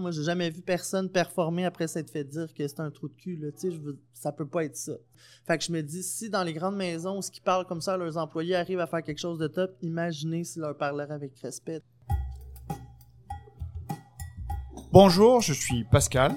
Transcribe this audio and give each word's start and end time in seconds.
Moi, 0.00 0.10
j'ai 0.12 0.22
jamais 0.22 0.48
vu 0.50 0.62
personne 0.62 1.10
performer 1.10 1.64
après 1.66 1.86
s'être 1.86 2.10
fait 2.10 2.24
dire 2.24 2.52
que 2.54 2.66
c'est 2.66 2.80
un 2.80 2.90
trou 2.90 3.08
de 3.08 3.14
cul. 3.14 3.36
Là. 3.36 3.52
Tu 3.52 3.58
sais, 3.58 3.70
je 3.70 3.78
veux- 3.78 3.98
ça 4.14 4.32
peut 4.32 4.46
pas 4.46 4.64
être 4.64 4.76
ça. 4.76 4.92
Fait 5.46 5.58
que 5.58 5.64
je 5.64 5.70
me 5.72 5.82
dis, 5.82 6.02
si 6.02 6.30
dans 6.30 6.42
les 6.42 6.54
grandes 6.54 6.76
maisons 6.76 7.20
ce 7.20 7.30
qui 7.30 7.40
parlent 7.40 7.66
comme 7.66 7.80
ça, 7.82 7.96
leurs 7.96 8.16
employés 8.16 8.56
arrivent 8.56 8.80
à 8.80 8.86
faire 8.86 9.02
quelque 9.02 9.18
chose 9.18 9.38
de 9.38 9.46
top, 9.46 9.76
imaginez 9.82 10.42
s'ils 10.44 10.62
leur 10.62 10.76
parleraient 10.76 11.12
avec 11.12 11.36
respect. 11.40 11.82
Bonjour, 14.92 15.40
je 15.40 15.52
suis 15.52 15.84
Pascal. 15.84 16.32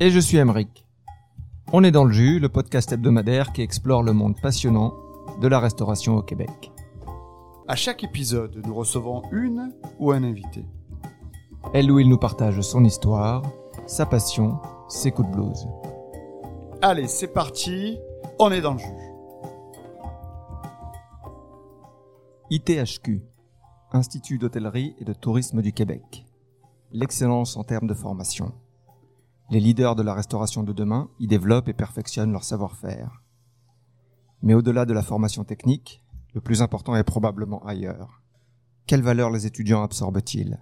Et 0.00 0.10
je 0.10 0.18
suis 0.18 0.36
Emeric. 0.36 0.86
On 1.72 1.82
est 1.84 1.90
dans 1.90 2.04
le 2.04 2.12
jus, 2.12 2.38
le 2.38 2.48
podcast 2.48 2.92
hebdomadaire 2.92 3.52
qui 3.52 3.62
explore 3.62 4.02
le 4.02 4.12
monde 4.12 4.36
passionnant 4.40 4.94
de 5.40 5.48
la 5.48 5.58
restauration 5.60 6.16
au 6.16 6.22
Québec. 6.22 6.70
À 7.66 7.74
chaque 7.76 8.02
épisode, 8.04 8.60
nous 8.64 8.74
recevons 8.74 9.22
une 9.32 9.72
ou 9.98 10.10
un 10.12 10.22
invité. 10.22 10.64
Elle 11.74 11.90
où 11.90 11.98
il 11.98 12.08
nous 12.08 12.18
partage 12.18 12.60
son 12.60 12.84
histoire, 12.84 13.42
sa 13.86 14.06
passion, 14.06 14.58
ses 14.88 15.10
coups 15.10 15.28
de 15.28 15.34
blues. 15.34 15.68
Allez, 16.80 17.08
c'est 17.08 17.32
parti, 17.32 17.98
on 18.38 18.50
est 18.50 18.60
dans 18.60 18.74
le 18.74 18.78
jus. 18.78 19.08
ITHQ, 22.50 23.22
Institut 23.92 24.38
d'hôtellerie 24.38 24.94
et 24.98 25.04
de 25.04 25.12
tourisme 25.12 25.62
du 25.62 25.72
Québec. 25.72 26.26
L'excellence 26.92 27.56
en 27.56 27.64
termes 27.64 27.86
de 27.86 27.94
formation. 27.94 28.52
Les 29.50 29.60
leaders 29.60 29.96
de 29.96 30.02
la 30.02 30.14
restauration 30.14 30.62
de 30.62 30.72
demain 30.72 31.08
y 31.18 31.26
développent 31.26 31.68
et 31.68 31.74
perfectionnent 31.74 32.32
leur 32.32 32.44
savoir-faire. 32.44 33.22
Mais 34.42 34.54
au-delà 34.54 34.84
de 34.84 34.92
la 34.92 35.02
formation 35.02 35.44
technique, 35.44 36.02
le 36.34 36.40
plus 36.40 36.62
important 36.62 36.94
est 36.96 37.04
probablement 37.04 37.64
ailleurs. 37.64 38.22
Quelles 38.86 39.02
valeurs 39.02 39.30
les 39.30 39.46
étudiants 39.46 39.82
absorbent-ils? 39.82 40.58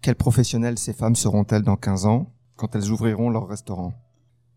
Quels 0.00 0.14
professionnels 0.14 0.78
ces 0.78 0.92
femmes 0.92 1.16
seront-elles 1.16 1.62
dans 1.62 1.76
15 1.76 2.06
ans, 2.06 2.32
quand 2.56 2.74
elles 2.76 2.90
ouvriront 2.90 3.30
leur 3.30 3.48
restaurant? 3.48 3.92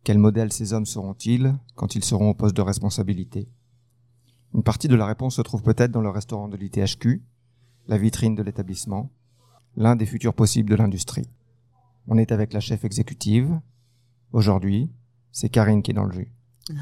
Quels 0.03 0.19
modèles 0.19 0.53
ces 0.53 0.73
hommes 0.73 0.85
seront-ils 0.85 1.55
quand 1.75 1.95
ils 1.95 2.03
seront 2.03 2.29
au 2.29 2.33
poste 2.33 2.55
de 2.55 2.61
responsabilité? 2.61 3.49
Une 4.53 4.63
partie 4.63 4.87
de 4.87 4.95
la 4.95 5.05
réponse 5.05 5.35
se 5.35 5.41
trouve 5.41 5.63
peut-être 5.63 5.91
dans 5.91 6.01
le 6.01 6.09
restaurant 6.09 6.47
de 6.47 6.57
l'ITHQ, 6.57 7.23
la 7.87 7.97
vitrine 7.97 8.35
de 8.35 8.43
l'établissement, 8.43 9.11
l'un 9.75 9.95
des 9.95 10.05
futurs 10.05 10.33
possibles 10.33 10.69
de 10.69 10.75
l'industrie. 10.75 11.27
On 12.07 12.17
est 12.17 12.31
avec 12.31 12.53
la 12.53 12.59
chef 12.59 12.83
exécutive. 12.83 13.59
Aujourd'hui, 14.33 14.91
c'est 15.31 15.49
Karine 15.49 15.81
qui 15.81 15.91
est 15.91 15.95
dans 15.95 16.05
le 16.05 16.13
jus. 16.13 16.31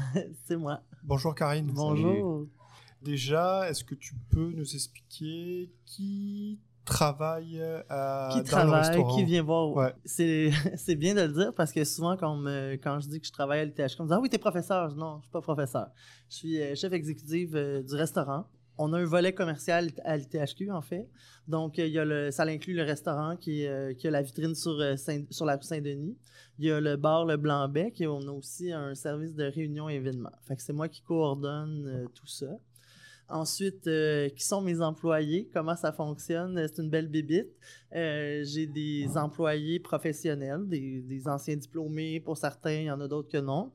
c'est 0.46 0.56
moi. 0.56 0.82
Bonjour 1.02 1.34
Karine. 1.34 1.70
Bonjour. 1.72 2.46
Déjà, 3.02 3.70
est-ce 3.70 3.84
que 3.84 3.94
tu 3.94 4.14
peux 4.28 4.52
nous 4.52 4.74
expliquer 4.74 5.72
qui 5.86 6.60
travaille 6.84 7.60
à, 7.88 8.28
Qui 8.32 8.38
dans 8.38 8.42
le 8.42 8.48
travaille, 8.48 9.04
qui 9.14 9.24
vient 9.24 9.42
voir. 9.42 9.70
Ouais. 9.74 9.94
C'est, 10.04 10.50
c'est 10.76 10.96
bien 10.96 11.14
de 11.14 11.22
le 11.22 11.32
dire 11.32 11.52
parce 11.54 11.72
que 11.72 11.84
souvent, 11.84 12.16
quand, 12.16 12.36
me- 12.36 12.74
quand 12.74 13.00
je 13.00 13.08
dis 13.08 13.20
que 13.20 13.26
je 13.26 13.32
travaille 13.32 13.60
à 13.60 13.64
l'ITHQ, 13.64 13.96
on 14.00 14.04
me 14.04 14.08
dit 14.08 14.14
Ah 14.14 14.20
oui, 14.20 14.28
t'es 14.28 14.38
professeur. 14.38 14.90
Je 14.90 14.96
Non, 14.96 15.16
je 15.18 15.22
suis 15.22 15.30
pas 15.30 15.40
professeur. 15.40 15.88
Je 16.28 16.34
suis 16.36 16.60
euh, 16.60 16.74
chef 16.74 16.92
exécutif 16.92 17.50
euh, 17.54 17.82
du 17.82 17.94
restaurant. 17.94 18.46
On 18.82 18.92
a 18.94 18.98
un 18.98 19.04
volet 19.04 19.34
commercial 19.34 19.88
à 20.04 20.16
l'ITHQ, 20.16 20.70
en 20.70 20.80
fait. 20.80 21.06
Donc, 21.46 21.78
euh, 21.78 21.86
il 21.86 21.92
y 21.92 21.98
a 21.98 22.04
le, 22.04 22.30
ça 22.30 22.44
inclut 22.44 22.74
le 22.74 22.82
restaurant 22.82 23.36
qui, 23.36 23.62
est, 23.64 23.68
euh, 23.68 23.92
qui 23.94 24.08
a 24.08 24.10
la 24.10 24.22
vitrine 24.22 24.54
sur, 24.54 24.70
euh, 24.80 24.96
Saint- 24.96 25.26
sur 25.30 25.44
la 25.44 25.56
rue 25.56 25.62
Saint-Denis. 25.62 26.16
Il 26.58 26.64
y 26.66 26.70
a 26.70 26.80
le 26.80 26.96
bar 26.96 27.24
Le 27.26 27.36
Blanc-Bec 27.36 28.00
et 28.00 28.06
on 28.06 28.20
a 28.20 28.30
aussi 28.32 28.72
un 28.72 28.94
service 28.94 29.34
de 29.34 29.44
réunion 29.44 29.88
et 29.90 29.94
événements. 29.94 30.32
Fait 30.46 30.56
que 30.56 30.62
c'est 30.62 30.72
moi 30.72 30.88
qui 30.88 31.02
coordonne 31.02 31.86
euh, 31.86 32.06
tout 32.14 32.26
ça. 32.26 32.46
Ensuite, 33.30 33.86
euh, 33.86 34.28
qui 34.30 34.44
sont 34.44 34.60
mes 34.60 34.80
employés? 34.80 35.48
Comment 35.52 35.76
ça 35.76 35.92
fonctionne? 35.92 36.58
Euh, 36.58 36.66
C'est 36.68 36.82
une 36.82 36.90
belle 36.90 37.08
bébite. 37.08 37.48
Euh, 37.94 38.42
j'ai 38.44 38.66
des 38.66 39.16
employés 39.16 39.78
professionnels, 39.78 40.66
des, 40.66 41.00
des 41.00 41.28
anciens 41.28 41.56
diplômés 41.56 42.20
pour 42.20 42.36
certains, 42.36 42.72
il 42.72 42.84
y 42.84 42.90
en 42.90 43.00
a 43.00 43.08
d'autres 43.08 43.28
que 43.28 43.38
non. 43.38 43.70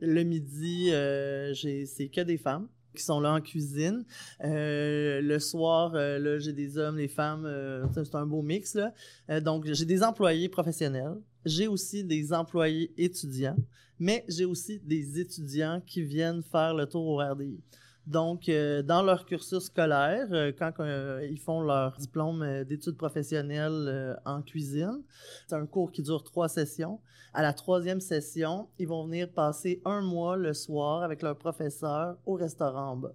Le 0.00 0.22
midi, 0.22 0.88
euh, 0.92 1.54
c'est 1.54 2.08
que 2.08 2.20
des 2.22 2.38
femmes 2.38 2.68
qui 2.94 3.02
sont 3.02 3.20
là 3.20 3.34
en 3.34 3.40
cuisine. 3.40 4.04
Euh, 4.44 5.20
le 5.20 5.38
soir, 5.38 5.92
euh, 5.94 6.18
là, 6.18 6.38
j'ai 6.38 6.52
des 6.52 6.78
hommes, 6.78 6.96
des 6.96 7.08
femmes, 7.08 7.44
euh, 7.44 7.84
c'est 7.92 8.14
un 8.14 8.26
beau 8.26 8.42
mix. 8.42 8.74
Là. 8.74 9.40
Donc, 9.40 9.66
j'ai 9.66 9.84
des 9.84 10.02
employés 10.02 10.48
professionnels. 10.48 11.16
J'ai 11.44 11.66
aussi 11.68 12.04
des 12.04 12.32
employés 12.32 12.92
étudiants, 12.96 13.56
mais 13.98 14.24
j'ai 14.28 14.44
aussi 14.46 14.78
des 14.78 15.20
étudiants 15.20 15.82
qui 15.84 16.02
viennent 16.02 16.42
faire 16.42 16.74
le 16.74 16.86
tour 16.86 17.06
au 17.06 17.16
RDI. 17.18 17.60
Donc, 18.06 18.50
euh, 18.50 18.82
dans 18.82 19.02
leur 19.02 19.24
cursus 19.24 19.64
scolaire, 19.64 20.26
euh, 20.30 20.52
quand 20.56 20.72
euh, 20.80 21.26
ils 21.30 21.40
font 21.40 21.62
leur 21.62 21.96
diplôme 21.96 22.64
d'études 22.64 22.98
professionnelles 22.98 24.20
en 24.26 24.42
cuisine, 24.42 25.02
c'est 25.46 25.56
un 25.56 25.64
cours 25.64 25.90
qui 25.90 26.02
dure 26.02 26.22
trois 26.22 26.48
sessions. 26.48 27.00
À 27.32 27.42
la 27.42 27.54
troisième 27.54 28.00
session, 28.00 28.68
ils 28.78 28.86
vont 28.86 29.06
venir 29.06 29.30
passer 29.30 29.80
un 29.86 30.02
mois 30.02 30.36
le 30.36 30.52
soir 30.52 31.02
avec 31.02 31.22
leur 31.22 31.36
professeur 31.36 32.16
au 32.26 32.34
restaurant 32.34 32.90
en 32.90 32.96
bas. 32.96 33.14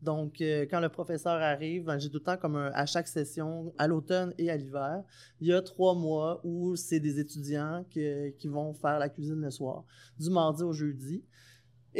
Donc, 0.00 0.36
quand 0.38 0.78
le 0.78 0.88
professeur 0.88 1.42
arrive, 1.42 1.86
ben, 1.86 1.98
j'ai 1.98 2.08
tout 2.08 2.18
le 2.18 2.22
temps 2.22 2.36
comme 2.36 2.54
à 2.56 2.86
chaque 2.86 3.08
session, 3.08 3.74
à 3.76 3.88
l'automne 3.88 4.32
et 4.38 4.48
à 4.48 4.56
l'hiver, 4.56 5.02
il 5.40 5.48
y 5.48 5.52
a 5.52 5.60
trois 5.60 5.96
mois 5.96 6.40
où 6.44 6.76
c'est 6.76 7.00
des 7.00 7.18
étudiants 7.18 7.84
qui 7.90 8.46
vont 8.46 8.72
faire 8.74 9.00
la 9.00 9.08
cuisine 9.08 9.40
le 9.40 9.50
soir, 9.50 9.82
du 10.20 10.30
mardi 10.30 10.62
au 10.62 10.72
jeudi. 10.72 11.24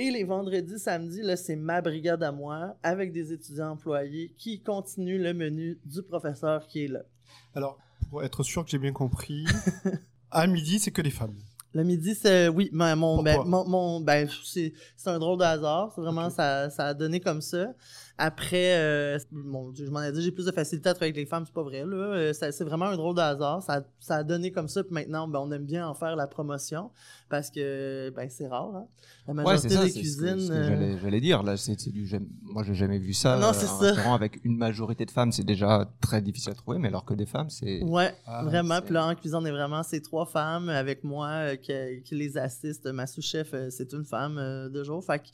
Et 0.00 0.12
les 0.12 0.22
vendredis, 0.22 0.78
samedis, 0.78 1.22
là, 1.22 1.36
c'est 1.36 1.56
ma 1.56 1.80
brigade 1.80 2.22
à 2.22 2.30
moi, 2.30 2.76
avec 2.84 3.12
des 3.12 3.32
étudiants 3.32 3.70
employés 3.70 4.32
qui 4.38 4.60
continuent 4.60 5.20
le 5.20 5.34
menu 5.34 5.76
du 5.84 6.04
professeur 6.04 6.68
qui 6.68 6.84
est 6.84 6.86
là. 6.86 7.00
Alors, 7.52 7.76
pour 8.08 8.22
être 8.22 8.44
sûr 8.44 8.64
que 8.64 8.70
j'ai 8.70 8.78
bien 8.78 8.92
compris, 8.92 9.44
à 10.30 10.46
midi, 10.46 10.78
c'est 10.78 10.92
que 10.92 11.02
des 11.02 11.10
femmes. 11.10 11.34
Le 11.74 11.82
midi, 11.82 12.14
c'est 12.14 12.46
oui, 12.46 12.70
mais 12.72 12.94
mon, 12.94 13.24
ben, 13.24 13.42
mon, 13.44 13.68
mon- 13.68 14.00
ben, 14.00 14.28
c'est 14.44 14.72
c'est 14.96 15.10
un 15.10 15.18
drôle 15.18 15.40
de 15.40 15.42
hasard. 15.42 15.90
C'est 15.92 16.00
vraiment 16.00 16.30
ça, 16.30 16.70
ça 16.70 16.86
a 16.86 16.94
donné 16.94 17.18
comme 17.18 17.40
ça. 17.40 17.74
Après, 18.20 18.74
euh, 18.76 19.16
mon 19.30 19.70
Dieu, 19.70 19.86
je 19.86 19.90
m'en 19.92 20.02
ai 20.02 20.10
dit, 20.10 20.20
j'ai 20.22 20.32
plus 20.32 20.44
de 20.46 20.50
facilité 20.50 20.88
à 20.88 20.94
travailler 20.94 21.12
avec 21.12 21.24
les 21.24 21.28
femmes, 21.30 21.44
c'est 21.46 21.54
pas 21.54 21.62
vrai 21.62 21.84
là. 21.86 21.96
Euh, 21.96 22.32
C'est 22.32 22.64
vraiment 22.64 22.86
un 22.86 22.96
drôle 22.96 23.14
de 23.14 23.20
hasard. 23.20 23.62
Ça, 23.62 23.84
ça 24.00 24.16
a 24.16 24.24
donné 24.24 24.50
comme 24.50 24.66
ça. 24.66 24.82
Puis 24.82 24.92
maintenant, 24.92 25.28
ben, 25.28 25.38
on 25.38 25.52
aime 25.52 25.64
bien 25.64 25.86
en 25.86 25.94
faire 25.94 26.16
la 26.16 26.26
promotion 26.26 26.90
parce 27.28 27.48
que 27.50 28.10
ben 28.16 28.28
c'est 28.28 28.48
rare. 28.48 28.74
Hein? 28.74 28.86
La 29.28 29.34
majorité 29.34 29.68
des 29.68 29.88
c'est 29.90 30.00
cuisines. 30.00 30.50
euh, 30.50 30.96
j'allais- 31.00 31.20
dire. 31.20 31.42
Là, 31.44 31.56
c'est 31.56 31.78
c'est 31.78 31.90
du. 31.92 32.08
Moi, 32.42 32.64
j'ai 32.64 32.74
jamais 32.74 32.98
vu 32.98 33.12
ça. 33.12 33.38
Non, 33.38 33.52
c'est 33.52 33.66
un 33.66 33.94
ça. 33.94 34.14
avec 34.14 34.40
une 34.44 34.56
majorité 34.56 35.04
de 35.04 35.10
femmes, 35.12 35.30
c'est 35.30 35.44
déjà 35.44 35.88
très 36.00 36.20
difficile 36.20 36.50
à 36.52 36.54
trouver, 36.56 36.78
mais 36.78 36.88
alors 36.88 37.04
que 37.04 37.14
des 37.14 37.26
femmes, 37.26 37.50
c'est. 37.50 37.82
Ouais, 37.84 38.14
Ah, 38.26 38.42
vraiment. 38.44 38.76
c'est- 38.76 38.82
Puis 38.82 38.94
là, 38.94 39.06
en 39.06 39.14
cuisine, 39.14 39.38
on 39.40 39.44
est 39.44 39.50
vraiment 39.52 39.82
ces 39.84 40.02
trois 40.02 40.26
femmes 40.26 40.68
avec 40.70 41.04
moi 41.04 41.28
euh, 41.28 41.56
qui, 41.56 41.72
qui 42.04 42.16
les 42.16 42.36
assistent. 42.36 42.86
Ma 42.88 43.06
sous-chef, 43.06 43.50
euh, 43.54 43.68
c'est 43.70 43.92
une 43.92 44.04
femme 44.04 44.38
euh, 44.38 44.68
de 44.68 44.82
jour. 44.82 45.04
Fait 45.04 45.20
que 45.20 45.26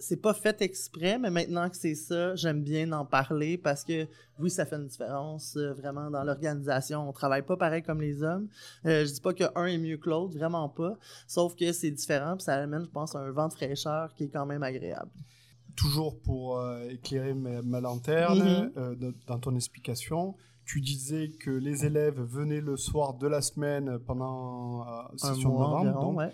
c'est 0.00 0.16
pas 0.20 0.34
fait 0.34 0.60
exprès, 0.62 1.18
mais 1.18 1.30
maintenant 1.30 1.68
que 1.68 1.76
c'est 1.76 1.94
ça, 1.94 2.34
j'aime 2.36 2.62
bien 2.62 2.90
en 2.92 3.04
parler 3.04 3.58
parce 3.58 3.84
que 3.84 4.06
oui, 4.38 4.50
ça 4.50 4.64
fait 4.66 4.76
une 4.76 4.86
différence 4.86 5.56
euh, 5.56 5.72
vraiment 5.74 6.10
dans 6.10 6.22
l'organisation. 6.24 7.08
On 7.08 7.12
travaille 7.12 7.42
pas 7.42 7.56
pareil 7.56 7.82
comme 7.82 8.00
les 8.00 8.22
hommes. 8.22 8.48
Euh, 8.86 9.04
je 9.04 9.12
dis 9.12 9.20
pas 9.20 9.32
que 9.34 9.44
un 9.54 9.66
est 9.66 9.78
mieux 9.78 9.96
que 9.96 10.08
l'autre, 10.10 10.36
vraiment 10.36 10.68
pas. 10.68 10.96
Sauf 11.26 11.54
que 11.56 11.72
c'est 11.72 11.90
différent, 11.90 12.34
puis 12.36 12.44
ça 12.44 12.54
amène, 12.54 12.84
je 12.84 12.90
pense, 12.90 13.14
un 13.16 13.30
vent 13.30 13.48
de 13.48 13.54
fraîcheur 13.54 14.14
qui 14.14 14.24
est 14.24 14.28
quand 14.28 14.46
même 14.46 14.62
agréable. 14.62 15.10
Toujours 15.76 16.18
pour 16.20 16.58
euh, 16.58 16.88
éclairer 16.88 17.34
ma, 17.34 17.62
ma 17.62 17.80
lanterne, 17.80 18.38
Mhm. 18.38 18.72
euh, 18.76 19.12
dans- 19.26 19.38
ton 19.38 19.54
explication, 19.54 20.34
tu 20.64 20.80
disais 20.80 21.30
que 21.30 21.50
les 21.50 21.84
élèves 21.86 22.20
venaient 22.20 22.60
le 22.60 22.76
soir 22.76 23.14
de 23.14 23.26
la 23.26 23.40
semaine 23.40 23.98
pendant 24.00 24.82
Un 24.84 25.16
session 25.16 25.50
de 25.50 25.54
novembre. 25.54 25.76
environ, 25.76 26.00
donc. 26.02 26.18
ouais. 26.18 26.32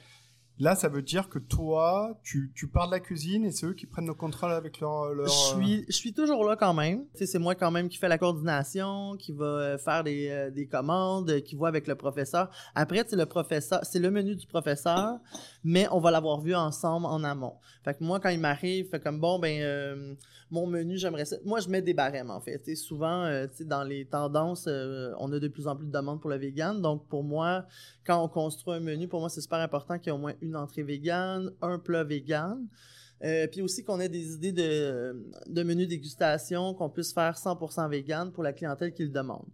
Là, 0.61 0.77
ça 0.77 0.89
veut 0.89 1.03
dire 1.03 1.29
que 1.29 1.41
toi, 1.41 2.17
tu, 2.23 2.53
tu 2.55 2.69
pars 2.69 2.87
de 2.87 2.93
la 2.93 3.01
cuisine 3.01 3.45
et 3.45 3.51
c'est 3.51 3.67
eux 3.67 3.75
qui 3.75 3.87
prennent 3.87 4.07
le 4.07 4.15
contrôle 4.15 4.53
avec 4.53 4.79
leur... 4.79 5.07
leur 5.13 5.27
Je 5.27 5.33
euh, 5.33 5.61
suis, 5.61 5.85
je 5.89 5.93
suis 5.93 6.13
toujours 6.13 6.45
là 6.45 6.55
quand 6.55 6.75
même. 6.75 7.05
C'est 7.15 7.39
moi 7.41 7.57
quand 7.57 7.73
même 7.73 7.89
qui 7.89 7.99
fais 7.99 8.07
la 8.07 8.19
coordination, 8.19 9.17
qui 9.19 9.33
va 9.33 9.45
euh, 9.45 9.79
faire 9.79 10.05
des, 10.05 10.29
euh, 10.29 10.51
des 10.51 10.67
commandes, 10.69 11.29
euh, 11.31 11.41
qui 11.41 11.57
voit 11.57 11.69
avec 11.69 11.89
le 11.89 11.97
professeur. 11.97 12.51
Après, 12.77 13.05
c'est 13.05 13.17
le 13.17 13.27
professeur, 13.27 13.81
c'est 13.83 13.99
le 13.99 14.13
menu 14.13 14.37
du 14.37 14.47
professeur, 14.47 15.19
mais 15.65 15.89
on 15.91 15.99
va 15.99 16.13
l'avoir 16.13 16.41
vu 16.41 16.55
ensemble 16.55 17.07
en 17.07 17.25
amont. 17.25 17.55
Fait 17.85 17.95
que 17.95 18.05
moi, 18.05 18.21
quand 18.21 18.29
il 18.29 18.41
m'arrive, 18.41 18.89
fait 18.91 19.01
comme 19.01 19.19
bon, 19.19 19.41
ben 19.41 19.61
euh, 19.61 20.15
mon 20.55 20.69
menu, 20.69 20.97
j'aimerais 20.97 21.25
ça. 21.25 21.37
Moi, 21.45 21.59
je 21.59 21.69
mets 21.69 21.83
des 21.83 21.95
barèmes 21.95 22.31
en 22.31 22.41
fait. 22.41 22.77
Souvent, 22.77 23.25
euh, 23.25 23.47
dans 23.63 23.83
les 23.83 24.05
tendances, 24.05 24.67
euh, 24.69 25.13
on 25.19 25.33
a 25.33 25.41
de 25.41 25.49
plus 25.49 25.67
en 25.67 25.75
plus 25.75 25.87
de 25.87 25.91
demandes 25.91 26.21
pour 26.21 26.31
le 26.31 26.37
vegan. 26.37 26.81
Donc 26.81 27.09
pour 27.09 27.25
moi, 27.25 27.67
quand 28.07 28.23
on 28.23 28.29
construit 28.29 28.75
un 28.75 28.81
menu, 28.81 29.09
pour 29.09 29.19
moi, 29.19 29.29
c'est 29.29 29.41
super 29.41 29.59
important 29.59 29.99
qu'il 29.99 30.07
y 30.07 30.15
ait 30.15 30.17
au 30.17 30.21
moins 30.21 30.35
une 30.41 30.55
entrée 30.55 30.85
végane, 30.85 31.51
un 31.61 31.79
plat 31.81 32.05
vegan. 32.05 32.69
Euh, 33.25 33.49
puis 33.49 33.63
aussi 33.63 33.83
qu'on 33.83 33.99
ait 33.99 34.09
des 34.09 34.35
idées 34.35 34.53
de, 34.53 35.27
de 35.49 35.85
dégustation, 35.85 36.73
qu'on 36.75 36.89
puisse 36.89 37.13
faire 37.13 37.35
100% 37.35 37.91
vegan 37.91 38.31
pour 38.31 38.45
la 38.45 38.53
clientèle 38.53 38.93
qui 38.93 39.03
le 39.03 39.11
demande. 39.11 39.47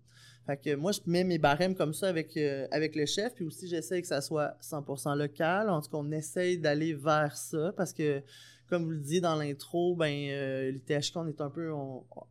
Fait 0.46 0.58
que 0.58 0.75
moi, 0.75 0.93
je 0.93 1.00
mets 1.06 1.25
mes 1.25 1.38
barèmes 1.38 1.75
comme 1.75 1.94
ça 1.94 2.08
avec, 2.08 2.37
avec 2.73 2.94
le 2.96 3.06
chef, 3.06 3.35
puis 3.35 3.44
aussi 3.44 3.69
j'essaie 3.69 4.03
que 4.03 4.08
ça 4.08 4.20
soit 4.20 4.56
100% 4.61 5.17
local. 5.17 5.70
En 5.70 5.81
tout 5.81 5.91
cas, 5.91 5.99
on 5.99 6.11
essaye 6.11 6.58
d'aller 6.58 6.93
vers 6.93 7.37
ça 7.37 7.73
parce 7.76 7.93
que, 7.93 8.23
comme 8.70 8.84
vous 8.84 8.90
le 8.90 8.99
disiez 9.00 9.20
dans 9.20 9.34
l'intro, 9.34 9.94
ben, 9.96 10.12
euh, 10.31 10.70
l'ITHK, 10.70 11.17
on 11.17 11.26
est 11.26 11.40
un 11.40 11.50
peu, 11.50 11.70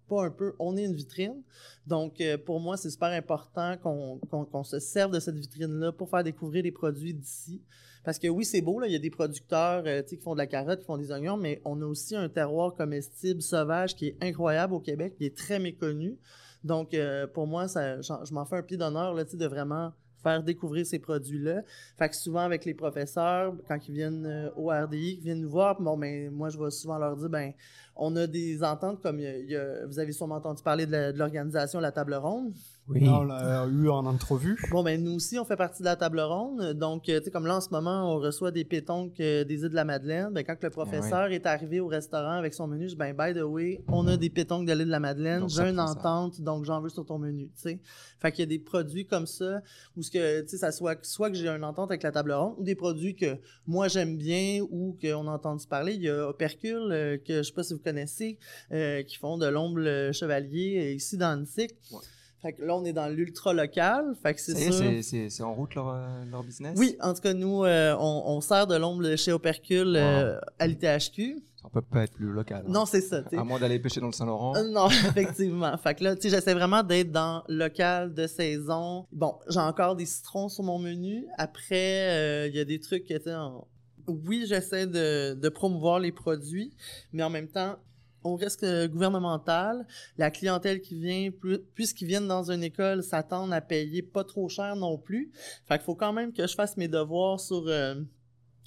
pas 0.07 0.24
un 0.25 0.31
peu, 0.31 0.56
on 0.57 0.75
est 0.77 0.86
une 0.86 0.95
vitrine. 0.95 1.41
Donc, 1.86 2.21
euh, 2.21 2.38
pour 2.38 2.59
moi, 2.59 2.77
c'est 2.77 2.89
super 2.89 3.09
important 3.09 3.75
qu'on 3.77 4.19
qu'on- 4.30 4.45
qu'on 4.45 4.63
se 4.63 4.80
serve 4.80 5.12
de 5.13 5.19
cette 5.19 5.36
vitrine-là 5.36 5.91
pour 5.91 6.09
faire 6.09 6.24
découvrir 6.24 6.63
les 6.63 6.71
produits 6.71 7.13
d'ici. 7.13 7.62
Parce 8.03 8.18
que 8.18 8.27
oui, 8.30 8.45
c'est 8.45 8.62
beau, 8.62 8.80
là, 8.80 8.88
il 8.88 8.94
y 8.94 8.95
a 8.95 9.00
des 9.00 9.09
producteurs 9.09 9.83
euh, 9.86 10.01
qui 10.01 10.15
font 10.15 10.33
de 10.33 10.38
la 10.39 10.47
carotte, 10.47 10.80
qui 10.80 10.86
font 10.86 10.97
des 10.97 11.12
oignons, 11.12 11.36
mais 11.38 11.62
on 11.65 11.81
a 11.81 11.86
aussi 11.86 12.15
un 12.15 12.30
terroir 12.30 12.74
comestible 12.74 13.41
sauvage 13.41 13.95
qui 13.95 14.07
est 14.07 14.18
incroyable 14.21 14.74
au 14.74 14.80
Québec, 14.80 15.15
qui 15.18 15.25
est 15.25 15.36
très 15.38 15.59
méconnu. 15.59 16.18
Donc, 16.63 16.94
euh, 16.94 17.27
pour 17.27 17.45
moi, 17.45 17.68
ça, 17.68 18.01
je 18.01 18.33
m'en 18.33 18.45
fais 18.45 18.56
un 18.57 18.63
pied 18.63 18.77
d'honneur 18.77 19.13
là, 19.13 19.24
de 19.25 19.45
vraiment 19.47 19.91
faire 20.21 20.44
découvrir 20.44 20.86
ces 20.86 21.00
produits-là. 21.00 21.63
Fait 21.98 22.10
que 22.10 22.16
souvent, 22.16 22.42
avec 22.42 22.66
les 22.66 22.74
professeurs, 22.74 23.54
quand 23.68 23.77
ils 23.88 23.94
viennent 23.94 24.25
euh, 24.25 24.50
au 24.56 24.68
RDI, 24.69 25.18
qui 25.18 25.24
viennent 25.24 25.42
nous 25.42 25.50
voir, 25.50 25.80
bon, 25.81 25.98
ben, 25.98 26.30
moi, 26.31 26.50
je 26.50 26.57
vais 26.57 26.69
souvent 26.71 26.98
leur 26.98 27.16
dire, 27.16 27.30
ben, 27.30 27.51
on 27.95 28.16
a 28.16 28.27
des 28.27 28.63
ententes 28.63 29.01
comme 29.01 29.19
il 29.19 29.50
y 29.50 29.56
a- 29.56 29.86
vous 29.86 30.00
avez 30.00 30.12
sûrement 30.12 30.36
entendu 30.36 30.63
parler 30.63 30.86
de 30.86 30.92
la- 30.92 31.12
de 31.12 31.18
l'organisation 31.18 31.80
La 31.80 31.92
Table 31.92 32.13
Ronde. 32.16 32.54
Oui. 32.89 33.01
Là, 33.01 33.19
on 33.19 33.24
l'a 33.24 33.65
eu 33.68 33.88
en 33.89 34.06
entrevue. 34.07 34.59
Bon, 34.71 34.81
ben 34.81 35.01
nous 35.03 35.13
aussi, 35.15 35.38
on 35.38 35.45
fait 35.45 35.56
partie 35.56 35.83
de 35.83 35.86
la 35.86 35.95
table 35.95 36.19
ronde. 36.21 36.74
Donc, 36.74 37.07
euh, 37.07 37.19
tu 37.19 37.25
sais, 37.25 37.31
comme 37.31 37.45
là, 37.45 37.57
en 37.57 37.62
ce 37.62 37.69
moment, 37.69 38.15
on 38.15 38.19
reçoit 38.19 38.50
des 38.50 38.65
pétonques 38.65 39.19
euh, 39.19 39.44
des 39.44 39.62
îles 39.62 39.69
de 39.69 39.75
la 39.75 39.86
Madeleine. 39.86 40.33
Ben, 40.33 40.44
quand 40.44 40.56
le 40.62 40.69
professeur 40.71 41.25
est 41.31 41.45
arrivé 41.45 41.80
au 41.80 41.88
restaurant 41.88 42.31
avec 42.31 42.56
son 42.56 42.68
menu, 42.68 42.86
je 42.86 42.89
dis, 42.89 42.95
ben, 42.95 43.15
by 43.15 43.39
the 43.39 43.44
way, 43.44 43.83
on 43.89 44.07
a 44.07 44.18
des 44.18 44.31
pétonques 44.31 44.65
de 44.68 44.74
l'île 44.74 44.88
de 44.88 44.91
la 44.91 45.00
Madeleine. 45.00 45.41
Donc, 45.41 45.50
J'ai 45.50 45.69
une 45.69 45.75
ça. 45.75 45.86
entente, 45.86 46.41
donc 46.41 46.65
j'en 46.65 46.81
veux 46.81 46.89
sur 46.89 47.06
ton 47.06 47.19
menu, 47.19 47.51
tu 47.56 47.62
sais. 47.62 47.80
Fait 48.19 48.31
qu'il 48.31 48.41
y 48.41 48.44
a 48.44 48.47
des 48.47 48.59
produits 48.59 49.06
comme 49.06 49.27
ça, 49.27 49.62
où 49.95 50.01
ce 50.01 50.09
que, 50.09 50.41
tu 50.41 50.47
sais, 50.50 50.57
ça 50.57 50.71
soit, 50.71 50.97
soit 51.06 51.30
que 51.30 51.38
j'ai 51.38 51.47
une 51.47 51.63
entente 51.63 51.91
avec 51.91 52.01
la 52.01 52.12
table 52.12 52.31
ronde, 52.31 52.56
ou 52.57 52.63
des 52.63 52.75
produits 52.75 53.15
que 53.15 53.38
moi 53.68 53.88
j'aime 53.88 54.18
bien, 54.18 54.62
ou 54.69 54.97
qu'on 55.00 55.27
a 55.27 55.31
entendu 55.31 55.68
parler. 55.68 55.94
Il 55.94 56.01
y 56.01 56.09
a 56.09 56.27
Opercule, 56.27 56.89
euh, 56.91 57.18
que 57.18 57.38
je 57.38 57.44
sais 57.44 57.53
pas 57.53 57.63
si 57.63 57.74
vous 57.74 57.80
connaissez, 57.80 58.39
euh, 58.71 59.03
qui 59.03 59.15
font 59.18 59.38
de 59.38 59.45
l'ombre 59.45 60.12
chevalier 60.12 60.94
ici 60.95 61.18
dans 61.18 61.33
Annecy. 61.33 61.68
Ouais. 61.91 62.00
Fait 62.41 62.53
que 62.53 62.63
là, 62.63 62.75
on 62.77 62.86
est 62.86 62.94
dans 62.94 63.07
l'ultra 63.09 63.53
local. 63.53 64.15
Fait 64.24 64.33
que 64.33 64.39
c'est 64.39 64.53
Ça 64.71 65.30
c'est- 65.30 65.44
en 65.44 65.53
route 65.53 65.75
leur, 65.75 65.89
euh, 65.89 66.24
leur 66.31 66.44
business? 66.44 66.74
Oui, 66.77 66.95
en 67.01 67.13
tout 67.13 67.21
cas, 67.21 67.33
nous, 67.33 67.65
euh, 67.65 67.95
on, 68.00 68.24
on 68.27 68.39
sert 68.41 68.65
de 68.65 68.75
l'ombre 68.75 69.15
chez 69.18 69.33
Opercule 69.33 69.95
euh, 69.97 70.39
à 70.57 70.68
l'ITHQ. 70.68 71.44
Ça 71.62 71.68
peut 71.69 71.81
pas 71.81 72.03
être 72.03 72.13
plus 72.13 72.31
local. 72.31 72.63
hein. 72.65 72.71
Non, 72.71 72.86
c'est 72.86 73.01
ça. 73.01 73.21
tu 73.24 73.31
sais. 73.31 73.38
À 73.38 73.44
moins 73.44 73.59
d'aller 73.59 73.77
pêcher 73.80 74.00
dans 74.00 74.07
le 74.07 74.13
Saint-Laurent. 74.13 74.56
Euh, 74.56 74.63
Non, 74.71 74.88
effectivement. 75.09 75.77
fait 75.77 75.95
que 75.95 76.06
là, 76.06 76.15
tu 76.15 76.21
sais, 76.21 76.30
j'essaie 76.30 76.53
vraiment 76.53 76.81
d'être 76.83 77.12
dans 77.12 77.44
local 77.50 78.13
de 78.13 78.25
saison. 78.27 79.06
Bon, 79.12 79.36
j'ai 79.50 79.59
encore 79.59 79.97
des 79.97 80.06
citrons 80.06 80.47
sur 80.47 80.63
mon 80.63 80.80
menu. 80.80 81.25
Après, 81.38 82.47
il 82.47 82.56
y 82.56 82.59
a 82.62 82.65
des 82.65 82.80
trucs 82.80 83.06
tu 83.06 83.13
sais, 83.21 83.36
en- 83.36 83.68
oui, 84.07 84.45
j'essaie 84.47 84.88
de, 84.88 85.33
de 85.36 85.50
promouvoir 85.50 86.00
les 86.00 86.12
produits, 86.13 86.74
mais 87.12 87.21
en 87.24 87.30
même 87.30 87.47
temps, 87.50 87.75
on 88.24 88.36
reste 88.36 88.63
euh, 88.63 88.88
gouvernemental. 88.88 89.86
La 90.18 90.31
clientèle 90.31 90.81
qui 90.81 90.95
vient, 91.00 91.31
plus- 91.31 91.60
puisqu'ils 91.75 92.07
viennent 92.07 92.27
dans 92.27 92.51
une 92.51 92.63
école, 92.63 93.04
s'attendent 93.04 93.54
à 93.54 93.62
payer 93.62 94.01
pas 94.01 94.24
trop 94.24 94.50
cher 94.50 94.75
non 94.75 94.98
plus. 94.98 95.31
Fait 95.68 95.77
qu'il 95.77 95.86
faut 95.86 95.95
quand 95.95 96.13
même 96.13 96.33
que 96.33 96.45
je 96.48 96.54
fasse 96.56 96.75
mes 96.77 96.88
devoirs 96.88 97.39
sur 97.39 97.63
euh, 97.68 97.95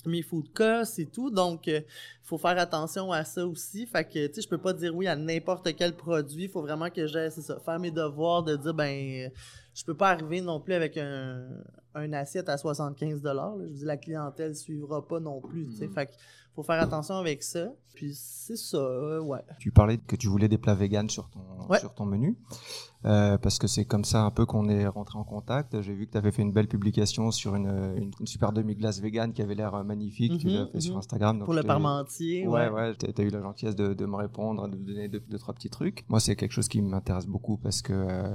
mes 0.06 0.22
food 0.22 0.52
costs 0.52 0.98
et 0.98 1.06
tout. 1.06 1.30
Donc, 1.30 1.66
il 1.66 1.84
faut 2.22 2.38
faire 2.38 2.58
attention 2.58 3.12
à 3.12 3.24
ça 3.24 3.46
aussi. 3.46 3.86
Fait 3.86 4.04
que, 4.04 4.26
tu 4.26 4.34
sais, 4.34 4.42
je 4.42 4.48
peux 4.48 4.58
pas 4.58 4.72
dire 4.72 4.94
oui 4.96 5.06
à 5.06 5.14
n'importe 5.16 5.74
quel 5.76 5.94
produit. 5.94 6.44
Il 6.44 6.48
faut 6.50 6.62
vraiment 6.62 6.90
que 6.90 7.06
j'aille, 7.06 7.30
c'est 7.30 7.42
ça, 7.42 7.60
faire 7.60 7.78
mes 7.78 7.90
devoirs 7.90 8.42
de 8.42 8.56
dire, 8.56 8.74
ben, 8.74 9.26
euh, 9.26 9.28
je 9.74 9.84
peux 9.84 9.94
pas 9.96 10.10
arriver 10.10 10.40
non 10.40 10.60
plus 10.60 10.74
avec 10.74 10.96
un, 10.96 11.46
un 11.94 12.12
assiette 12.14 12.48
à 12.48 12.56
75 12.58 13.22
là. 13.22 13.54
Je 13.62 13.68
dis, 13.72 13.84
la 13.84 13.96
clientèle 13.96 14.54
suivra 14.56 15.06
pas 15.06 15.20
non 15.20 15.40
plus, 15.40 15.66
tu 15.68 15.76
sais. 15.76 15.86
Mhm. 15.86 15.94
Fait 15.94 16.06
que, 16.06 16.12
faut 16.54 16.62
faire 16.62 16.80
attention 16.82 17.16
avec 17.16 17.42
ça. 17.42 17.68
Puis, 17.94 18.14
c'est 18.14 18.56
ça, 18.56 18.78
euh, 18.78 19.20
ouais. 19.20 19.40
Tu 19.58 19.70
parlais 19.70 19.98
que 19.98 20.16
tu 20.16 20.26
voulais 20.26 20.48
des 20.48 20.56
plats 20.56 20.74
véganes 20.74 21.10
sur 21.10 21.28
ton, 21.28 21.40
Ouais. 21.68 21.78
sur 21.78 21.92
ton 21.94 22.06
menu. 22.06 22.36
Euh, 23.04 23.36
parce 23.36 23.58
que 23.58 23.66
c'est 23.66 23.84
comme 23.84 24.04
ça 24.04 24.22
un 24.22 24.30
peu 24.30 24.46
qu'on 24.46 24.68
est 24.68 24.86
rentré 24.86 25.18
en 25.18 25.24
contact. 25.24 25.80
J'ai 25.82 25.92
vu 25.92 26.06
que 26.06 26.12
tu 26.12 26.18
avais 26.18 26.30
fait 26.32 26.40
une 26.42 26.52
belle 26.52 26.68
publication 26.68 27.30
sur 27.30 27.54
une, 27.54 27.66
une, 27.96 28.10
une 28.18 28.26
super 28.26 28.52
demi-glace 28.52 29.00
végane 29.00 29.32
qui 29.34 29.42
avait 29.42 29.54
l'air 29.54 29.74
euh, 29.74 29.82
magnifique. 29.84 30.38
tu 30.38 30.46
Mhm, 30.46 30.52
l'as 30.54 30.66
fait 30.68 30.80
sur 30.80 30.94
mhm. 30.94 30.98
Instagram. 31.00 31.38
donc 31.38 31.44
Pour 31.46 31.54
le 31.54 31.62
parmentier, 31.62 32.46
Ouais, 32.48 32.68
ouais. 32.68 32.70
ouais, 32.70 32.94
t'as 32.94 33.12
t'as 33.12 33.22
eu 33.24 33.28
la 33.28 33.42
gentillesse 33.42 33.76
de, 33.76 33.92
de 33.92 34.06
me 34.06 34.16
répondre, 34.16 34.66
de 34.68 34.76
me 34.76 34.84
donner 34.86 35.08
deux, 35.08 35.20
deux, 35.20 35.38
trois 35.38 35.52
petits 35.54 35.70
trucs. 35.70 36.04
Moi, 36.08 36.18
c'est 36.20 36.34
quelque 36.34 36.52
chose 36.52 36.68
qui 36.68 36.80
m'intéresse 36.80 37.26
beaucoup 37.26 37.58
parce 37.58 37.82
que, 37.82 37.92
euh, 37.92 38.34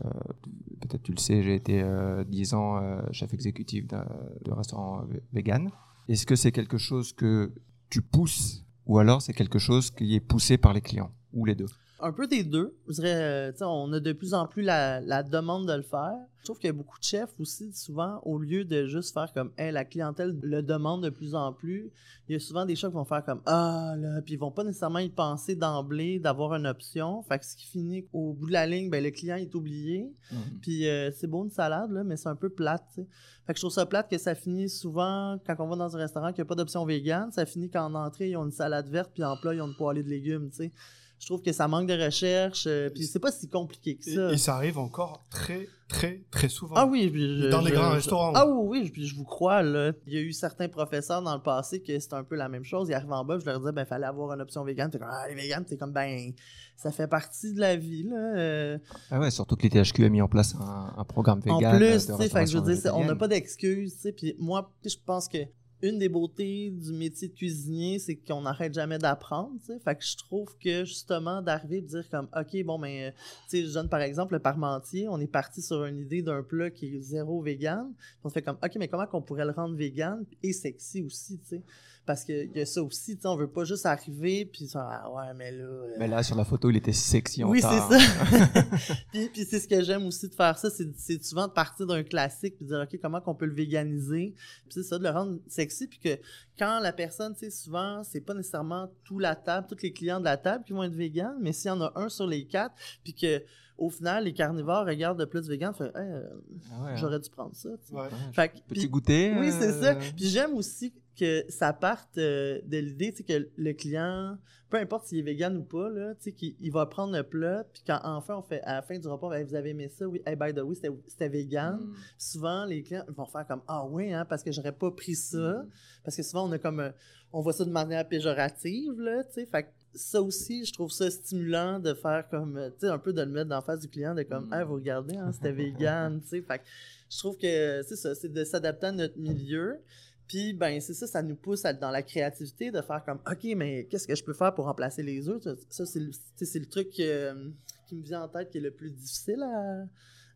peut-être 0.81 1.01
tu 1.03 1.13
le 1.13 1.19
sais, 1.19 1.41
j'ai 1.43 1.55
été 1.55 1.81
euh, 1.81 2.23
10 2.25 2.53
ans 2.53 2.79
chef 3.11 3.33
exécutif 3.33 3.87
de 3.87 4.51
restaurant 4.51 5.01
vegan. 5.33 5.71
Est-ce 6.09 6.25
que 6.27 6.35
c'est 6.35 6.51
quelque 6.51 6.77
chose 6.77 7.11
que 7.13 7.51
tu 7.89 8.01
pousses 8.01 8.65
ou 8.85 8.99
alors 8.99 9.21
c'est 9.21 9.33
quelque 9.33 9.59
chose 9.59 9.91
qui 9.91 10.15
est 10.15 10.19
poussé 10.19 10.57
par 10.57 10.73
les 10.73 10.81
clients 10.81 11.11
ou 11.33 11.45
les 11.45 11.55
deux 11.55 11.67
Un 11.99 12.11
peu 12.11 12.27
des 12.27 12.43
deux. 12.43 12.77
Je 12.87 12.93
dirais, 12.93 13.51
euh, 13.51 13.51
on 13.61 13.91
a 13.91 13.99
de 13.99 14.13
plus 14.13 14.33
en 14.33 14.45
plus 14.45 14.61
la, 14.61 15.01
la 15.01 15.23
demande 15.23 15.67
de 15.67 15.73
le 15.73 15.81
faire. 15.81 16.15
Je 16.39 16.45
trouve 16.45 16.59
qu'il 16.59 16.67
y 16.67 16.69
a 16.69 16.73
beaucoup 16.73 16.97
de 16.97 17.03
chefs 17.03 17.33
aussi, 17.39 17.73
souvent, 17.73 18.21
au 18.23 18.37
lieu 18.37 18.63
de 18.63 18.85
juste 18.85 19.13
faire 19.13 19.33
comme, 19.33 19.51
hey, 19.57 19.71
la 19.71 19.83
clientèle 19.83 20.37
le 20.41 20.61
demande 20.61 21.03
de 21.03 21.09
plus 21.09 21.35
en 21.35 21.51
plus, 21.51 21.91
il 22.29 22.33
y 22.33 22.35
a 22.35 22.39
souvent 22.39 22.65
des 22.65 22.75
chefs 22.75 22.91
qui 22.91 22.95
vont 22.95 23.03
faire 23.03 23.25
comme, 23.25 23.41
ah, 23.47 23.95
là, 23.97 24.21
puis 24.21 24.35
ils 24.35 24.39
vont 24.39 24.51
pas 24.51 24.63
nécessairement 24.63 24.99
y 24.99 25.09
penser 25.09 25.55
d'emblée 25.55 26.19
d'avoir 26.19 26.53
une 26.53 26.67
option. 26.67 27.21
Fait 27.23 27.39
que 27.39 27.45
ce 27.45 27.55
qui 27.55 27.65
finit 27.65 28.05
qu'au 28.05 28.33
bout 28.33 28.47
de 28.47 28.53
la 28.53 28.65
ligne, 28.65 28.89
ben, 28.89 29.03
le 29.03 29.11
client 29.11 29.35
est 29.35 29.53
oublié. 29.55 30.13
Puis 30.61 30.87
euh, 30.87 31.11
c'est 31.11 31.27
beau 31.27 31.43
une 31.43 31.49
salade, 31.49 31.91
là, 31.91 32.03
mais 32.03 32.15
c'est 32.15 32.29
un 32.29 32.35
peu 32.35 32.49
plate, 32.49 32.85
tu 32.93 33.01
sais. 33.01 33.07
Fait 33.45 33.53
que 33.53 33.57
je 33.57 33.61
trouve 33.63 33.73
ça 33.73 33.85
plate 33.85 34.09
que 34.09 34.17
ça 34.17 34.35
finit 34.35 34.69
souvent, 34.69 35.39
quand 35.45 35.55
on 35.59 35.67
va 35.67 35.75
dans 35.75 35.95
un 35.95 35.99
restaurant 35.99 36.27
qu'il 36.27 36.43
n'y 36.43 36.47
a 36.47 36.49
pas 36.49 36.55
d'option 36.55 36.85
végane, 36.85 37.31
ça 37.31 37.45
finit 37.45 37.69
qu'en 37.69 37.93
entrée, 37.95 38.29
ils 38.29 38.37
ont 38.37 38.45
une 38.45 38.51
salade 38.51 38.87
verte, 38.89 39.11
puis 39.13 39.23
en 39.23 39.35
plat, 39.37 39.53
ils 39.53 39.61
ont 39.61 39.67
une 39.67 39.75
poêlée 39.75 40.03
de 40.03 40.09
légumes, 40.09 40.49
tu 40.49 40.57
sais. 40.57 40.71
Je 41.19 41.25
trouve 41.25 41.41
que 41.41 41.51
ça 41.51 41.67
manque 41.67 41.87
de 41.87 41.99
recherche, 42.05 42.65
euh, 42.67 42.89
puis 42.89 43.05
c'est 43.05 43.19
pas 43.19 43.31
si 43.31 43.49
compliqué 43.49 43.95
que 43.97 44.03
ça. 44.03 44.31
et 44.31 44.37
ça 44.37 44.55
arrive 44.55 44.77
encore 44.77 45.25
très, 45.31 45.67
très, 45.89 46.23
très 46.29 46.47
souvent. 46.47 46.75
Ah 46.77 46.85
oui, 46.85 47.11
je- 47.13 47.49
Dans 47.49 47.61
des 47.63 47.69
je- 47.69 47.73
grands 47.75 47.89
je- 47.89 47.95
restaurants. 47.95 48.33
Ah 48.35 48.45
oui, 48.47 48.81
oui, 48.83 48.89
puis 48.91 49.07
je 49.07 49.15
vous 49.15 49.23
crois, 49.23 49.63
là. 49.63 49.93
Il 50.05 50.13
y 50.13 50.17
a 50.17 50.21
eu 50.21 50.31
certains 50.31 50.67
professeurs 50.69 51.21
dans 51.23 51.33
le 51.35 51.41
passé 51.41 51.81
que 51.81 51.97
c'était 51.99 52.13
un 52.13 52.23
peu 52.23 52.35
la 52.35 52.49
même 52.49 52.63
chose. 52.63 52.87
Ils 52.89 52.93
arrivaient 52.93 53.13
en 53.13 53.25
bas, 53.25 53.39
je 53.39 53.45
leur 53.45 53.59
disais, 53.59 53.71
ben, 53.71 53.83
fallait 53.85 54.05
avoir 54.05 54.31
une 54.33 54.41
option 54.41 54.63
végane. 54.63 54.91
T'es 54.91 54.99
comme, 54.99 55.09
ah, 55.11 55.27
les 55.27 55.33
véganes, 55.35 55.65
t'es 55.65 55.75
comme, 55.75 55.91
ben, 55.91 56.33
ça 56.75 56.91
fait 56.91 57.07
partie 57.07 57.51
de 57.53 57.59
la 57.59 57.75
vie, 57.75 58.03
là. 58.03 58.15
euh, 58.37 58.77
Ah 59.09 59.19
ouais, 59.19 59.31
surtout 59.31 59.55
que 59.55 59.63
les 59.63 59.69
THQ 59.71 60.05
a 60.05 60.09
mis 60.09 60.21
en 60.21 60.27
place 60.27 60.53
un, 60.59 60.93
un 60.97 61.03
programme 61.03 61.41
En 61.47 61.57
vegan. 61.57 61.77
plus, 61.77 62.09
euh, 62.11 62.15
tu 62.15 62.23
sais, 62.23 62.29
fait 62.29 62.45
que 62.45 62.51
je 62.51 62.57
veux 62.59 62.75
dire, 62.75 62.95
on 62.95 63.03
n'a 63.05 63.15
pas 63.15 63.27
d'excuses, 63.27 63.95
tu 63.95 64.01
sais. 64.01 64.11
Puis 64.11 64.35
moi, 64.37 64.71
tu 64.83 64.89
sais, 64.89 64.97
je 64.99 65.03
pense 65.03 65.27
que 65.27 65.39
une 65.81 65.99
des 65.99 66.09
beautés 66.09 66.71
du 66.71 66.91
métier 66.93 67.27
de 67.27 67.33
cuisinier, 67.33 67.99
c'est 67.99 68.15
qu'on 68.15 68.41
n'arrête 68.41 68.73
jamais 68.73 68.97
d'apprendre. 68.97 69.51
Fait 69.83 69.95
que 69.95 70.03
je 70.03 70.17
trouve 70.17 70.57
que 70.57 70.85
justement 70.85 71.41
d'arriver 71.41 71.77
et 71.77 71.81
dire 71.81 72.09
comme, 72.09 72.27
ok, 72.35 72.63
bon, 72.63 72.79
ben, 72.79 72.87
euh, 72.87 73.11
tu 73.49 73.57
sais, 73.57 73.63
je 73.63 73.73
donne 73.73 73.89
par 73.89 74.01
exemple 74.01 74.33
le 74.33 74.39
parmentier, 74.39 75.07
on 75.07 75.19
est 75.19 75.27
parti 75.27 75.61
sur 75.61 75.85
une 75.85 75.99
idée 75.99 76.21
d'un 76.21 76.41
plat 76.41 76.71
qui 76.71 76.95
est 76.95 76.99
zéro 76.99 77.41
vegan. 77.41 77.93
On 78.23 78.29
se 78.29 78.33
fait 78.33 78.41
comme, 78.41 78.57
ok, 78.63 78.71
mais 78.77 78.87
comment 78.87 79.05
qu'on 79.05 79.21
pourrait 79.21 79.45
le 79.45 79.51
rendre 79.51 79.75
vegan? 79.75 80.25
Et 80.41 80.53
sexy 80.53 81.03
aussi, 81.03 81.37
tu 81.39 81.47
sais. 81.47 81.63
Parce 82.07 82.23
qu'il 82.23 82.49
y 82.55 82.61
a 82.61 82.65
ça 82.65 82.81
aussi, 82.81 83.17
tu 83.17 83.21
sais, 83.23 83.27
on 83.27 83.35
veut 83.35 83.49
pas 83.51 83.65
juste 83.65 83.85
arriver 83.85 84.45
puis 84.45 84.65
ça, 84.67 84.87
ah 85.03 85.11
ouais, 85.11 85.33
mais 85.35 85.51
là. 85.51 85.65
euh, 85.65 85.95
Mais 85.99 86.07
là, 86.07 86.23
sur 86.23 86.37
la 86.37 86.45
photo, 86.45 86.69
il 86.69 86.77
était 86.77 86.93
sexy 86.93 87.43
en 87.43 87.49
oui, 87.49 87.61
c'est 87.61 87.67
ça. 87.67 87.97
puis 89.11 89.27
puis 89.29 89.43
c'est 89.43 89.59
ce 89.59 89.67
que 89.67 89.83
j'aime 89.83 90.05
aussi 90.05 90.29
de 90.29 90.33
faire 90.33 90.57
ça, 90.57 90.69
c'est 90.69 91.23
souvent 91.23 91.47
de 91.47 91.51
partir 91.51 91.85
d'un 91.85 92.03
classique 92.03 92.55
puis 92.55 92.65
de 92.65 92.69
dire 92.71 92.79
OK, 92.81 92.97
comment 93.01 93.19
qu'on 93.19 93.35
peut 93.35 93.45
le 93.45 93.53
véganiser, 93.53 94.33
puis 94.63 94.69
c'est 94.71 94.83
ça 94.83 94.97
de 94.97 95.03
le 95.03 95.09
rendre 95.09 95.37
sexy 95.47 95.87
puis 95.87 95.99
que 95.99 96.17
quand 96.57 96.79
la 96.79 96.93
personne, 96.93 97.33
tu 97.33 97.39
sais 97.41 97.49
souvent, 97.51 98.03
c'est 98.03 98.21
pas 98.21 98.33
nécessairement 98.33 98.89
tout 99.03 99.19
la 99.19 99.35
table, 99.35 99.67
tous 99.69 99.83
les 99.83 99.91
clients 99.91 100.19
de 100.19 100.25
la 100.25 100.37
table 100.37 100.63
qui 100.63 100.71
vont 100.73 100.83
être 100.83 100.95
véganes, 100.95 101.37
mais 101.41 101.51
s'il 101.51 101.67
y 101.67 101.71
en 101.71 101.81
a 101.81 101.91
un 101.95 102.07
sur 102.09 102.25
les 102.25 102.45
quatre 102.45 102.73
puis 103.03 103.13
que 103.13 103.43
au 103.77 103.89
final 103.89 104.23
les 104.23 104.33
carnivores 104.33 104.85
regardent 104.85 105.19
de 105.19 105.25
plus 105.25 105.47
vegan, 105.49 105.73
fait 105.73 105.85
Hey, 105.85 105.91
euh, 105.97 106.23
Ah 106.71 106.83
ouais, 106.83 106.91
hein. 106.91 106.95
j'aurais 106.95 107.19
dû 107.19 107.29
prendre 107.29 107.53
ça. 107.55 107.69
tu 107.85 107.89
sais. 107.89 107.93
Ouais. 107.95 108.07
Fait 108.31 108.87
goûter. 108.87 109.35
oui, 109.37 109.51
c'est 109.51 109.67
euh, 109.71 109.81
ça. 109.81 109.95
Puis 109.95 110.29
j'aime 110.29 110.53
aussi 110.55 110.93
que 111.17 111.43
ça 111.49 111.73
parte 111.73 112.17
euh, 112.17 112.59
de 112.65 112.77
l'idée, 112.77 113.11
que 113.13 113.47
le 113.57 113.73
client, 113.73 114.37
peu 114.69 114.77
importe 114.77 115.07
s'il 115.07 115.19
est 115.19 115.21
vegan 115.21 115.57
ou 115.57 115.63
pas, 115.63 115.89
là, 115.89 116.13
qu'il 116.35 116.55
il 116.59 116.71
va 116.71 116.85
prendre 116.85 117.15
le 117.15 117.23
plat, 117.23 117.65
puis 117.73 117.81
quand 117.87 117.99
enfin 118.03 118.35
on 118.35 118.41
fait, 118.41 118.61
à 118.61 118.75
la 118.75 118.81
fin 118.81 118.99
du 118.99 119.07
repas, 119.07 119.29
Ben, 119.29 119.45
vous 119.45 119.55
avez 119.55 119.69
aimé 119.71 119.87
ça, 119.89 120.07
oui, 120.07 120.21
hey, 120.25 120.35
by 120.35 120.53
the 120.53 120.59
way, 120.59 120.75
c'était- 120.75 120.91
c'était 121.07 121.29
vegan. 121.29 121.77
mm, 121.79 121.93
Souvent, 122.17 122.65
les 122.65 122.83
clients 122.83 123.05
vont 123.07 123.25
faire 123.25 123.47
comme, 123.47 123.61
ah 123.67 123.85
oui, 123.85 124.13
hein, 124.13 124.25
parce 124.25 124.43
que 124.43 124.51
j'aurais 124.51 124.71
pas 124.73 124.91
pris 124.91 125.15
ça. 125.15 125.37
mm. 125.63 125.69
Parce 126.03 126.15
que 126.17 126.23
souvent, 126.23 126.47
on 126.47 126.51
a 126.51 126.59
comme, 126.59 126.79
euh, 126.81 126.91
on 127.33 127.41
voit 127.41 127.53
ça 127.53 127.65
de 127.65 127.71
manière 127.71 128.07
péjorative, 128.07 128.99
là, 128.99 129.23
tu 129.23 129.33
sais. 129.33 129.45
Fait 129.45 129.67
ça 129.93 130.21
aussi, 130.21 130.63
je 130.65 130.73
trouve 130.73 130.91
ça 130.91 131.09
stimulant 131.09 131.79
de 131.79 131.93
faire 131.95 132.27
comme, 132.29 132.57
euh, 132.57 132.69
tu 132.69 132.81
sais, 132.81 132.87
un 132.87 132.99
peu 132.99 133.13
de 133.13 133.21
le 133.21 133.31
mettre 133.31 133.49
la 133.49 133.61
face 133.61 133.79
du 133.79 133.87
client, 133.87 134.13
de 134.13 134.21
comme, 134.23 134.47
Mm. 134.49 134.53
hey, 134.53 134.63
vous 134.65 134.75
regardez, 134.75 135.15
hein, 135.17 135.31
c'était 135.31 135.51
vegan, 135.51 136.21
tu 136.21 136.27
sais. 136.27 136.41
Fait 136.41 136.61
je 137.09 137.17
trouve 137.19 137.37
que 137.37 137.81
c'est 137.83 137.95
ça, 137.95 138.13
c'est 138.15 138.27
de 138.31 138.43
s'adapter 138.43 138.87
à 138.87 138.91
notre 138.91 139.17
milieu. 139.17 139.77
Puis, 140.27 140.53
ben, 140.53 140.81
c'est 140.81 140.93
ça, 140.93 141.07
ça 141.07 141.21
nous 141.21 141.35
pousse 141.35 141.63
à- 141.65 141.73
dans 141.73 141.91
la 141.91 142.03
créativité 142.03 142.71
de 142.71 142.81
faire 142.81 143.03
comme, 143.05 143.19
OK, 143.29 143.43
mais 143.55 143.85
qu'est-ce 143.85 144.07
que 144.07 144.15
je 144.15 144.23
peux 144.23 144.33
faire 144.33 144.53
pour 144.53 144.65
remplacer 144.65 145.03
les 145.03 145.29
œufs? 145.29 145.41
Ça, 145.41 145.55
ça, 145.69 145.85
c'est 145.85 146.59
le, 146.59 146.65
truc 146.65 146.99
euh, 146.99 147.49
qui 147.87 147.95
me 147.95 148.03
vient 148.03 148.23
en 148.23 148.27
tête 148.27 148.49
qui 148.49 148.57
est 148.57 148.61
le 148.61 148.71
plus 148.71 148.91
difficile 148.91 149.41
à, 149.41 149.85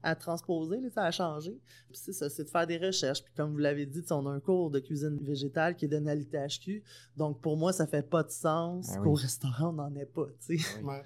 à 0.03 0.15
transposer, 0.15 0.79
là, 0.79 0.89
à 0.95 1.11
changer. 1.11 1.59
Puis 1.89 1.99
c'est 2.03 2.13
ça, 2.13 2.29
c'est 2.29 2.45
de 2.45 2.49
faire 2.49 2.67
des 2.67 2.77
recherches. 2.77 3.23
Puis 3.23 3.33
comme 3.35 3.51
vous 3.51 3.57
l'avez 3.57 3.85
dit, 3.85 4.03
on 4.11 4.25
a 4.27 4.31
un 4.31 4.39
cours 4.39 4.71
de 4.71 4.79
cuisine 4.79 5.17
végétale 5.21 5.75
qui 5.75 5.85
est 5.85 5.89
donné 5.89 6.11
à 6.11 6.15
l'ITHQ. 6.15 6.83
Donc 7.17 7.41
pour 7.41 7.57
moi, 7.57 7.73
ça 7.73 7.85
fait 7.85 8.07
pas 8.07 8.23
de 8.23 8.31
sens 8.31 8.89
oui. 8.93 9.03
qu'au 9.03 9.13
restaurant, 9.13 9.69
on 9.69 9.73
n'en 9.73 9.95
ait 9.95 10.05
pas, 10.05 10.27
tu 10.45 10.57
sais. 10.57 10.81
Ouais. 10.83 11.03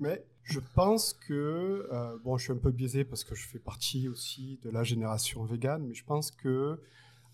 Mais 0.00 0.24
je 0.42 0.60
pense 0.74 1.12
que, 1.12 1.88
euh, 1.92 2.18
bon, 2.24 2.36
je 2.36 2.44
suis 2.44 2.52
un 2.52 2.56
peu 2.56 2.72
biaisé 2.72 3.04
parce 3.04 3.24
que 3.24 3.34
je 3.34 3.46
fais 3.46 3.58
partie 3.58 4.08
aussi 4.08 4.58
de 4.62 4.70
la 4.70 4.82
génération 4.82 5.44
végane, 5.44 5.86
mais 5.86 5.94
je 5.94 6.04
pense 6.04 6.30
que 6.30 6.80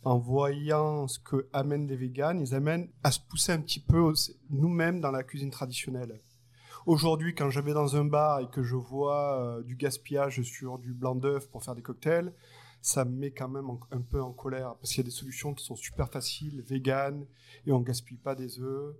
en 0.02 0.19
voyant 0.19 1.07
ce 1.09 1.19
que 1.19 1.49
amènent 1.52 1.87
les 1.87 1.97
véganes, 1.97 2.40
ils 2.40 2.54
amènent 2.54 2.88
à 3.02 3.11
se 3.11 3.21
pousser 3.21 3.52
un 3.52 3.61
petit 3.61 3.80
peu 3.80 4.12
nous-mêmes 4.50 5.00
dans 5.00 5.11
la 5.11 5.23
cuisine 5.23 5.50
traditionnelle. 5.50 6.21
Aujourd'hui, 6.87 7.35
quand 7.35 7.50
je 7.50 7.61
vais 7.61 7.75
dans 7.75 7.97
un 7.97 8.04
bar 8.07 8.40
et 8.40 8.49
que 8.49 8.62
je 8.62 8.75
vois 8.76 9.38
euh, 9.59 9.62
du 9.62 9.76
gaspillage 9.76 10.40
sur 10.42 10.78
du 10.78 10.95
blanc 10.95 11.14
d'œuf 11.14 11.49
pour 11.50 11.62
faire 11.62 11.75
des 11.75 11.83
cocktails, 11.83 12.33
ça 12.80 13.04
me 13.04 13.11
met 13.14 13.30
quand 13.30 13.49
même 13.49 13.69
un 13.90 14.00
peu 14.00 14.23
en 14.23 14.33
colère 14.33 14.75
parce 14.76 14.90
qu'il 14.90 14.99
y 15.02 15.04
a 15.07 15.11
des 15.11 15.11
solutions 15.11 15.52
qui 15.52 15.62
sont 15.62 15.76
super 15.76 16.09
faciles, 16.09 16.62
véganes, 16.62 17.26
et 17.66 17.73
on 17.73 17.80
gaspille 17.80 18.16
pas 18.16 18.35
des 18.35 18.59
œufs. 18.61 18.95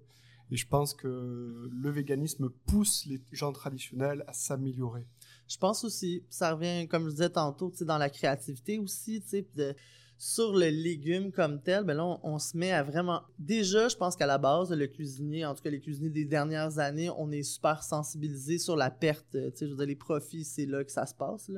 Et 0.51 0.57
je 0.57 0.67
pense 0.67 0.93
que 0.93 1.71
le 1.73 1.91
véganisme 1.91 2.51
pousse 2.67 3.07
les 3.07 3.23
gens 3.33 3.53
traditionnels 3.53 4.25
à 4.27 4.35
s'améliorer. 4.35 5.07
Je 5.49 5.57
pense 5.57 5.85
aussi, 5.85 6.25
ça 6.29 6.53
revient, 6.55 6.87
comme 6.89 7.05
je 7.07 7.11
disais 7.13 7.31
tantôt, 7.31 7.73
dans 7.83 7.99
la 7.99 8.11
créativité 8.11 8.79
aussi, 8.79 9.25
de- 9.57 9.75
sur 10.21 10.53
le 10.53 10.69
légume 10.69 11.33
comme 11.33 11.63
tel, 11.63 11.83
ben 11.83 11.95
là, 11.95 12.21
on, 12.23 12.39
se 12.39 12.55
met 12.55 12.73
à 12.73 12.83
vraiment... 12.83 13.23
Déjà, 13.39 13.89
je 13.89 13.97
pense 13.97 14.17
qu'à 14.17 14.27
la 14.27 14.37
base, 14.37 14.71
le 14.71 14.87
cuisinier, 14.87 15.47
en 15.47 15.55
tout 15.55 15.63
cas 15.63 15.71
les 15.71 15.81
cuisiniers 15.81 16.11
des 16.11 16.27
dernières 16.27 16.79
années, 16.79 17.09
on 17.17 17.33
est 17.33 17.43
super 17.43 17.83
sensibilisé 17.83 18.59
sur 18.59 18.77
la 18.77 18.91
perte, 18.91 19.35
tu 19.57 19.65
les 19.65 19.97
profits, 19.97 20.45
c'est 20.45 20.67
là 20.67 20.85
que 20.85 20.93
ça 20.93 21.07
se 21.07 21.15
passe. 21.15 21.51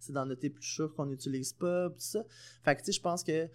C'est 0.00 0.14
dans 0.14 0.24
notre 0.24 0.46
épluchure 0.46 0.94
qu'on 0.94 1.04
n'utilise 1.04 1.52
pas, 1.52 1.90
tout. 1.90 2.24
Fait 2.64 2.90
je 2.90 3.00
pense 3.02 3.22
que 3.22 3.50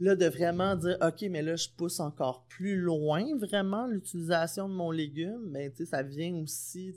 là, 0.00 0.16
de 0.16 0.26
vraiment 0.26 0.74
dire, 0.74 0.98
OK, 1.00 1.22
mais 1.30 1.42
là, 1.42 1.54
je 1.54 1.68
pousse 1.68 2.00
encore 2.00 2.44
plus 2.48 2.80
loin, 2.80 3.24
vraiment, 3.36 3.86
l'utilisation 3.86 4.68
de 4.68 4.74
mon 4.74 4.90
légume, 4.90 5.52
ben, 5.52 5.70
tu 5.72 5.86
ça 5.86 6.02
vient 6.02 6.34
aussi, 6.42 6.92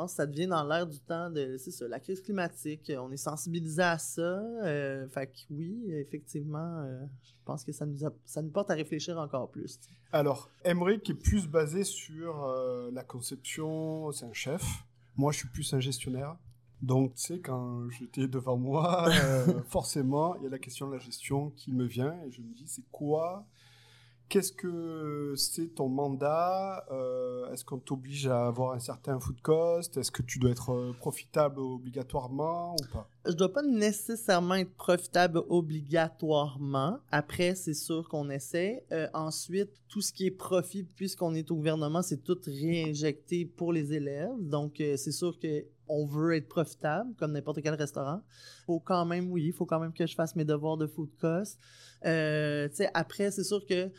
pense 0.00 0.12
que 0.12 0.16
ça 0.16 0.26
devient 0.26 0.46
dans 0.46 0.62
l'air 0.62 0.86
du 0.86 0.98
temps 1.00 1.30
de, 1.30 1.56
ça, 1.56 1.88
la 1.88 1.98
crise 2.00 2.20
climatique. 2.20 2.92
On 2.98 3.10
est 3.10 3.16
sensibilisé 3.16 3.82
à 3.82 3.96
ça. 3.98 4.20
euh, 4.20 5.08
fait 5.08 5.26
que 5.28 5.32
oui, 5.50 5.84
effectivement, 5.92 6.80
euh, 6.84 7.02
je 7.24 7.30
pense 7.46 7.64
que 7.64 7.72
ça 7.72 7.86
nous, 7.86 8.04
a- 8.04 8.12
ça 8.26 8.42
nous 8.42 8.50
porte 8.50 8.70
à 8.70 8.74
réfléchir 8.74 9.18
encore 9.18 9.50
plus. 9.50 9.78
Alors, 10.12 10.50
Emmerich 10.64 11.08
est 11.08 11.14
plus 11.14 11.48
basé 11.48 11.82
sur 11.82 12.44
euh, 12.44 12.90
la 12.92 13.04
conception, 13.04 14.12
c'est 14.12 14.26
un 14.26 14.32
chef. 14.32 14.62
Moi, 15.16 15.32
je 15.32 15.38
suis 15.38 15.48
plus 15.48 15.72
un 15.72 15.80
gestionnaire. 15.80 16.36
Donc, 16.82 17.14
tu 17.14 17.22
sais, 17.22 17.38
quand 17.40 17.88
j'étais 17.90 18.28
devant 18.28 18.56
moi, 18.58 19.08
euh, 19.08 19.62
forcément, 19.68 20.36
il 20.36 20.42
y 20.42 20.46
a 20.46 20.50
la 20.50 20.58
question 20.58 20.88
de 20.88 20.92
la 20.92 20.98
gestion 20.98 21.50
qui 21.56 21.72
me 21.72 21.84
vient 21.86 22.14
et 22.26 22.30
je 22.30 22.42
me 22.42 22.52
dis, 22.54 22.64
c'est 22.66 22.84
quoi 22.92 23.46
Qu'est-ce 24.28 24.52
que 24.52 25.34
c'est 25.36 25.74
ton 25.74 25.88
mandat 25.88 26.84
Euh, 26.90 27.52
Est-ce 27.52 27.64
qu'on 27.64 27.78
t'oblige 27.78 28.26
à 28.26 28.46
avoir 28.48 28.72
un 28.72 28.80
certain 28.80 29.20
food 29.20 29.40
cost 29.40 29.96
Est-ce 29.96 30.10
que 30.10 30.22
tu 30.22 30.40
dois 30.40 30.50
être 30.50 30.72
euh, 30.72 30.92
profitable 30.98 31.60
obligatoirement 31.60 32.74
ou 32.74 32.92
pas? 32.92 33.08
Je 33.24 33.32
dois 33.32 33.52
pas 33.52 33.62
nécessairement 33.62 34.54
être 34.56 34.74
profitable 34.74 35.42
obligatoirement. 35.48 36.98
Après, 37.12 37.54
c'est 37.54 37.74
sûr 37.74 38.08
qu'on 38.08 38.28
essaie. 38.28 38.84
Euh, 38.90 39.06
ensuite, 39.14 39.70
tout 39.88 40.00
ce 40.00 40.12
qui 40.12 40.26
est 40.26 40.30
profit, 40.32 40.82
puisqu'on 40.82 41.34
est 41.34 41.48
au 41.52 41.54
gouvernement, 41.56 42.02
c'est 42.02 42.22
tout 42.24 42.38
réinjecté 42.44 43.44
pour 43.44 43.72
les 43.72 43.92
élèves. 43.92 44.30
Donc, 44.40 44.74
c'est 44.78 45.12
sûr 45.12 45.38
que 45.38 45.64
on 45.88 46.04
veut 46.04 46.36
être 46.36 46.48
profitable, 46.48 47.14
comme 47.18 47.32
n'importe 47.32 47.62
quel 47.62 47.74
restaurant. 47.74 48.22
Faut 48.66 48.80
quand 48.80 49.04
même, 49.04 49.30
oui, 49.30 49.52
faut 49.52 49.66
quand 49.66 49.80
même 49.80 49.92
que 49.92 50.06
je 50.06 50.14
fasse 50.14 50.36
mes 50.36 50.44
devoirs 50.44 50.76
de 50.76 50.86
food 50.86 51.10
cost. 51.20 51.58
Euh, 52.04 52.68
après, 52.94 53.30
c'est 53.30 53.44
sûr 53.44 53.64
que 53.66 53.90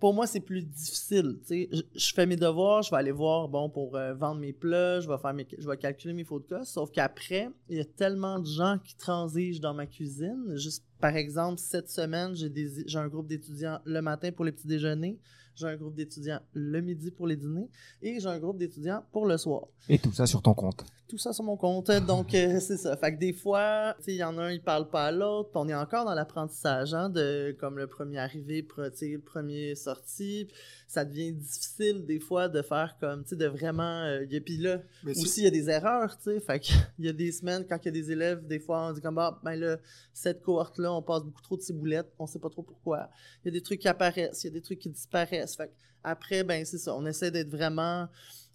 pour 0.00 0.12
moi, 0.12 0.26
c'est 0.26 0.40
plus 0.40 0.62
difficile. 0.62 1.38
Je, 1.48 1.82
je 1.94 2.14
fais 2.14 2.26
mes 2.26 2.36
devoirs, 2.36 2.82
je 2.82 2.90
vais 2.90 2.96
aller 2.96 3.12
voir, 3.12 3.48
bon, 3.48 3.70
pour 3.70 3.96
euh, 3.96 4.12
vendre 4.14 4.40
mes 4.40 4.52
plats, 4.52 5.00
je 5.00 5.08
vais, 5.08 5.16
faire 5.18 5.32
mes, 5.32 5.46
je 5.56 5.68
vais 5.68 5.76
calculer 5.76 6.12
mes 6.12 6.24
food 6.24 6.46
costs. 6.46 6.72
Sauf 6.72 6.90
qu'après, 6.90 7.48
il 7.68 7.78
y 7.78 7.80
a 7.80 7.84
tellement 7.84 8.38
de 8.38 8.46
gens 8.46 8.78
qui 8.84 8.96
transigent 8.96 9.60
dans 9.60 9.72
ma 9.72 9.86
cuisine. 9.86 10.56
Juste, 10.56 10.84
par 11.00 11.16
exemple, 11.16 11.58
cette 11.58 11.90
semaine, 11.90 12.34
j'ai 12.34 12.98
un 12.98 13.08
groupe 13.08 13.28
d'étudiants 13.28 13.80
le 13.84 14.00
matin 14.02 14.30
pour 14.32 14.44
les 14.44 14.52
petits 14.52 14.66
déjeuners, 14.66 15.18
j'ai 15.54 15.66
un 15.66 15.76
groupe 15.76 15.94
d'étudiants 15.94 16.40
le 16.52 16.80
midi 16.80 17.10
pour 17.10 17.26
les 17.26 17.36
dîners 17.36 17.68
et 18.02 18.18
j'ai 18.18 18.26
un 18.26 18.38
groupe 18.38 18.58
d'étudiants 18.58 19.04
pour 19.12 19.26
le 19.26 19.36
soir 19.36 19.62
Et 19.88 19.98
tout 19.98 20.12
ça 20.12 20.26
sur 20.26 20.42
ton 20.42 20.54
compte. 20.54 20.84
Tout 21.08 21.18
ça 21.18 21.32
sur 21.32 21.44
mon 21.44 21.56
compte. 21.56 21.90
Donc, 22.06 22.34
euh, 22.34 22.58
c'est 22.60 22.76
ça. 22.76 22.96
Fait 22.96 23.14
que 23.14 23.18
des 23.18 23.32
fois, 23.32 23.94
tu 23.98 24.04
sais, 24.04 24.12
il 24.14 24.16
y 24.18 24.24
en 24.24 24.36
a 24.38 24.44
un, 24.44 24.50
il 24.52 24.62
parle 24.62 24.88
pas 24.88 25.06
à 25.06 25.12
l'autre. 25.12 25.50
puis 25.50 25.60
On 25.62 25.68
est 25.68 25.74
encore 25.74 26.04
dans 26.04 26.14
l'apprentissage, 26.14 26.94
hein, 26.94 27.08
de 27.10 27.54
comme 27.58 27.78
le 27.78 27.86
premier 27.86 28.18
arrivé, 28.18 28.62
pro- 28.62 28.88
tu 28.90 28.96
sais, 28.96 29.08
le 29.08 29.20
premier 29.20 29.74
sorti. 29.74 30.48
Ça 30.88 31.04
devient 31.04 31.32
difficile 31.32 32.04
des 32.06 32.20
fois 32.20 32.48
de 32.48 32.62
faire 32.62 32.96
comme, 33.00 33.22
tu 33.24 33.30
sais, 33.30 33.36
de 33.36 33.46
vraiment. 33.46 34.02
euh, 34.04 34.24
y 34.30 34.36
a- 34.36 34.40
puis 34.40 34.56
là, 34.58 34.80
Mais 35.02 35.12
aussi, 35.12 35.40
il 35.40 35.44
y 35.44 35.48
a 35.48 35.50
des 35.50 35.68
erreurs, 35.68 36.16
tu 36.18 36.24
sais. 36.24 36.40
Fait 36.40 36.60
que, 36.60 36.66
il 36.98 37.04
y 37.04 37.08
a 37.08 37.12
des 37.12 37.32
semaines, 37.32 37.64
quand 37.68 37.78
il 37.82 37.86
y 37.86 37.88
a 37.88 37.92
des 37.92 38.10
élèves, 38.10 38.46
des 38.46 38.58
fois, 38.58 38.88
on 38.88 38.92
dit 38.92 39.00
comme, 39.00 39.18
ah, 39.18 39.38
ben 39.44 39.56
là, 39.56 39.76
cette 40.12 40.42
cohorte-là, 40.42 40.92
on 40.92 41.02
passe 41.02 41.22
beaucoup 41.22 41.42
trop 41.42 41.56
de 41.56 41.62
ciboulettes, 41.62 42.10
on 42.18 42.26
sait 42.26 42.38
pas 42.38 42.50
trop 42.50 42.62
pourquoi. 42.62 43.08
Il 43.44 43.48
y 43.48 43.48
a 43.48 43.52
des 43.52 43.62
trucs 43.62 43.80
qui 43.80 43.88
apparaissent, 43.88 44.42
il 44.44 44.46
y 44.46 44.50
a 44.50 44.52
des 44.54 44.62
trucs 44.62 44.78
qui 44.78 44.88
disparaissent. 44.90 45.56
Fait 45.56 45.66
que, 45.68 45.72
après, 46.02 46.44
ben, 46.44 46.64
c'est 46.64 46.78
ça. 46.78 46.94
On 46.94 47.04
essaie 47.06 47.30
d'être 47.30 47.48
vraiment 47.48 48.08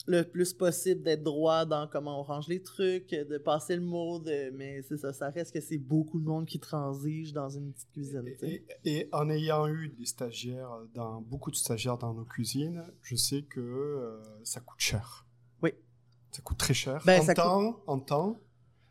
le 0.10 0.24
plus 0.24 0.54
possible, 0.54 1.04
d'être 1.04 1.22
droit 1.22 1.66
dans 1.66 1.88
comment 1.88 2.20
on 2.20 2.24
range 2.24 2.48
les 2.48 2.64
trucs, 2.64 3.12
de 3.12 3.38
passer 3.38 3.76
le 3.76 3.84
mot, 3.84 4.18
de... 4.18 4.50
mais 4.56 4.82
c'est 4.82 4.98
ça. 4.98 5.14
Ça 5.14 5.30
reste 5.30 5.54
que 5.54 5.62
c'est 5.62 5.78
beaucoup 5.78 6.20
de 6.20 6.26
monde 6.26 6.48
qui 6.48 6.60
transige 6.60 7.32
dans 7.32 7.50
une 7.50 7.72
petite 7.72 7.92
cuisine. 7.92 8.24
Et, 8.42 8.66
et 8.86 9.10
en 9.12 9.30
ayant 9.30 9.68
eu 9.68 9.90
des 9.90 10.06
stagiaires, 10.06 10.72
dans, 10.96 11.22
beaucoup 11.22 11.52
de 11.52 11.56
stagiaires 11.56 12.00
dans 12.00 12.16
nos 12.16 12.26
cuisines, 12.26 12.84
je 13.04 13.16
sais 13.16 13.44
que 13.44 13.60
euh, 13.60 14.20
ça 14.44 14.62
coûte 14.62 14.80
cher. 14.80 15.28
Oui. 15.62 15.74
Ça 16.32 16.42
coûte 16.42 16.58
très 16.58 16.74
cher. 16.74 17.04
Ben, 17.06 17.22
en, 17.22 17.26
coûte- 17.26 17.36
temps, 17.36 17.84
en 17.86 18.00
temps, 18.00 18.42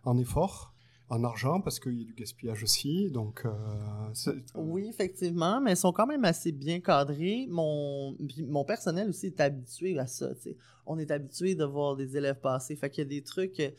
en 0.05 0.17
effort, 0.19 0.73
en 1.11 1.25
argent, 1.25 1.61
parce 1.61 1.81
qu'il 1.81 1.99
y 1.99 2.03
a 2.03 2.05
du 2.05 2.13
gaspillage 2.15 2.63
aussi. 2.63 3.11
Donc, 3.11 3.43
euh, 3.47 3.51
c'est- 4.13 4.35
Oui, 4.55 4.89
effectivement, 4.89 5.61
mais 5.61 5.73
ils 5.73 5.77
sont 5.77 5.93
quand 5.93 6.07
même 6.07 6.25
assez 6.25 6.53
bien 6.53 6.81
cadrés. 6.81 7.47
Mon, 7.49 8.15
mon 8.47 8.65
personnel 8.65 9.09
aussi 9.09 9.27
est 9.27 9.41
habitué 9.41 9.99
à 9.99 10.07
ça. 10.07 10.29
On 10.85 10.99
est 10.99 11.11
habitué 11.11 11.55
de 11.55 11.65
voir 11.65 11.97
des 11.97 12.17
élèves 12.17 12.41
passer. 12.41 12.77
Fait 12.77 12.91
qu'il 12.91 13.05
y 13.05 13.07
a 13.07 13.09
des 13.09 13.23
trucs, 13.23 13.59
euh, 13.61 13.71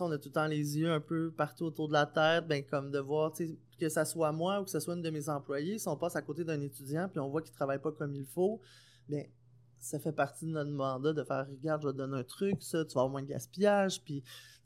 on 0.00 0.10
a 0.12 0.18
tout 0.18 0.28
le 0.28 0.32
temps 0.34 0.46
les 0.46 0.78
yeux 0.78 0.90
un 0.90 1.00
peu 1.00 1.30
partout 1.30 1.64
autour 1.64 1.88
de 1.88 1.92
la 1.92 2.06
tête, 2.06 2.46
ben 2.46 2.62
comme 2.64 2.90
de 2.90 2.98
voir, 3.00 3.32
que 3.78 3.88
ça 3.88 4.04
soit 4.04 4.32
moi 4.32 4.60
ou 4.60 4.64
que 4.64 4.70
ce 4.70 4.80
soit 4.80 4.94
une 4.94 5.02
de 5.02 5.10
mes 5.10 5.28
employés, 5.28 5.78
si 5.78 5.88
on 5.88 5.96
passe 5.96 6.16
à 6.16 6.22
côté 6.22 6.44
d'un 6.44 6.60
étudiant 6.60 7.08
puis 7.08 7.20
on 7.20 7.28
voit 7.28 7.42
qu'il 7.42 7.52
travaille 7.54 7.80
pas 7.80 7.90
comme 7.92 8.14
il 8.14 8.24
faut, 8.26 8.60
ben 9.08 9.24
ça 9.80 9.98
fait 9.98 10.12
partie 10.12 10.44
de 10.46 10.50
notre 10.50 10.70
mandat 10.70 11.12
de 11.12 11.22
faire 11.24 11.46
regarde, 11.48 11.82
je 11.82 11.86
vais 11.88 11.92
te 11.92 11.98
donner 11.98 12.18
un 12.18 12.24
truc, 12.24 12.62
ça, 12.62 12.84
tu 12.84 12.94
vas 12.94 13.00
avoir 13.02 13.08
moins 13.10 13.22
de 13.22 13.28
gaspillage, 13.28 14.02
puis 14.04 14.22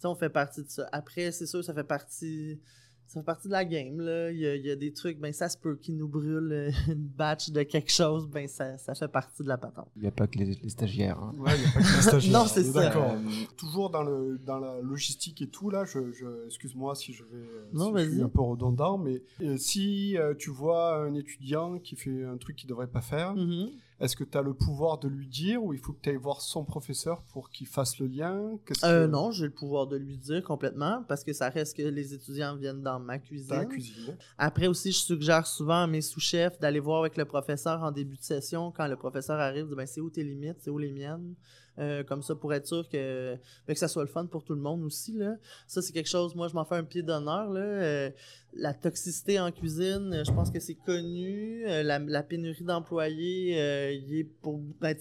on 0.08 0.14
fait 0.14 0.30
partie 0.30 0.62
de 0.62 0.68
ça. 0.68 0.88
Après, 0.92 1.32
c'est 1.32 1.46
sûr, 1.46 1.62
ça 1.64 1.74
fait 1.74 1.84
partie 1.84 2.60
ça 3.08 3.20
fait 3.20 3.26
partie 3.26 3.48
de 3.48 3.52
la 3.52 3.66
game, 3.66 4.00
là. 4.00 4.30
Il 4.30 4.38
y 4.38 4.46
a, 4.46 4.54
il 4.56 4.64
y 4.64 4.70
a 4.70 4.76
des 4.76 4.90
trucs, 4.94 5.18
ben 5.20 5.34
ça 5.34 5.50
se 5.50 5.58
peut 5.58 5.76
qu'ils 5.76 5.98
nous 5.98 6.08
brûlent 6.08 6.72
une 6.88 6.94
batch 6.94 7.50
de 7.50 7.62
quelque 7.62 7.90
chose, 7.92 8.26
ben 8.26 8.48
ça, 8.48 8.78
ça 8.78 8.94
fait 8.94 9.08
partie 9.08 9.42
de 9.42 9.48
la 9.48 9.58
patente. 9.58 9.88
Il 9.96 10.02
n'y 10.02 10.08
a 10.08 10.12
pas 10.12 10.26
que 10.26 10.38
les, 10.38 10.54
les 10.54 10.68
stagiaires. 10.70 11.18
hein. 11.18 11.34
Ouais, 11.36 11.50
il 11.56 11.60
n'y 11.60 11.66
a 11.66 11.72
pas 11.72 11.80
que 11.80 11.94
les 11.96 12.02
stagiaires. 12.08 12.32
Non, 12.40 12.46
c'est 12.46 12.64
ça. 12.64 12.84
D'accord. 12.84 13.10
Euh, 13.12 13.18
Toujours 13.58 13.90
dans, 13.90 14.02
le, 14.02 14.38
dans 14.38 14.58
la 14.58 14.80
logistique 14.80 15.42
et 15.42 15.48
tout, 15.48 15.68
là, 15.68 15.84
je, 15.84 16.10
je- 16.12 16.46
excuse-moi 16.46 16.94
si 16.94 17.12
je 17.12 17.24
vais 17.24 17.44
Non, 17.74 17.86
si 17.86 17.90
je 17.90 17.94
vas-y. 17.96 18.12
suis 18.14 18.22
un 18.22 18.28
peu 18.30 18.40
redondant, 18.40 18.96
mais 18.96 19.22
euh, 19.42 19.58
si 19.58 20.16
euh, 20.16 20.32
tu 20.34 20.48
vois 20.48 20.96
un 21.04 21.14
étudiant 21.14 21.78
qui 21.80 21.96
fait 21.96 22.24
un 22.24 22.38
truc 22.38 22.56
qu'il 22.56 22.68
devrait 22.70 22.86
pas 22.90 23.02
faire, 23.02 23.34
Mhm. 23.34 23.68
Est-ce 24.02 24.16
que 24.16 24.24
tu 24.24 24.36
as 24.36 24.42
le 24.42 24.52
pouvoir 24.52 24.98
de 24.98 25.08
lui 25.08 25.26
dire 25.28 25.62
ou 25.62 25.72
il 25.72 25.78
faut 25.78 25.92
que 25.92 26.00
tu 26.02 26.10
ailles 26.10 26.16
voir 26.16 26.40
son 26.40 26.64
professeur 26.64 27.22
pour 27.32 27.48
qu'il 27.50 27.66
fasse 27.66 27.98
le 27.98 28.06
lien? 28.08 28.34
Euh, 28.34 28.56
que- 28.64 29.06
non, 29.06 29.30
j'ai 29.30 29.44
le 29.46 29.52
pouvoir 29.52 29.86
de 29.86 29.96
lui 29.96 30.18
dire 30.18 30.42
complètement, 30.42 31.02
parce 31.08 31.24
que 31.24 31.32
ça 31.32 31.48
reste 31.48 31.76
que 31.76 31.82
les 31.82 32.12
étudiants 32.12 32.56
viennent 32.56 32.82
dans 32.82 32.98
ma 32.98 33.06
Dans 33.06 33.08
la 33.12 33.18
cuisine. 33.20 33.68
cuisine. 33.68 34.16
Après 34.36 34.66
aussi, 34.66 34.92
je 34.92 34.98
suggère 34.98 35.46
souvent 35.46 35.84
à 35.84 35.86
mes 35.86 36.00
sous-chefs 36.02 36.58
d'aller 36.58 36.80
voir 36.80 37.00
avec 37.00 37.16
le 37.16 37.24
professeur 37.24 37.82
en 37.82 37.92
début 37.92 38.16
de 38.16 38.22
session, 38.24 38.72
quand 38.72 38.88
le 38.88 38.96
professeur 38.96 39.38
arrive, 39.38 39.68
de, 39.68 39.74
ben, 39.74 39.86
c'est 39.86 40.00
où 40.00 40.10
tes 40.10 40.24
limites, 40.24 40.56
c'est 40.60 40.70
où 40.70 40.78
les 40.78 40.90
miennes? 40.92 41.34
Euh, 41.78 42.04
comme 42.04 42.22
ça, 42.22 42.34
pour 42.34 42.52
être 42.52 42.66
sûr 42.66 42.86
que, 42.88 43.34
ben, 43.66 43.72
que 43.72 43.78
ça 43.78 43.88
soit 43.88 44.02
le 44.02 44.08
fun 44.08 44.26
pour 44.26 44.44
tout 44.44 44.54
le 44.54 44.60
monde 44.60 44.82
aussi. 44.84 45.12
Là. 45.14 45.36
Ça, 45.66 45.80
c'est 45.80 45.92
quelque 45.92 46.08
chose, 46.08 46.34
moi, 46.34 46.48
je 46.48 46.54
m'en 46.54 46.64
fais 46.64 46.74
un 46.74 46.84
pied 46.84 47.02
d'honneur. 47.02 47.50
Euh, 47.54 48.10
la 48.52 48.74
toxicité 48.74 49.40
en 49.40 49.50
cuisine, 49.50 50.12
euh, 50.12 50.24
je 50.24 50.32
pense 50.32 50.50
que 50.50 50.60
c'est 50.60 50.74
connu. 50.74 51.64
La, 51.66 52.22
pénurie 52.22 52.64
d'employés, 52.64 53.52
il 53.94 54.18
est 54.18 54.24
pour. 54.24 54.58
Ben, 54.80 54.94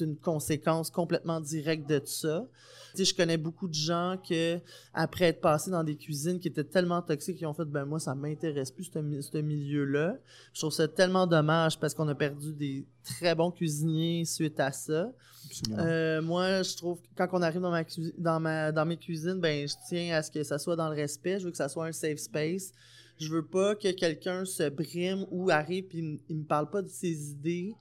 une 0.00 0.16
conséquence 0.16 0.90
complètement 0.90 1.40
directe 1.40 1.88
de 1.88 2.00
ça. 2.04 2.46
Tu 2.92 3.04
sais, 3.04 3.10
je 3.12 3.14
connais 3.14 3.36
beaucoup 3.36 3.68
de 3.68 3.74
gens 3.74 4.16
que 4.26 4.58
après 4.94 5.26
être 5.26 5.40
passés 5.40 5.70
dans 5.70 5.84
des 5.84 5.96
cuisines 5.96 6.38
qui 6.38 6.48
étaient 6.48 6.64
tellement 6.64 7.02
toxiques, 7.02 7.36
qui 7.36 7.46
ont 7.46 7.52
fait 7.52 7.64
ben 7.66 7.84
moi 7.84 8.00
ça 8.00 8.14
m'intéresse 8.14 8.70
plus 8.70 8.84
ce, 8.84 8.98
mi- 8.98 9.22
ce 9.22 9.38
milieu-là. 9.38 10.16
Je 10.54 10.60
trouve 10.60 10.72
ça 10.72 10.88
tellement 10.88 11.26
dommage 11.26 11.78
parce 11.78 11.92
qu'on 11.94 12.08
a 12.08 12.14
perdu 12.14 12.52
des 12.54 12.86
très 13.04 13.34
bons 13.34 13.50
cuisiniers 13.50 14.24
suite 14.24 14.58
à 14.60 14.72
ça. 14.72 15.12
Euh, 15.78 16.22
moi, 16.22 16.62
je 16.62 16.76
trouve 16.76 17.00
que 17.00 17.06
quand 17.16 17.28
on 17.32 17.42
arrive 17.42 17.60
dans 17.60 17.70
ma, 17.70 17.84
dans 18.18 18.40
ma 18.40 18.72
dans 18.72 18.86
mes 18.86 18.96
cuisines, 18.96 19.40
ben 19.40 19.68
je 19.68 19.74
tiens 19.88 20.16
à 20.16 20.22
ce 20.22 20.30
que 20.30 20.42
ça 20.42 20.58
soit 20.58 20.74
dans 20.76 20.88
le 20.88 20.96
respect. 20.96 21.38
Je 21.38 21.44
veux 21.44 21.50
que 21.50 21.56
ça 21.56 21.68
soit 21.68 21.86
un 21.86 21.92
safe 21.92 22.18
space. 22.18 22.72
Je 23.18 23.28
veux 23.30 23.44
pas 23.46 23.74
que 23.74 23.90
quelqu'un 23.92 24.44
se 24.44 24.68
brime 24.68 25.24
ou 25.30 25.50
arrive 25.50 25.84
puis 25.84 25.98
il 25.98 26.20
il 26.28 26.36
me 26.38 26.44
parle 26.44 26.68
pas 26.70 26.82
de 26.82 26.88
ses 26.88 27.30
idées 27.30 27.74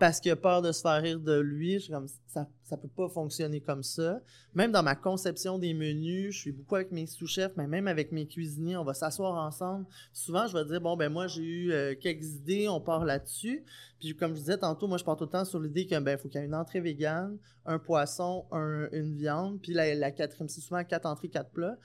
parce 0.00 0.18
qu'il 0.18 0.32
a 0.32 0.36
peur 0.36 0.62
de 0.62 0.72
se 0.72 0.80
faire 0.80 1.00
rire 1.00 1.20
de 1.20 1.38
lui. 1.38 1.74
Je 1.74 1.78
suis 1.84 1.92
comme 1.92 2.08
ça 2.26 2.48
ça 2.64 2.76
peut 2.76 2.88
pas 2.88 3.08
fonctionner 3.08 3.60
comme 3.60 3.82
ça. 3.82 4.20
Même 4.54 4.70
dans 4.72 4.82
ma 4.82 4.94
conception 4.94 5.58
des 5.58 5.74
menus, 5.74 6.34
je 6.34 6.38
suis 6.40 6.52
beaucoup 6.52 6.76
avec 6.76 6.92
mes 6.92 7.06
sous-chefs, 7.06 7.52
mais 7.56 7.66
même 7.66 7.88
avec 7.88 8.12
mes 8.12 8.26
cuisiniers, 8.26 8.76
on 8.76 8.84
va 8.84 8.94
s'asseoir 8.94 9.34
ensemble. 9.34 9.86
Souvent, 10.12 10.46
je 10.46 10.56
vais 10.56 10.64
dire 10.64 10.80
bon 10.80 10.96
ben 10.96 11.08
moi 11.08 11.26
j'ai 11.26 11.42
eu 11.42 11.72
euh, 11.72 11.94
quelques 12.00 12.26
idées, 12.36 12.68
on 12.68 12.80
part 12.80 13.04
là-dessus. 13.04 13.64
Puis 14.00 14.16
comme 14.16 14.32
je 14.34 14.40
disais 14.40 14.58
tantôt, 14.58 14.86
moi 14.88 14.98
je 14.98 15.04
pars 15.04 15.16
tout 15.16 15.24
le 15.24 15.30
temps 15.30 15.44
sur 15.44 15.60
l'idée 15.60 15.86
qu'il 15.86 15.98
ben, 16.00 16.16
faut 16.18 16.28
qu'il 16.28 16.40
y 16.40 16.42
ait 16.42 16.46
une 16.46 16.54
entrée 16.54 16.80
végane, 16.80 17.36
un 17.66 17.78
poisson, 17.78 18.46
un- 18.52 18.88
une 18.92 19.16
viande, 19.16 19.60
puis 19.60 19.72
la, 19.72 19.94
la 19.94 20.10
quatrième, 20.10 20.48
c'est 20.48 20.60
souvent 20.62 20.82
quatre 20.84 21.06
entrées, 21.06 21.28
quatre 21.28 21.50
plats. 21.50 21.76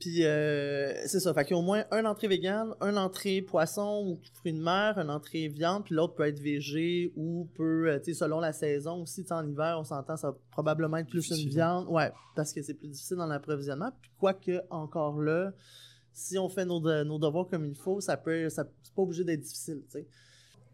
Puis 0.00 0.24
euh, 0.24 0.94
c'est 1.06 1.20
ça, 1.20 1.34
fait 1.34 1.44
qu'il 1.44 1.54
y 1.54 1.58
a 1.58 1.60
au 1.60 1.64
moins 1.64 1.84
un 1.90 2.06
entrée 2.06 2.26
végane, 2.26 2.74
un 2.80 2.96
entrée 2.96 3.42
poisson 3.42 4.02
ou 4.06 4.18
fruits 4.32 4.54
de 4.54 4.62
mer, 4.62 4.96
une 4.98 5.10
entrée 5.10 5.46
viande, 5.48 5.84
puis 5.84 5.94
l'autre 5.94 6.14
peut 6.14 6.26
être 6.26 6.40
végé 6.40 7.12
ou 7.16 7.46
peut, 7.54 7.88
euh, 7.90 7.98
tu 7.98 8.06
sais, 8.14 8.20
selon 8.20 8.40
la 8.40 8.54
saison 8.54 9.02
aussi, 9.02 9.24
en 9.30 9.46
hiver, 9.46 9.76
on 9.78 9.84
s'entend, 9.84 10.16
ça 10.16 10.30
va 10.30 10.36
probablement 10.50 10.96
être 10.96 11.10
plus 11.10 11.28
une 11.30 11.50
viande, 11.50 11.86
ouais, 11.88 12.10
parce 12.34 12.52
que 12.54 12.62
c'est 12.62 12.74
plus 12.74 12.88
difficile 12.88 13.18
dans 13.18 13.26
l'approvisionnement. 13.26 13.90
Puis 14.00 14.10
quoique, 14.18 14.62
encore 14.70 15.20
là, 15.20 15.52
si 16.14 16.38
on 16.38 16.48
fait 16.48 16.64
nos, 16.64 16.80
de- 16.80 17.04
nos 17.04 17.18
devoirs 17.18 17.46
comme 17.48 17.66
il 17.66 17.74
faut, 17.76 18.00
ça 18.00 18.16
peut, 18.16 18.48
ça, 18.48 18.64
c'est 18.82 18.94
pas 18.94 19.02
obligé 19.02 19.22
d'être 19.22 19.40
difficile, 19.42 19.82
tu 19.84 19.98
sais. 19.98 20.06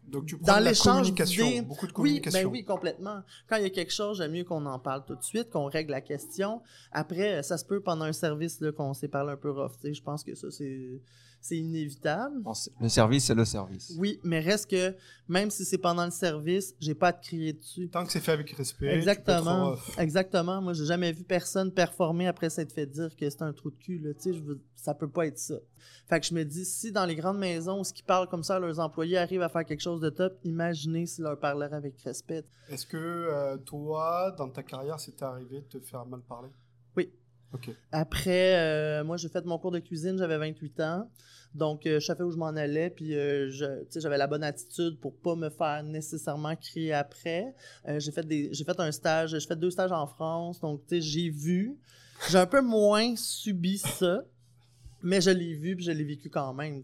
Donc 0.07 0.25
tu 0.25 0.37
Dans 0.37 0.43
prends 0.45 0.53
la 0.59 0.69
l'échange 0.69 0.95
communication, 1.13 1.61
beaucoup 1.63 1.85
de 1.85 1.91
Oui, 1.91 2.21
communication. 2.21 2.41
ben 2.43 2.51
oui, 2.51 2.63
complètement. 2.63 3.21
Quand 3.47 3.57
il 3.57 3.63
y 3.63 3.65
a 3.65 3.69
quelque 3.69 3.91
chose, 3.93 4.17
j'aime 4.19 4.31
mieux 4.31 4.45
qu'on 4.45 4.65
en 4.65 4.79
parle 4.79 5.03
tout 5.05 5.15
de 5.15 5.23
suite, 5.23 5.49
qu'on 5.49 5.65
règle 5.65 5.91
la 5.91 6.01
question. 6.01 6.61
Après, 6.91 7.43
ça 7.43 7.57
se 7.57 7.65
peut 7.65 7.81
pendant 7.81 8.05
un 8.05 8.13
service 8.13 8.63
qu'on 8.75 8.93
s'est 8.93 9.09
parlé 9.09 9.33
un 9.33 9.37
peu 9.37 9.51
rough. 9.51 9.73
tu 9.73 9.87
sais. 9.87 9.93
Je 9.93 10.01
pense 10.01 10.23
que 10.23 10.33
ça, 10.33 10.49
c'est, 10.49 11.01
c'est 11.41 11.57
inévitable. 11.57 12.41
Bon, 12.41 12.53
c'est- 12.53 12.71
le 12.79 12.89
service, 12.89 13.25
c'est 13.25 13.35
le 13.35 13.45
service. 13.45 13.93
Oui, 13.97 14.19
mais 14.23 14.39
reste 14.39 14.69
que 14.69 14.95
même 15.27 15.49
si 15.49 15.65
c'est 15.65 15.77
pendant 15.77 16.05
le 16.05 16.11
service, 16.11 16.75
j'ai 16.79 16.95
pas 16.95 17.09
à 17.09 17.13
te 17.13 17.25
crier 17.25 17.53
dessus. 17.53 17.89
Tant 17.89 18.05
que 18.05 18.11
c'est 18.11 18.19
fait 18.19 18.31
avec 18.33 18.49
respect, 18.51 18.77
tu 18.77 18.79
peux 18.79 18.87
être 18.87 18.97
Exactement. 18.97 19.71
rough. 19.71 19.79
Exactement. 19.99 20.61
Moi, 20.61 20.73
j'ai 20.73 20.85
jamais 20.85 21.11
vu 21.11 21.23
personne 21.23 21.71
performer 21.71 22.27
après 22.27 22.49
s'être 22.49 22.71
fait 22.73 22.85
dire 22.85 23.15
que 23.15 23.29
c'est 23.29 23.41
un 23.41 23.53
trou 23.53 23.71
de 23.71 23.77
cul. 23.77 23.99
Là. 23.99 24.13
Tu 24.13 24.21
sais, 24.21 24.33
je 24.33 24.41
veux... 24.43 24.59
Ça 24.75 24.93
peut 24.93 25.09
pas 25.09 25.25
être 25.25 25.39
ça. 25.39 25.55
Fait 26.07 26.19
que 26.19 26.25
je 26.25 26.33
me 26.33 26.43
dis, 26.45 26.63
si 26.63 26.91
dans 26.91 27.05
les 27.05 27.15
grandes 27.15 27.39
maisons, 27.39 27.83
ce 27.83 27.91
qui 27.91 28.03
parlent 28.03 28.27
comme 28.29 28.43
ça, 28.43 28.57
leurs 28.59 28.79
employés 28.79 29.17
arrivent 29.17 29.41
à 29.41 29.49
faire 29.49 29.65
quelque 29.65 29.81
chose 29.81 29.99
de 29.99 30.09
top, 30.09 30.37
imaginez 30.43 31.05
s'ils 31.07 31.23
leur 31.25 31.37
parleraient 31.37 31.75
avec 31.75 31.99
respect. 32.03 32.45
Est-ce 32.69 32.85
que 32.85 32.95
euh, 32.95 33.57
toi, 33.57 34.33
dans 34.37 34.49
ta 34.49 34.63
carrière, 34.63 34.99
c'était 34.99 35.23
arrivé 35.23 35.61
de 35.71 35.79
te 35.79 35.85
faire 35.85 36.05
mal 36.05 36.21
parler? 36.21 36.49
Après, 37.91 38.55
euh, 38.55 39.03
moi, 39.03 39.17
j'ai 39.17 39.29
fait 39.29 39.45
mon 39.45 39.57
cours 39.57 39.71
de 39.71 39.79
cuisine, 39.79 40.17
j'avais 40.17 40.37
28 40.37 40.79
ans. 40.81 41.09
Donc, 41.53 41.85
euh, 41.85 41.99
je 41.99 42.05
savais 42.05 42.23
où 42.23 42.31
je 42.31 42.37
m'en 42.37 42.47
allais, 42.47 42.89
puis 42.89 43.15
euh, 43.15 43.49
j'avais 43.95 44.17
la 44.17 44.27
bonne 44.27 44.43
attitude 44.43 44.99
pour 44.99 45.15
pas 45.15 45.35
me 45.35 45.49
faire 45.49 45.81
nécessairement 45.83 46.55
crier 46.55 46.93
après. 46.93 47.55
Euh, 47.87 47.99
j'ai 47.99 48.11
fait 48.11 48.25
des, 48.27 48.49
j'ai 48.51 48.63
fait 48.63 48.79
un 48.79 48.91
stage, 48.91 49.31
j'ai 49.31 49.47
fait 49.47 49.55
deux 49.55 49.71
stages 49.71 49.91
en 49.91 50.05
France, 50.05 50.59
donc 50.59 50.81
j'ai 50.91 51.29
vu. 51.29 51.77
J'ai 52.29 52.37
un 52.37 52.45
peu 52.45 52.61
moins 52.61 53.15
subi 53.15 53.77
ça, 53.77 54.23
mais 55.01 55.21
je 55.21 55.29
l'ai 55.29 55.55
vu, 55.55 55.75
puis 55.75 55.85
je 55.85 55.91
l'ai 55.91 56.03
vécu 56.03 56.29
quand 56.29 56.53
même. 56.53 56.83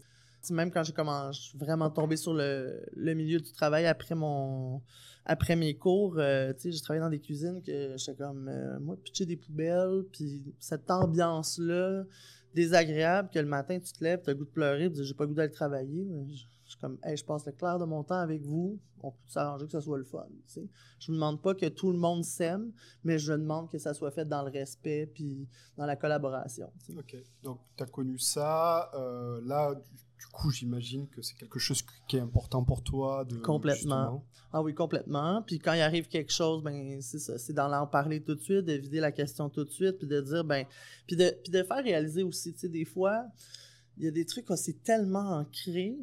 Même 0.50 0.70
quand 0.70 0.82
j'ai 0.82 0.92
commencé 0.92 1.56
vraiment 1.56 1.90
tombé 1.90 2.16
sur 2.16 2.34
le, 2.34 2.82
milieu 2.96 3.40
du 3.40 3.52
travail 3.52 3.86
après 3.86 4.14
mon 4.14 4.82
après 5.26 5.56
mes 5.56 5.74
cours, 5.74 6.16
euh, 6.18 6.52
tu 6.52 6.60
sais, 6.60 6.72
j'ai 6.72 6.80
travaillé 6.82 7.00
dans 7.00 7.08
des 7.08 7.18
cuisines 7.18 7.62
que 7.62 7.94
j'étais 7.96 8.14
comme 8.14 8.46
euh, 8.46 8.78
moi 8.78 8.94
pitcher 9.02 9.24
des 9.24 9.38
poubelles, 9.38 10.04
puis 10.12 10.54
cette 10.58 10.90
ambiance 10.90 11.58
là 11.58 12.04
désagréable 12.54 13.30
que 13.32 13.38
le 13.38 13.46
matin 13.46 13.78
tu 13.80 13.90
te 13.92 14.04
lèves, 14.04 14.20
tu 14.22 14.28
as 14.28 14.32
le 14.34 14.38
goût 14.40 14.44
de 14.44 14.50
pleurer, 14.50 14.92
tu 14.92 15.02
j'ai 15.02 15.14
pas 15.14 15.24
le 15.24 15.28
goût 15.28 15.34
d'aller 15.34 15.50
travailler, 15.50 16.06
je 16.28 16.70
suis 16.70 16.78
comme 16.78 16.98
hey, 17.04 17.16
je 17.16 17.24
passe 17.24 17.46
le 17.46 17.52
clair 17.52 17.78
de 17.78 17.84
mon 17.84 18.04
temps 18.04 18.18
avec 18.18 18.42
vous, 18.42 18.78
on 19.02 19.10
peut 19.10 19.18
s'arranger 19.28 19.66
que 19.66 19.72
ça 19.72 19.80
soit 19.80 19.98
le 19.98 20.04
fun, 20.04 20.26
tu 20.46 20.54
sais. 20.54 20.68
Je 20.98 21.10
ne 21.10 21.16
demande 21.16 21.42
pas 21.42 21.54
que 21.54 21.66
tout 21.66 21.92
le 21.92 21.98
monde 21.98 22.24
s'aime, 22.24 22.72
mais 23.02 23.18
je 23.18 23.32
demande 23.32 23.70
que 23.70 23.78
ça 23.78 23.92
soit 23.92 24.10
fait 24.10 24.24
dans 24.24 24.42
le 24.42 24.50
respect 24.50 25.06
puis 25.06 25.46
dans 25.76 25.84
la 25.84 25.96
collaboration. 25.96 26.72
Ok. 26.96 27.16
Donc 27.42 27.60
tu 27.76 27.82
as 27.82 27.86
connu 27.86 28.18
ça. 28.18 28.90
euh, 28.94 29.40
là, 29.44 29.74
du 30.24 30.32
coup, 30.32 30.50
j'imagine 30.50 31.06
que 31.08 31.20
c'est 31.22 31.34
quelque 31.36 31.58
chose 31.58 31.82
qui 32.08 32.16
est 32.16 32.20
important 32.20 32.64
pour 32.64 32.82
toi. 32.82 33.24
De, 33.24 33.36
Complètement. 33.38 33.74
justement- 33.76 34.24
Ah 34.52 34.62
oui, 34.62 34.72
complètement. 34.74 35.42
Puis 35.42 35.58
quand 35.58 35.72
il 35.74 35.80
arrive 35.80 36.06
quelque 36.08 36.32
chose, 36.32 36.62
ben 36.62 37.00
c'est 37.02 37.18
ça, 37.18 37.38
c'est 37.38 37.52
d'en 37.52 37.70
en 37.72 37.86
parler 37.86 38.22
tout 38.22 38.34
de 38.34 38.40
suite, 38.40 38.64
de 38.64 38.72
vider 38.74 39.00
la 39.00 39.12
question 39.12 39.48
tout 39.50 39.64
de 39.64 39.70
suite, 39.70 39.98
puis 39.98 40.06
de 40.06 40.20
dire 40.20 40.44
ben, 40.44 40.64
puis 41.06 41.16
de, 41.16 41.30
puis 41.42 41.50
de 41.52 41.62
faire 41.62 41.82
réaliser 41.82 42.22
aussi, 42.22 42.52
tu 42.52 42.60
sais, 42.60 42.68
des 42.68 42.84
fois, 42.84 43.26
il 43.98 44.04
y 44.04 44.08
a 44.08 44.10
des 44.10 44.24
trucs, 44.24 44.46
oh, 44.50 44.56
c'est 44.56 44.82
tellement 44.82 45.38
ancré 45.38 45.96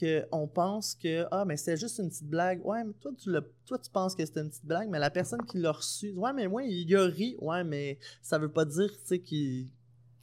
que 0.00 0.24
on 0.32 0.48
pense 0.48 0.94
que 0.96 1.24
ah 1.30 1.44
mais 1.44 1.56
c'est 1.56 1.76
juste 1.76 1.98
une 2.00 2.08
petite 2.08 2.26
blague. 2.28 2.60
Ouais, 2.66 2.82
mais 2.82 2.94
toi 3.00 3.12
tu 3.16 3.30
l'as- 3.30 3.42
toi 3.66 3.78
tu 3.78 3.90
penses 3.90 4.14
que 4.16 4.24
c'est 4.26 4.38
une 4.38 4.48
petite 4.48 4.66
blague, 4.66 4.88
mais 4.90 4.98
la 4.98 5.10
personne 5.10 5.40
qui 5.46 5.58
l'a 5.58 5.70
reçu, 5.70 6.10
ouais 6.14 6.32
mais 6.32 6.48
moi 6.48 6.64
il 6.64 6.96
a 6.96 7.04
ri, 7.06 7.36
ouais 7.40 7.62
mais 7.62 7.98
ça 8.20 8.38
veut 8.38 8.50
pas 8.50 8.64
dire 8.64 8.90
tu 8.90 8.98
sais 9.06 9.18
qu'il 9.20 9.68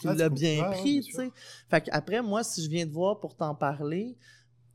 qu'il 0.01 0.11
l'a 0.11 0.29
bien 0.29 0.63
pris, 0.71 1.01
tu 1.01 1.13
sais. 1.13 1.31
Fait 1.69 1.81
qu'après 1.81 2.21
moi 2.21 2.43
si 2.43 2.63
je 2.63 2.69
viens 2.69 2.85
te 2.85 2.91
voir 2.91 3.19
pour 3.19 3.35
t'en 3.35 3.55
parler, 3.55 4.17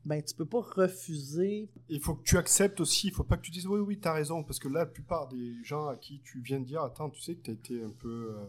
ben 0.07 0.23
tu 0.23 0.33
peux 0.33 0.45
pas 0.45 0.61
refuser 0.61 1.69
Il 1.89 1.99
faut 1.99 2.15
que 2.15 2.23
tu 2.23 2.37
acceptes 2.37 2.79
aussi. 2.79 3.07
Il 3.07 3.13
faut 3.13 3.23
pas 3.23 3.37
que 3.37 3.41
tu 3.43 3.51
dises 3.51 3.67
oui, 3.67 3.79
oui, 3.79 3.99
tu 3.99 4.07
as 4.07 4.13
raison. 4.13 4.43
Parce 4.43 4.57
que 4.59 4.67
là, 4.67 4.79
la 4.79 4.85
plupart 4.85 5.27
des 5.27 5.53
gens 5.63 5.87
à 5.87 5.95
qui 5.97 6.21
tu 6.23 6.39
viens 6.41 6.59
de 6.59 6.65
dire 6.65 6.81
Attends, 6.81 7.09
tu 7.09 7.21
sais 7.21 7.35
que 7.35 7.41
tu 7.43 7.51
as 7.51 7.53
été 7.53 7.83
un 7.83 7.89
peu, 7.91 8.33
euh, 8.35 8.45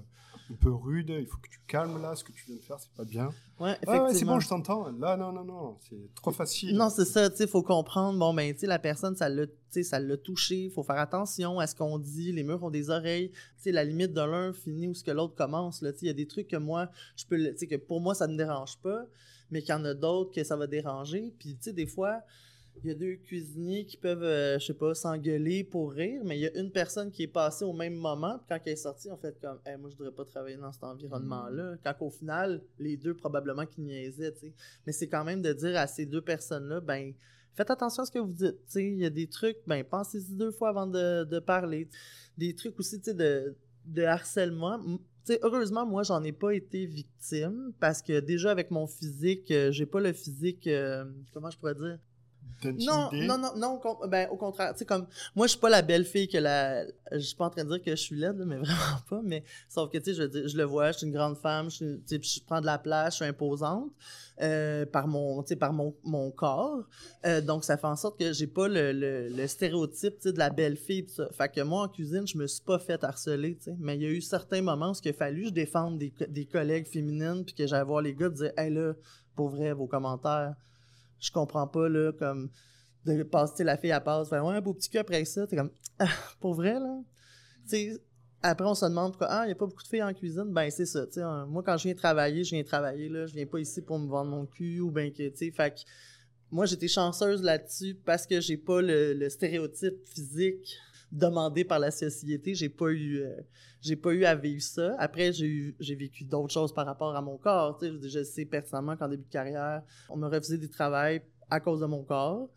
un 0.51 0.55
peu 0.55 0.71
rude. 0.73 1.11
Il 1.11 1.27
faut 1.27 1.39
que 1.39 1.49
tu 1.49 1.61
calmes 1.67 2.01
là. 2.01 2.15
Ce 2.15 2.23
que 2.25 2.33
tu 2.33 2.45
viens 2.47 2.57
de 2.57 2.61
faire, 2.63 2.79
c'est 2.79 2.93
pas 2.93 3.05
bien. 3.05 3.31
Ouais, 3.59 3.73
effectivement. 3.73 4.05
ouais, 4.05 4.15
c'est 4.15 4.25
bon, 4.25 4.39
je 4.41 4.49
t'entends. 4.49 4.91
Là, 4.93 5.17
non, 5.17 5.33
non, 5.33 5.45
non. 5.45 5.77
C'est 5.89 6.15
trop 6.15 6.31
facile. 6.31 6.77
Non, 6.77 6.91
c'est 6.91 7.05
ça, 7.05 7.29
tu 7.29 7.37
sais, 7.39 7.47
faut 7.49 7.63
comprendre, 7.63 8.17
bon, 8.19 8.33
ben, 8.33 8.53
tu 8.55 8.61
sais, 8.61 8.67
la 8.69 8.79
personne, 8.79 9.17
ça 9.17 9.29
l'a, 9.29 9.47
ça 9.83 9.99
l'a 9.99 10.17
touché, 10.17 10.71
faut 10.71 10.85
faire 10.85 10.99
attention 11.01 11.59
à 11.59 11.67
ce 11.67 11.75
qu'on 11.75 11.99
dit, 11.99 12.31
les 12.31 12.45
murs 12.45 12.63
ont 12.63 12.71
des 12.71 12.89
oreilles, 12.89 13.31
tu 13.31 13.39
sais, 13.65 13.73
la 13.73 13.83
limite 13.85 14.13
de 14.13 14.21
l'un 14.21 14.53
finit 14.53 14.87
où 14.87 14.95
ce 14.95 15.03
que 15.03 15.11
l'autre 15.11 15.35
commence, 15.35 15.83
là, 15.83 15.91
il 16.01 16.07
y 16.07 16.11
a 16.11 16.13
des 16.15 16.29
trucs 16.29 16.47
que 16.47 16.57
moi, 16.57 16.89
je 17.17 17.27
peux, 17.27 17.37
le- 17.37 17.51
tu 17.53 17.59
sais, 17.59 17.67
que 17.67 17.75
pour 17.75 18.01
moi, 18.01 18.15
ça 18.15 18.29
ne 18.29 18.33
me 18.35 18.39
dérange 18.39 18.79
pas, 18.79 19.07
mais 19.51 19.61
qu'il 19.63 19.71
y 19.71 19.75
en 19.75 19.85
a 19.85 19.95
d'autres 19.95 20.33
que 20.33 20.45
ça 20.45 20.57
va 20.57 20.67
déranger, 20.67 21.33
puis, 21.39 21.57
tu 21.57 21.65
sais, 21.65 21.73
des 21.73 21.87
fois, 21.87 22.23
il 22.83 22.89
y 22.89 22.91
a 22.91 22.95
deux 22.95 23.17
cuisiniers 23.17 23.85
qui 23.85 23.97
peuvent, 23.97 24.23
euh, 24.23 24.59
je 24.59 24.67
sais 24.67 24.75
pas, 24.75 24.95
s'engueuler 24.95 25.65
pour 25.65 25.93
rire, 25.93 26.23
mais 26.25 26.39
il 26.39 26.43
y 26.43 26.47
a 26.47 26.57
une 26.59 26.71
personne 26.71 27.11
qui 27.11 27.25
est 27.25 27.27
passée 27.27 27.65
au 27.65 27.73
même 27.73 27.95
moment, 27.95 28.39
puis 28.39 28.47
quand 28.49 28.61
elle 28.65 28.73
est 28.73 28.77
sortie, 28.77 29.11
on 29.11 29.17
fait 29.17 29.37
comme, 29.41 29.59
hey, 29.67 29.77
moi, 29.77 29.91
je 29.91 29.97
voudrais 29.97 30.13
pas 30.15 30.25
travailler 30.25 30.57
dans 30.57 30.73
cet 30.73 30.85
environnement-là, 30.85 31.77
quand 31.83 31.95
au 32.01 32.11
final, 32.11 32.63
les 32.79 32.97
deux, 32.97 33.15
probablement, 33.15 33.67
qui 33.67 33.81
niaisaient, 33.81 34.33
tu 34.33 34.41
sais. 34.41 34.53
Mais 34.87 34.93
c'est 34.93 35.09
quand 35.09 35.25
même 35.25 35.43
de 35.43 35.53
dire 35.53 35.77
à 35.77 35.87
ces 35.87 36.07
deux 36.07 36.23
personnes-là, 36.23 36.81
ben, 36.81 37.13
faites 37.55 37.71
attention 37.71 38.05
à 38.05 38.07
ce 38.07 38.13
que 38.13 38.19
vous 38.21 38.33
dites. 38.33 38.65
Tu 38.67 38.73
sais, 38.73 38.85
il 38.85 38.99
y 38.99 39.07
a 39.07 39.11
des 39.11 39.27
trucs, 39.27 39.59
ben, 39.67 39.83
pensez-y 39.85 40.35
deux 40.35 40.53
fois 40.53 40.69
avant 40.69 40.87
de, 40.87 41.25
de 41.25 41.39
parler. 41.41 41.89
Des 42.37 42.55
trucs 42.55 42.79
aussi, 42.79 42.99
tu 42.99 43.07
sais, 43.07 43.15
de, 43.15 43.57
de 43.87 44.03
harcèlement. 44.03 44.81
Heureusement, 45.43 45.87
moi, 45.87 46.03
j'en 46.03 46.23
ai 46.25 46.33
pas 46.33 46.55
été 46.55 46.87
victime 46.87 47.73
parce 47.81 48.03
que 48.03 48.21
déjà, 48.21 48.51
avec 48.51 48.71
mon 48.71 48.87
physique, 48.87 49.51
euh, 49.51 49.71
j'ai 49.73 49.87
pas 49.87 50.01
le 50.01 50.13
physique, 50.13 50.67
euh, 50.67 51.05
comment 51.33 51.51
je 51.51 51.59
pourrais 51.59 51.75
dire? 51.75 51.99
Non, 52.87 53.11
non, 53.27 53.39
non, 53.39 53.53
non, 53.57 53.81
ben, 54.09 54.29
au 54.31 54.37
contraire, 54.37 54.73
tu 54.73 54.79
sais, 54.81 54.85
comme, 54.85 55.07
moi, 55.37 55.47
je 55.47 55.51
suis 55.53 55.61
pas 55.61 55.69
la 55.71 55.83
belle 55.83 56.05
fille 56.05 56.29
que 56.29 56.39
la, 56.39 56.85
je 57.13 57.19
suis 57.19 57.37
pas 57.37 57.47
en 57.47 57.51
train 57.51 57.65
de 57.65 57.69
dire 57.71 57.83
que 57.83 57.91
je 57.93 57.97
suis 58.03 58.17
laide, 58.17 58.37
là, 58.39 58.45
mais 58.45 58.57
vraiment 58.59 58.99
pas, 59.09 59.21
mais, 59.23 59.45
sauf 59.69 59.91
que, 59.91 59.99
tu 59.99 60.05
sais, 60.07 60.15
je 60.15 60.23
veux 60.23 60.29
dire, 60.29 60.49
je 60.49 60.57
le 60.57 60.65
vois, 60.65 60.93
je 60.93 60.99
suis 60.99 61.07
une 61.07 61.13
grande 61.13 61.37
femme, 61.37 61.71
je, 61.71 61.77
suis- 61.77 61.97
tu 62.01 62.03
sais, 62.07 62.19
puis 62.19 62.29
je 62.41 62.45
prends 62.45 62.61
de 62.61 62.67
la 62.67 62.79
place, 62.79 63.15
je 63.15 63.17
suis 63.17 63.25
imposante, 63.27 63.91
euh, 64.41 64.87
par 64.87 65.09
mon, 65.09 65.43
tu 65.43 65.49
sais, 65.49 65.57
par 65.57 65.73
mon, 65.73 65.95
mon 66.05 66.31
corps, 66.31 66.83
Euh, 67.27 67.41
donc 67.41 67.65
ça 67.65 67.77
fait 67.77 67.87
en 67.87 67.97
sorte 67.97 68.19
que 68.19 68.33
j'ai 68.33 68.47
pas 68.47 68.69
le, 68.69 68.93
le, 68.93 69.29
le 69.29 69.47
stéréotype, 69.49 70.15
tu 70.17 70.23
sais, 70.29 70.33
de 70.33 70.39
la 70.39 70.51
belle 70.51 70.77
fille, 70.77 71.03
pis 71.03 71.13
ça. 71.13 71.29
Fait 71.33 71.49
que 71.49 71.61
moi, 71.61 71.83
en 71.83 71.89
cuisine, 71.89 72.27
je 72.27 72.39
me 72.39 72.47
suis 72.47 72.63
pas 72.63 72.79
fait 72.79 73.03
harceler, 73.03 73.57
tu 73.57 73.65
sais, 73.65 73.77
mais 73.81 73.97
il 73.97 74.03
y 74.03 74.07
a 74.07 74.11
eu 74.11 74.21
certains 74.21 74.63
moments 74.63 74.91
où 74.93 74.95
il 75.05 75.11
a 75.11 75.13
fallu 75.13 75.43
que 75.43 75.49
je 75.49 75.53
défende 75.55 75.99
des, 75.99 76.13
des 76.29 76.47
collègues 76.47 76.87
féminines, 76.87 77.45
puis 77.45 77.55
que 77.55 77.67
j'allais 77.67 77.85
voir 77.85 78.01
les 78.03 78.15
gars 78.15 78.29
dire, 78.29 78.53
hey 78.57 78.71
là, 78.73 78.95
pour 79.35 79.49
vrai, 79.49 79.73
vos 79.73 79.87
commentaires, 79.87 80.55
je 81.21 81.31
comprends 81.31 81.67
pas, 81.67 81.89
là, 81.89 82.13
comme, 82.13 82.51
de 83.05 83.23
passer, 83.23 83.65
la 83.65 83.77
fille, 83.77 83.91
elle 83.91 84.03
passe, 84.03 84.29
fait, 84.29 84.39
ouais, 84.39 84.55
un 84.55 84.61
beau 84.61 84.75
petit 84.75 84.89
cul 84.91 84.99
après 84.99 85.25
ça, 85.25 85.47
t'es 85.47 85.57
comme, 85.57 85.71
ah, 85.99 86.09
pour 86.41 86.55
vrai, 86.55 86.75
là? 86.75 87.01
Tu 87.69 87.77
sais, 87.77 88.03
après, 88.43 88.67
on 88.67 88.75
se 88.75 88.85
demande 88.85 89.13
pourquoi, 89.13 89.29
ah, 89.31 89.45
il 89.45 89.47
n'y 89.47 89.53
a 89.53 89.57
pas 89.57 89.67
beaucoup 89.67 89.83
de 89.83 89.89
filles 89.89 90.03
en 90.03 90.15
cuisine? 90.15 90.53
Ben, 90.53 90.71
c'est 90.71 90.87
ça, 90.87 91.07
tu 91.07 91.15
sais. 91.15 91.23
hein, 91.23 91.47
moi, 91.47 91.63
quand 91.63 91.77
je 91.77 91.85
viens 91.85 91.95
travailler, 91.95 92.45
je 92.45 92.51
viens 92.51 92.65
travailler, 92.65 93.09
là. 93.09 93.27
Je 93.27 93.35
viens 93.35 93.47
pas 93.47 93.59
ici 93.59 93.83
pour 93.83 93.99
me 93.99 94.09
vendre 94.09 94.31
mon 94.31 94.47
cul 94.47 94.81
ou 94.81 94.91
ben 94.91 95.13
que, 95.13 95.29
tu 95.29 95.37
sais, 95.37 95.51
fait 95.51 95.75
que, 95.75 95.81
moi, 96.51 96.65
j'étais 96.65 96.89
chanceuse 96.89 97.43
là-dessus 97.43 97.95
parce 98.05 98.27
que 98.27 98.41
j'ai 98.41 98.57
pas 98.57 98.81
le, 98.81 99.13
le 99.13 99.29
stéréotype 99.29 100.07
physique 100.07 100.79
demandé 101.11 101.65
par 101.65 101.79
la 101.79 101.91
société. 101.91 102.55
J'ai 102.55 102.69
pas 102.69 102.91
eu, 102.91 103.19
euh, 103.23 103.35
j'ai 103.81 103.97
pas 103.97 104.13
eu 104.13 104.25
à 104.25 104.35
vivre 104.35 104.63
ça. 104.63 104.95
Après, 104.99 105.33
j'ai 105.33 105.75
vécu 105.95 106.25
d'autres 106.25 106.53
choses 106.53 106.73
par 106.73 106.87
rapport 106.87 107.15
à 107.17 107.23
mon 107.23 107.37
corps. 107.39 107.79
Tu 107.79 107.87
sais, 107.87 107.93
je, 108.03 108.09
je 108.09 108.23
sais 108.25 108.45
pertinemment 108.45 108.97
qu'en 108.97 109.09
début 109.09 109.25
de 109.25 109.31
carrière, 109.31 109.83
on 110.09 110.17
m'a 110.17 110.29
refusé 110.29 110.59
du 110.59 110.69
travail 110.69 111.23
à 111.51 111.61
cause 111.61 111.81
de 111.81 111.87
mon 111.87 112.03
corps. 112.05 112.49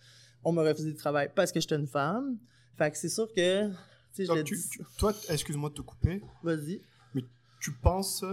On 0.43 0.51
m'a 0.51 0.63
refusé 0.63 0.91
du 0.91 0.97
travail 0.97 1.29
parce 1.33 1.51
que 1.51 1.59
j'étais 1.59 1.75
une 1.75 1.87
femme. 1.87 2.37
Fait 2.77 2.89
que 2.91 2.97
c'est 2.97 3.09
sûr 3.09 3.27
que, 3.33 3.69
je 4.17 4.41
tu- 4.43 4.55
dis- 4.55 4.69
tu- 4.69 4.81
toi, 4.97 5.13
excuse-moi 5.29 5.69
de 5.69 5.75
te 5.75 5.81
couper, 5.81 6.21
Vas-y. 6.43 6.81
tu 7.61 7.71
penses, 7.73 8.25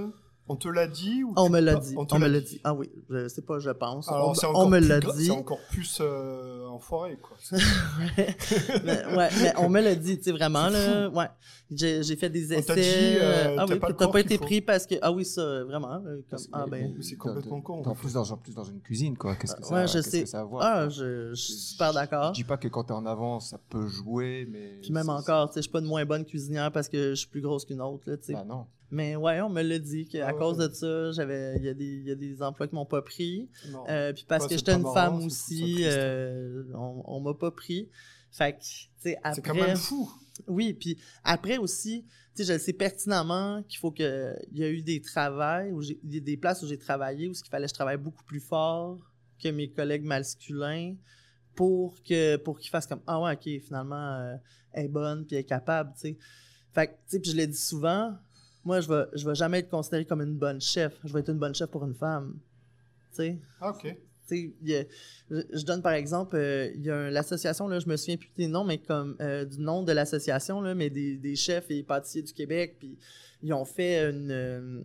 on 0.48 0.56
te 0.56 0.68
l'a 0.68 0.86
dit 0.86 1.22
ou 1.24 1.32
On 1.36 1.46
tu 1.46 1.52
me 1.52 1.60
l'a 1.60 1.74
dit. 1.76 1.94
On 1.96 2.06
On, 2.10 2.18
me 2.18 2.26
l'a 2.28 2.40
dit. 2.40 2.46
dit. 2.54 2.60
Ah 2.64 2.74
oui, 2.74 2.90
je 3.10 3.28
sais 3.28 3.42
pas, 3.42 3.58
je 3.58 3.70
pense. 3.70 4.08
Alors, 4.08 4.30
on, 4.30 4.34
c'est 4.34 4.46
on 4.46 4.68
me 4.68 4.78
l'a 4.78 5.00
dit. 5.00 5.26
C'est 5.26 5.30
encore 5.30 5.58
plus 5.70 5.98
euh, 6.00 6.66
enfoiré, 6.68 7.16
quoi. 7.20 7.36
C'est- 7.40 8.84
mais, 8.84 9.04
ouais, 9.16 9.28
mais 9.40 9.52
on 9.58 9.68
me 9.68 9.80
l'a 9.80 9.94
dit, 9.94 10.16
tu 10.18 10.24
sais, 10.24 10.32
vraiment, 10.32 10.68
là. 10.68 11.08
Ouais. 11.10 11.26
J'ai 11.70 12.16
fait 12.16 12.30
des 12.30 12.54
On 12.54 12.58
essais. 12.58 12.74
dit, 12.74 12.80
euh, 13.20 13.56
ah 13.58 13.64
t'as 13.68 13.74
oui, 13.74 13.80
t'as 13.98 14.08
pas 14.08 14.20
été 14.20 14.38
faut. 14.38 14.44
pris 14.44 14.60
parce 14.62 14.86
que. 14.86 14.94
Ah 15.02 15.12
oui, 15.12 15.24
ça, 15.24 15.64
vraiment. 15.64 16.00
euh, 16.06 16.20
Comme, 16.30 16.38
ah 16.52 16.64
ben. 16.70 16.94
c'est 17.02 17.16
complètement 17.16 17.60
con. 17.60 17.82
t'es 17.82 17.88
En 17.88 17.94
plus, 17.94 18.14
dans, 18.14 18.30
en 18.30 18.36
plus 18.38 18.54
dans 18.54 18.64
une 18.64 18.80
cuisine, 18.80 19.16
quoi. 19.18 19.34
Qu'est-ce 19.36 19.54
que 19.54 19.62
ça, 19.64 19.74
Ouais, 19.74 19.86
je 19.86 20.00
sais. 20.00 20.22
que 20.22 20.28
ça 20.28 20.48
Ah, 20.60 20.88
je, 20.88 21.30
je 21.30 21.34
suis 21.34 21.52
super 21.52 21.92
d'accord. 21.92 22.32
Je 22.34 22.40
dis 22.40 22.44
pas 22.44 22.56
que 22.56 22.68
quand 22.68 22.84
t'es 22.84 22.92
en 22.94 23.04
avance, 23.04 23.50
ça 23.50 23.58
peut 23.68 23.86
jouer, 23.86 24.48
mais. 24.50 24.78
Puis 24.80 24.92
même 24.92 25.10
encore, 25.10 25.48
tu 25.48 25.54
sais, 25.54 25.58
je 25.60 25.62
suis 25.64 25.70
pas 25.72 25.80
une 25.80 25.84
moins 25.86 26.04
bonne 26.06 26.24
cuisinière 26.24 26.72
parce 26.72 26.88
que 26.88 27.10
je 27.10 27.14
suis 27.16 27.28
plus 27.28 27.42
grosse 27.42 27.64
qu'une 27.66 27.82
autre, 27.82 28.04
là, 28.10 28.16
tu 28.16 28.24
sais. 28.24 28.32
Bah 28.32 28.44
non. 28.48 28.64
Mais 28.90 29.16
ouais, 29.16 29.40
on 29.42 29.50
me 29.50 29.62
l'a 29.62 29.78
dit 29.78 30.06
qu'à 30.08 30.28
Ah 30.28 30.32
ouais. 30.32 30.38
cause 30.38 30.56
de 30.56 30.72
ça, 30.72 31.12
j'avais, 31.12 31.56
il 31.58 31.64
y, 31.66 31.74
des- 31.74 32.00
y 32.04 32.10
a 32.10 32.14
des 32.14 32.42
emplois 32.42 32.66
qui 32.68 32.74
m'ont 32.74 32.86
pas 32.86 33.02
pris. 33.02 33.48
Euh, 33.88 34.12
puis 34.14 34.24
parce 34.26 34.44
Ouais, 34.44 34.48
que 34.50 34.56
j'étais 34.56 34.72
une 34.74 34.82
marrant, 34.82 34.94
femme 34.94 35.26
aussi, 35.26 35.72
triste. 35.74 35.86
euh, 35.88 36.64
on, 36.74 37.02
on 37.04 37.20
m'a 37.20 37.34
pas 37.34 37.50
pris. 37.50 37.88
Fait 38.30 38.52
que, 38.54 38.60
tu 38.60 38.88
sais, 39.00 39.16
après. 39.22 39.34
C'est 39.34 39.42
quand 39.42 39.54
même 39.54 39.76
fou. 39.76 40.10
Oui, 40.46 40.72
puis 40.72 40.96
après 41.24 41.58
aussi, 41.58 42.04
tu 42.34 42.44
sais, 42.44 42.54
je 42.54 42.58
sais 42.58 42.72
pertinemment 42.72 43.62
qu'il 43.68 43.78
faut 43.78 43.90
que. 43.90 44.34
Il 44.52 44.58
y 44.58 44.64
a 44.64 44.70
eu 44.70 44.80
des 44.82 45.00
travails, 45.02 45.70
où 45.72 45.82
a 45.82 46.20
des 46.20 46.36
places 46.36 46.62
où 46.62 46.66
j'ai 46.66 46.78
travaillé 46.78 47.28
où 47.28 47.32
il 47.32 47.48
fallait 47.50 47.66
que 47.66 47.70
je 47.70 47.74
travaille 47.74 47.96
beaucoup 47.98 48.24
plus 48.24 48.40
fort 48.40 48.98
que 49.42 49.48
mes 49.48 49.68
collègues 49.70 50.04
masculins 50.04 50.94
pour 51.54 52.02
que 52.04 52.36
pour 52.36 52.58
qu'ils 52.58 52.70
fassent 52.70 52.86
comme 52.86 53.02
Ah 53.06 53.20
ouais, 53.20 53.32
ok, 53.34 53.62
finalement, 53.64 54.14
euh, 54.14 54.36
elle 54.72 54.86
est 54.86 54.88
bonne 54.88 55.26
puis 55.26 55.36
elle 55.36 55.40
est 55.42 55.44
capable, 55.44 55.92
tu 55.94 56.00
sais. 56.00 56.18
Fait 56.72 56.86
que, 56.86 56.92
tu 56.92 56.98
sais, 57.06 57.20
puis 57.20 57.30
je 57.32 57.36
l'ai 57.36 57.46
dit 57.46 57.56
souvent, 57.56 58.14
moi, 58.68 58.80
je 58.80 58.88
vais, 58.88 59.04
je 59.14 59.24
vais 59.28 59.34
jamais 59.34 59.58
être 59.60 59.70
considéré 59.70 60.04
comme 60.04 60.20
une 60.20 60.36
bonne 60.36 60.60
chef. 60.60 60.92
Je 61.04 61.12
vais 61.12 61.20
être 61.20 61.30
une 61.30 61.38
bonne 61.38 61.54
chef 61.54 61.68
pour 61.70 61.84
une 61.84 61.94
femme. 61.94 62.36
Tu 63.10 63.16
sais? 63.16 63.38
Ok. 63.62 63.96
A- 64.36 64.84
je, 65.30 65.40
je 65.54 65.64
donne 65.64 65.80
par 65.80 65.94
exemple, 65.94 66.36
euh, 66.36 66.70
il 66.74 66.84
y 66.84 66.90
a 66.90 67.10
l'association, 67.10 67.66
là, 67.66 67.78
je 67.80 67.88
me 67.88 67.96
souviens 67.96 68.18
plus 68.18 68.30
des 68.36 68.46
noms, 68.46 68.64
mais 68.64 68.76
comme 68.78 69.16
euh, 69.20 69.46
du 69.46 69.58
nom 69.60 69.82
de 69.82 69.92
l'association, 69.92 70.60
là, 70.60 70.74
mais 70.74 70.90
des, 70.90 71.16
des 71.16 71.34
chefs 71.34 71.70
et 71.70 71.82
pâtissiers 71.82 72.22
du 72.22 72.32
Québec, 72.34 72.76
puis 72.78 72.98
ils 73.42 73.52
ont 73.54 73.64
fait 73.64 74.10
une. 74.10 74.30
euh, 74.30 74.82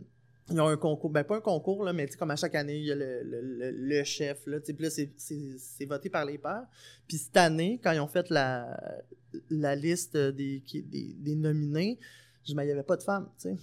ils 0.49 0.59
ont 0.61 0.67
un 0.67 0.77
concours, 0.77 1.09
ben 1.09 1.23
pas 1.25 1.37
un 1.37 1.41
concours, 1.41 1.83
là, 1.85 1.91
mais 1.93 2.07
comme 2.19 2.31
à 2.31 2.35
chaque 2.37 2.55
année, 2.55 2.77
il 2.77 2.85
y 2.85 2.91
a 2.91 2.95
le, 2.95 3.21
le- 3.23 3.41
le- 3.41 3.71
le 3.71 4.03
chef, 4.03 4.45
là, 4.47 4.59
puis 4.61 4.75
là, 4.79 4.89
c'est- 4.89 5.11
c'est 5.17 5.39
c'est 5.57 5.85
voté 5.85 6.09
par 6.09 6.25
les 6.25 6.37
pairs. 6.37 6.65
Puis 7.07 7.17
cette 7.17 7.37
année, 7.37 7.79
quand 7.83 7.91
ils 7.93 7.99
ont 8.01 8.07
fait 8.07 8.29
la, 8.29 8.77
la 9.49 9.75
liste 9.75 10.15
des, 10.17 10.61
qui- 10.65 10.83
des, 10.83 11.15
des 11.17 11.35
nominés, 11.35 11.97
je 12.45 12.53
il 12.53 12.55
n'y 12.57 12.71
avait 12.71 12.83
pas 12.83 12.97
de 12.97 13.03
femmes, 13.03 13.29
tu 13.37 13.49
sais. 13.49 13.57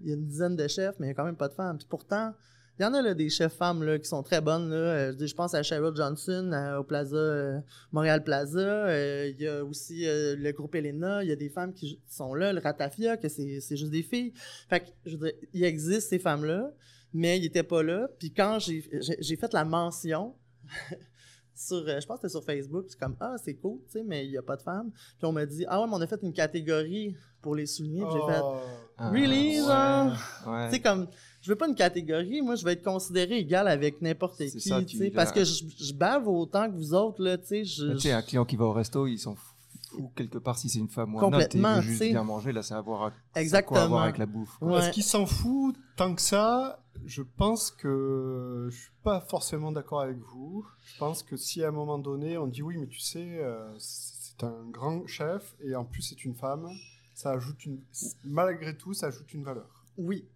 Il 0.00 0.08
y 0.08 0.12
a 0.12 0.14
une 0.14 0.26
dizaine 0.26 0.56
de 0.56 0.66
chefs, 0.66 0.98
mais 0.98 1.06
il 1.06 1.08
n'y 1.08 1.12
a 1.12 1.14
quand 1.14 1.24
même 1.24 1.36
pas 1.36 1.48
de 1.48 1.54
femmes. 1.54 1.76
Puis 1.76 1.86
pourtant, 1.88 2.32
il 2.78 2.82
y 2.82 2.86
en 2.86 2.94
a 2.94 3.02
là, 3.02 3.12
des 3.12 3.28
chefs 3.28 3.52
femmes 3.52 3.82
là, 3.82 3.98
qui 3.98 4.08
sont 4.08 4.22
très 4.22 4.40
bonnes. 4.40 4.70
Là. 4.70 4.76
Euh, 4.76 5.14
je, 5.18 5.34
pense 5.34 5.52
à 5.52 5.62
Cheryl 5.62 5.94
Johnson 5.94 6.50
au 6.78 6.82
Plaza, 6.82 7.14
euh, 7.14 7.60
Montréal 7.92 8.24
Plaza. 8.24 8.58
Euh, 8.58 9.30
Il 9.30 9.38
y 9.38 9.46
a 9.46 9.62
aussi 9.62 10.04
le 10.06 10.50
groupe 10.52 10.74
Elena. 10.74 11.22
Il 11.22 11.28
y 11.28 11.32
a 11.32 11.36
des 11.36 11.50
femmes 11.50 11.74
qui 11.74 12.00
sont 12.08 12.32
là. 12.32 12.54
Le 12.54 12.60
Ratafia, 12.60 13.18
que 13.18 13.28
c'est 13.28 13.60
juste 13.76 13.90
des 13.90 14.02
filles. 14.02 14.32
Fait 14.70 14.80
que, 14.80 14.86
il 15.52 15.62
existe 15.62 16.08
ces 16.08 16.18
femmes-là, 16.18 16.72
mais 17.12 17.38
ils 17.38 17.42
n'étaient 17.42 17.62
pas 17.62 17.82
là. 17.82 18.08
Puis 18.18 18.32
quand 18.32 18.58
j'ai 18.58 19.36
fait 19.36 19.52
la 19.52 19.66
mention, 19.66 20.34
sur, 21.66 21.76
euh, 21.76 22.00
je 22.00 22.06
pense 22.06 22.20
que 22.20 22.28
c'était 22.28 22.38
sur 22.38 22.44
Facebook, 22.44 22.86
c'est 22.88 22.98
comme 22.98 23.16
Ah, 23.20 23.34
c'est 23.42 23.54
cool, 23.54 23.78
tu 23.86 23.92
sais, 23.98 24.02
mais 24.04 24.24
il 24.24 24.30
n'y 24.30 24.38
a 24.38 24.42
pas 24.42 24.56
de 24.56 24.62
femmes. 24.62 24.90
Puis 25.18 25.26
on 25.26 25.32
m'a 25.32 25.46
dit 25.46 25.64
Ah 25.68 25.80
ouais, 25.80 25.86
mais 25.86 25.94
on 25.94 26.00
a 26.00 26.06
fait 26.06 26.20
une 26.22 26.32
catégorie 26.32 27.14
pour 27.42 27.54
les 27.54 27.66
souligner. 27.66 28.02
Puis 28.02 28.12
j'ai 28.14 28.32
fait 28.32 28.40
Oh. 28.42 28.56
Ah, 28.98 29.10
Really, 29.10 29.60
ouais, 29.60 29.66
genre? 29.66 30.12
ouais. 30.46 30.66
tu 30.68 30.74
sais, 30.74 30.80
comme, 30.80 31.06
je 31.40 31.50
veux 31.50 31.56
pas 31.56 31.66
une 31.68 31.74
catégorie, 31.74 32.42
moi, 32.42 32.54
je 32.54 32.64
vais 32.64 32.72
être 32.74 32.82
considéré 32.84 33.38
égal 33.38 33.66
avec 33.68 34.02
n'importe 34.02 34.36
qui, 34.36 34.60
ça, 34.60 34.82
tu 34.82 34.98
sais, 34.98 35.10
parce 35.10 35.32
que 35.32 35.42
je, 35.44 35.64
je 35.78 35.92
bave 35.94 36.28
autant 36.28 36.70
que 36.70 36.76
vous 36.76 36.92
autres, 36.92 37.22
là, 37.22 37.38
tu 37.38 37.46
sais, 37.46 37.64
je... 37.64 37.92
Tu 37.92 38.00
sais, 38.00 38.12
un 38.12 38.20
client 38.22 38.44
qui 38.44 38.56
va 38.56 38.66
au 38.66 38.72
resto, 38.72 39.06
il 39.06 39.18
s'en 39.18 39.34
fout 39.90 40.10
quelque 40.14 40.38
part 40.38 40.56
si 40.58 40.68
c'est 40.68 40.78
une 40.78 40.88
femme 40.88 41.14
ou 41.14 41.18
un 41.20 41.22
homme. 41.32 41.48
tu 41.48 41.58
juste 41.82 42.02
bien 42.02 42.22
manger, 42.24 42.52
là, 42.52 42.62
ça 42.62 42.76
a 42.76 42.78
à 42.78 42.82
voir, 42.82 43.02
à- 43.04 43.10
quoi 43.10 43.18
à 43.34 43.40
Exactement. 43.40 43.88
voir 43.88 44.02
avec 44.04 44.18
la 44.18 44.26
bouffe. 44.26 44.56
quoi. 44.58 44.68
Ouais. 44.68 44.78
Est-ce 44.78 44.90
qu'il 44.90 45.02
s'en 45.04 45.26
fout 45.26 45.76
tant 45.96 46.14
que 46.14 46.20
ça 46.22 46.82
Je 47.04 47.22
pense 47.22 47.70
que 47.70 48.68
je 48.70 48.76
suis 48.76 48.90
pas 49.02 49.20
forcément 49.20 49.72
d'accord 49.72 50.00
avec 50.02 50.18
vous. 50.18 50.66
Je 50.84 50.98
pense 50.98 51.22
que 51.22 51.36
si 51.36 51.62
à 51.64 51.68
un 51.68 51.72
moment 51.72 51.98
donné 51.98 52.36
on 52.38 52.46
dit 52.46 52.62
oui, 52.62 52.76
mais 52.78 52.86
tu 52.88 53.00
sais, 53.00 53.38
euh, 53.40 53.72
c'est 53.78 54.42
un 54.44 54.64
grand 54.70 55.06
chef 55.06 55.54
et 55.62 55.74
en 55.74 55.84
plus 55.84 56.02
c'est 56.02 56.24
une 56.24 56.34
femme, 56.34 56.68
ça 57.14 57.30
ajoute 57.32 57.64
une, 57.66 57.80
malgré 58.24 58.76
tout, 58.76 58.92
ça 58.94 59.06
ajoute 59.08 59.32
une 59.34 59.44
valeur. 59.44 59.84
Oui. 59.96 60.26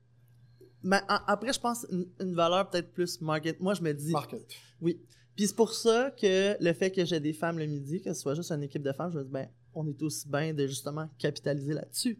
Mais 0.82 1.00
a- 1.08 1.24
après, 1.32 1.52
je 1.52 1.60
pense 1.60 1.86
une, 1.90 2.06
une 2.20 2.34
valeur 2.34 2.68
peut-être 2.68 2.92
plus 2.92 3.20
market. 3.22 3.58
Moi, 3.60 3.72
je 3.72 3.80
me 3.82 3.92
dis, 3.94 4.12
Market. 4.12 4.46
oui. 4.82 5.00
Puis 5.36 5.48
c'est 5.48 5.56
pour 5.56 5.72
ça 5.72 6.10
que 6.10 6.56
le 6.62 6.72
fait 6.72 6.90
que 6.90 7.04
j'ai 7.04 7.20
des 7.20 7.32
femmes 7.32 7.58
le 7.58 7.66
midi, 7.66 8.00
que 8.00 8.12
ce 8.12 8.20
soit 8.20 8.34
juste 8.34 8.52
une 8.52 8.62
équipe 8.62 8.82
de 8.82 8.92
femmes, 8.92 9.10
je 9.12 9.18
me 9.18 9.24
dis, 9.24 9.30
ben, 9.30 9.48
on 9.74 9.86
est 9.86 10.00
aussi 10.02 10.28
bien 10.28 10.54
de 10.54 10.66
justement 10.66 11.08
capitaliser 11.18 11.74
là-dessus. 11.74 12.18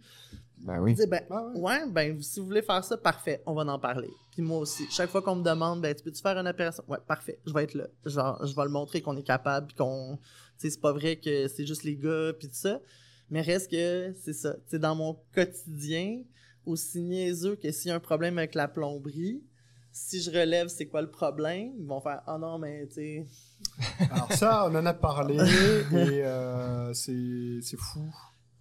Bah 0.59 0.81
oui. 0.81 0.95
Dire, 0.95 1.07
ben, 1.09 1.23
Ah 1.31 1.47
ouais. 1.55 1.61
ouais, 1.61 1.89
ben, 1.89 2.23
si 2.23 2.41
vous 2.41 2.47
voulez 2.47 2.63
faire 2.63 2.83
ça, 2.83 2.97
parfait, 2.97 3.43
on 3.47 3.55
va 3.55 3.63
en 3.63 3.79
parler. 3.79 4.11
Puis 4.33 4.43
moi 4.43 4.59
aussi, 4.59 4.85
chaque 4.91 5.11
fois 5.11 5.23
qu'on 5.23 5.37
me 5.37 5.45
demande, 5.45 5.81
ben, 5.81 5.95
tu 5.95 6.03
peux-tu 6.03 6.21
faire 6.21 6.37
une 6.37 6.49
opération? 6.49 6.83
Ouais, 6.89 6.99
parfait, 7.07 7.39
je 7.47 7.53
vais 7.53 7.65
être 7.65 7.75
là. 7.75 7.87
Genre, 8.05 8.45
je 8.45 8.55
vais 8.55 8.65
le 8.65 8.71
montrer 8.71 9.01
qu'on 9.01 9.17
est 9.17 9.23
capable, 9.23 9.69
puis 9.69 9.77
qu'on. 9.77 10.19
Tu 10.59 10.69
sais, 10.69 10.71
c'est 10.71 10.81
pas 10.81 10.93
vrai 10.93 11.17
que 11.17 11.49
c'est 11.49 11.67
juste 11.67 11.85
les 11.85 11.97
gars, 11.97 12.33
puis 12.39 12.49
tout 12.49 12.55
ça. 12.55 12.81
Mais 13.31 13.43
reste 13.43 13.71
que, 13.71 14.15
c'est 14.21 14.33
ça. 14.33 14.55
Tu 14.55 14.61
sais, 14.71 14.79
dans 14.79 14.95
mon 14.95 15.19
quotidien, 15.35 16.23
aussi 16.67 17.03
niaiseux 17.03 17.57
que 17.57 17.71
s'il 17.71 17.89
y 17.89 17.93
a 17.93 17.97
un 17.97 18.01
problème 18.01 18.39
avec 18.39 18.55
la 18.55 18.69
plomberie, 18.69 19.43
si 19.97 20.21
je 20.21 20.31
relève, 20.31 20.67
c'est 20.69 20.87
quoi 20.87 21.01
le 21.03 21.11
problème? 21.11 21.71
Ils 21.79 21.87
vont 21.87 22.01
faire, 22.01 22.21
ah 22.27 22.37
non, 22.37 22.59
mais 22.59 22.87
tu 22.89 22.95
sais. 22.95 23.27
Alors 24.11 24.33
ça, 24.33 24.69
on 24.69 24.75
en 24.75 24.85
a 24.85 24.93
parlé 24.93 25.37
et 25.93 26.25
euh, 26.25 26.93
c'est 26.93 27.61
c'est 27.63 27.79
fou. 27.79 28.01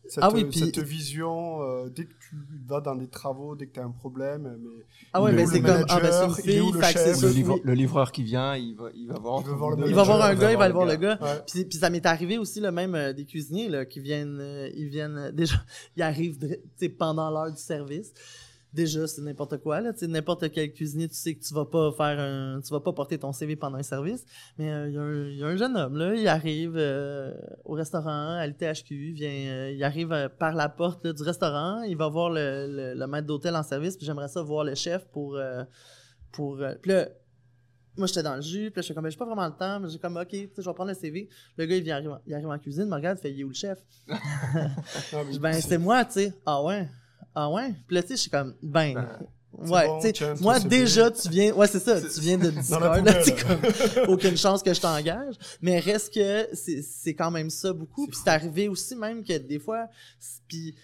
Cette, 0.06 0.22
Ah 0.24 0.30
oui, 0.34 0.44
puis- 0.44 0.60
cette 0.60 0.80
vision, 0.80 1.62
euh, 1.64 1.88
dès 1.90 2.04
que 2.04 2.12
tu 2.30 2.36
vas 2.68 2.82
dans 2.82 2.94
des 2.96 3.08
travaux, 3.08 3.56
dès 3.56 3.68
que 3.68 3.74
tu 3.74 3.80
as 3.80 3.84
un 3.86 3.90
problème, 3.92 4.58
mais 4.62 4.84
Ah 5.14 5.24
ouais, 5.24 5.32
mais 5.32 5.46
c'est 5.46 5.60
le 5.60 5.66
comme, 5.66 5.86
ah 5.88 6.00
ben 6.02 6.12
c'est 6.12 6.26
une 6.26 6.34
fille, 6.62 6.72
le 6.74 6.82
chef? 6.82 7.22
Le, 7.22 7.30
livre- 7.30 7.60
livreur 7.66 8.12
qui 8.12 8.22
vient, 8.24 8.56
il 8.56 8.76
va, 8.76 8.90
il 8.94 9.08
va 9.08 9.18
voir. 9.18 9.42
Il 9.46 9.50
voir 9.54 9.72
le 9.78 9.88
Il 9.88 9.96
va 9.96 10.04
voir 10.04 10.22
un 10.22 10.36
gars, 10.36 10.52
il 10.52 10.58
va 10.58 10.66
aller 10.66 10.74
voir 10.74 10.86
le 10.86 10.98
gars. 10.98 11.18
Puis, 11.50 11.64
puis 11.66 11.78
ça 11.80 11.90
m'est 11.90 12.06
arrivé 12.06 12.38
aussi, 12.38 12.60
le 12.60 12.72
même 12.72 12.94
euh, 12.96 13.14
des 13.14 13.24
cuisiniers 13.26 13.70
là, 13.70 13.86
qui 13.86 14.02
viennent, 14.02 14.40
euh, 14.42 14.70
ils 14.76 14.90
viennent 14.90 15.18
euh, 15.18 15.32
déjà, 15.42 15.56
ils 15.96 16.04
arrivent 16.04 16.38
pendant 17.00 17.32
l'heure 17.32 17.52
du 17.52 17.62
service. 17.62 18.14
Déjà, 18.74 19.06
c'est 19.08 19.22
n'importe 19.22 19.58
quoi 19.60 19.82
là, 19.82 19.94
tu 19.94 20.00
sais, 20.00 20.08
n'importe 20.08 20.52
quel 20.52 20.74
cuisinier, 20.74 21.08
tu 21.08 21.14
sais 21.16 21.36
que 21.36 21.44
tu 21.44 21.54
vas 21.54 21.66
pas 21.66 21.92
faire 21.92 22.20
un, 22.20 22.60
tu 22.60 22.72
vas 22.74 22.80
pas 22.80 22.92
porter 22.92 23.20
ton 23.20 23.32
CV 23.32 23.56
pendant 23.56 23.78
un 23.78 23.84
service. 23.84 24.26
Mais 24.58 24.72
euh, 24.72 24.90
il 24.90 24.96
y 24.96 24.98
a 24.98 25.02
un- 25.02 25.30
il 25.30 25.38
y, 25.38 25.44
a 25.44 25.48
un 25.48 25.56
jeune 25.56 25.78
homme 25.78 25.96
là, 25.96 26.16
il 26.16 26.28
arrive 26.28 26.74
euh, 26.76 27.34
au 27.66 27.74
restaurant 27.74 28.32
à 28.36 28.48
l'ITHQ, 28.48 29.10
il 29.10 29.14
vient, 29.14 29.30
euh, 29.30 29.72
il 29.72 29.84
arrive 29.84 30.30
par 30.40 30.56
la 30.56 30.70
porte 30.70 31.06
là, 31.06 31.14
du 31.14 31.22
restaurant, 31.22 31.84
il 31.84 31.96
va 31.96 32.08
voir 32.08 32.32
le, 32.32 32.66
le, 32.68 33.00
le 33.00 33.08
maître 33.08 33.28
d'hôtel 33.28 33.56
en 33.56 33.62
service, 33.64 33.96
puis 33.96 34.08
j'aimerais 34.08 34.28
ça 34.28 34.42
voir 34.42 34.64
le 34.64 34.74
chef 34.74 35.06
pour, 35.12 35.40
pour, 36.32 36.60
puis 36.82 36.92
là, 36.92 37.10
moi 37.96 38.08
j'étais 38.08 38.24
dans 38.24 38.36
le 38.38 38.42
jus, 38.42 38.72
puis 38.72 38.78
là, 38.78 38.82
j'étais 38.82 38.96
comme, 38.96 39.04
Ben, 39.04 39.12
j'ai 39.12 39.18
pas 39.18 39.26
vraiment 39.26 39.46
le 39.46 39.54
temps, 39.56 39.80
mais 39.80 39.88
j'ai 39.90 40.00
comme, 40.00 40.18
ok, 40.18 40.28
tu 40.30 40.38
sais, 40.38 40.50
je 40.58 40.68
vais 40.68 40.74
prendre 40.74 40.90
le 40.90 40.96
CV. 40.96 41.30
Le 41.58 41.66
gars, 41.68 41.76
il, 41.76 41.84
vient 41.84 41.98
arrive, 41.98 42.18
il 42.26 42.34
arrive 42.34 42.48
en 42.48 42.58
cuisine, 42.58 42.86
me 42.86 42.96
regarde, 42.96 43.20
il 43.20 43.22
fait, 43.22 43.32
il 43.32 43.40
est 43.42 43.44
où 43.44 43.50
le 43.50 43.54
chef? 43.54 43.78
Ah, 44.08 44.68
Je 45.32 45.38
ben, 45.40 45.54
c'est 45.62 45.78
moi, 45.78 46.04
tu 46.06 46.14
sais. 46.14 46.34
Ah 46.44 46.64
ouais? 46.64 46.90
Ah 47.36 47.50
ouais? 47.50 47.74
Puis 47.88 47.96
là, 47.96 48.02
tu 48.04 48.10
sais, 48.10 48.16
je 48.16 48.22
suis 48.22 48.30
comme, 48.32 48.56
ben. 48.62 49.08
c'est 49.64 49.70
ouais, 49.72 49.88
bon, 49.88 50.00
tu 50.00 50.08
sais, 50.08 50.14
tiens, 50.14 50.34
moi 50.42 50.60
déjà, 50.60 51.10
tu 51.12 51.30
viens, 51.30 51.54
ouais, 51.54 51.68
c'est 51.68 51.80
ça, 51.80 52.00
tu 52.02 52.20
viens 52.22 52.38
de 52.38 52.50
Discord, 52.52 53.06
là, 53.06 53.14
tu 53.24 53.32
sais, 53.32 53.36
poubelle. 53.36 53.94
comme, 53.96 54.04
aucune 54.14 54.38
chance 54.38 54.62
que 54.64 54.74
je 54.74 54.82
t'engage. 54.82 55.36
Mais 55.62 55.80
reste 55.80 56.14
que 56.14 56.48
c'est, 56.54 56.82
c'est 56.82 57.14
quand 57.16 57.32
même 57.32 57.50
ça 57.50 57.74
beaucoup. 57.74 58.08
Puis 58.08 58.18
c'est 58.24 58.30
arrivé 58.30 58.68
aussi 58.68 58.96
même 58.96 59.24
que 59.24 59.38
des 59.38 59.60
fois, 59.60 59.88
puis 60.48 60.76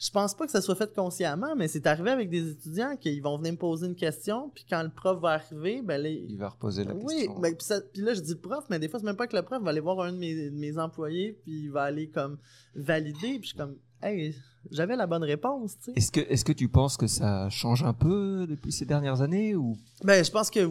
je 0.00 0.10
pense 0.10 0.32
pas 0.32 0.46
que 0.46 0.52
ça 0.52 0.60
soit 0.60 0.76
fait 0.76 0.94
consciemment, 0.94 1.56
mais 1.56 1.66
c'est 1.66 1.84
arrivé 1.86 2.10
avec 2.12 2.30
des 2.30 2.50
étudiants 2.52 2.96
qui 2.96 3.18
vont 3.18 3.36
venir 3.36 3.54
me 3.54 3.58
poser 3.58 3.86
une 3.88 3.96
question, 3.96 4.48
puis 4.54 4.64
quand 4.70 4.80
le 4.80 4.90
prof 4.90 5.20
va 5.20 5.30
arriver, 5.30 5.82
ben 5.82 6.00
là, 6.00 6.08
Il 6.08 6.36
va 6.38 6.50
reposer 6.50 6.84
la 6.84 6.94
oui, 6.94 7.16
question. 7.16 7.40
ben, 7.40 7.52
puis, 7.56 7.66
ça- 7.66 7.80
puis 7.80 8.02
là, 8.02 8.14
je 8.14 8.20
dis 8.20 8.36
prof, 8.36 8.64
mais 8.70 8.78
des 8.78 8.88
fois, 8.88 9.00
c'est 9.00 9.06
même 9.06 9.16
pas 9.16 9.26
que 9.26 9.34
le 9.34 9.42
prof 9.42 9.60
va 9.60 9.70
aller 9.70 9.80
voir 9.80 10.00
un 10.02 10.12
de 10.12 10.16
mes, 10.18 10.50
de 10.50 10.56
mes 10.56 10.78
employés, 10.78 11.36
puis 11.42 11.64
il 11.64 11.70
va 11.72 11.82
aller 11.82 12.08
comme 12.10 12.38
valider, 12.76 13.38
puis 13.40 13.42
je 13.42 13.46
suis 13.48 13.56
comme, 13.56 13.74
hey, 14.02 14.34
j'avais 14.70 14.96
la 14.96 15.06
bonne 15.06 15.24
réponse. 15.24 15.76
Est-ce 15.94 16.10
que, 16.12 16.20
est-ce 16.20 16.44
que 16.44 16.52
tu 16.52 16.68
penses 16.68 16.96
que 16.96 17.06
ça 17.06 17.48
change 17.50 17.82
un 17.82 17.92
peu 17.94 18.46
depuis 18.48 18.72
ces 18.72 18.84
dernières 18.84 19.20
années 19.22 19.54
ou? 19.54 19.76
Ben, 20.04 20.24
je 20.24 20.30
pense 20.30 20.50
que, 20.50 20.68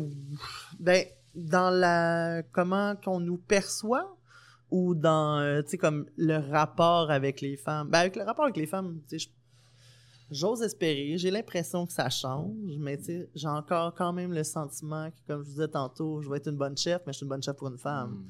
ben, 0.79 1.05
dans 1.35 1.69
la, 1.69 2.43
comment 2.51 2.95
qu'on 2.95 3.19
nous 3.19 3.37
perçoit, 3.37 4.13
ou 4.69 4.95
dans, 4.95 5.39
euh, 5.39 5.61
tu 5.61 5.69
sais, 5.71 5.77
comme 5.77 6.05
le 6.17 6.37
rapport 6.51 7.09
avec 7.09 7.39
les 7.41 7.55
femmes. 7.55 7.87
Ben, 7.89 7.99
avec 7.99 8.15
le 8.17 8.23
rapport 8.23 8.43
avec 8.45 8.57
les 8.57 8.65
femmes, 8.67 8.99
tu 9.07 9.17
sais, 9.17 9.29
je- 10.29 10.35
j'ose 10.35 10.61
espérer. 10.61 11.17
J'ai 11.17 11.31
l'impression 11.31 11.85
que 11.85 11.93
ça 11.93 12.09
change, 12.09 12.51
mais 12.77 12.97
tu 12.97 13.05
sais, 13.05 13.29
j'ai 13.33 13.47
encore 13.47 13.93
quand 13.95 14.11
même 14.11 14.33
le 14.33 14.43
sentiment 14.43 15.09
que, 15.09 15.15
comme 15.25 15.41
je 15.43 15.45
vous 15.47 15.51
disais 15.53 15.67
tantôt, 15.69 16.21
je 16.21 16.29
vais 16.29 16.35
être 16.37 16.49
une 16.49 16.57
bonne 16.57 16.75
chef, 16.75 17.01
mais 17.07 17.13
je 17.13 17.17
suis 17.17 17.23
une 17.23 17.29
bonne 17.29 17.41
chef 17.41 17.55
pour 17.55 17.69
une 17.69 17.77
femme. 17.77 18.09
Hmm. 18.11 18.27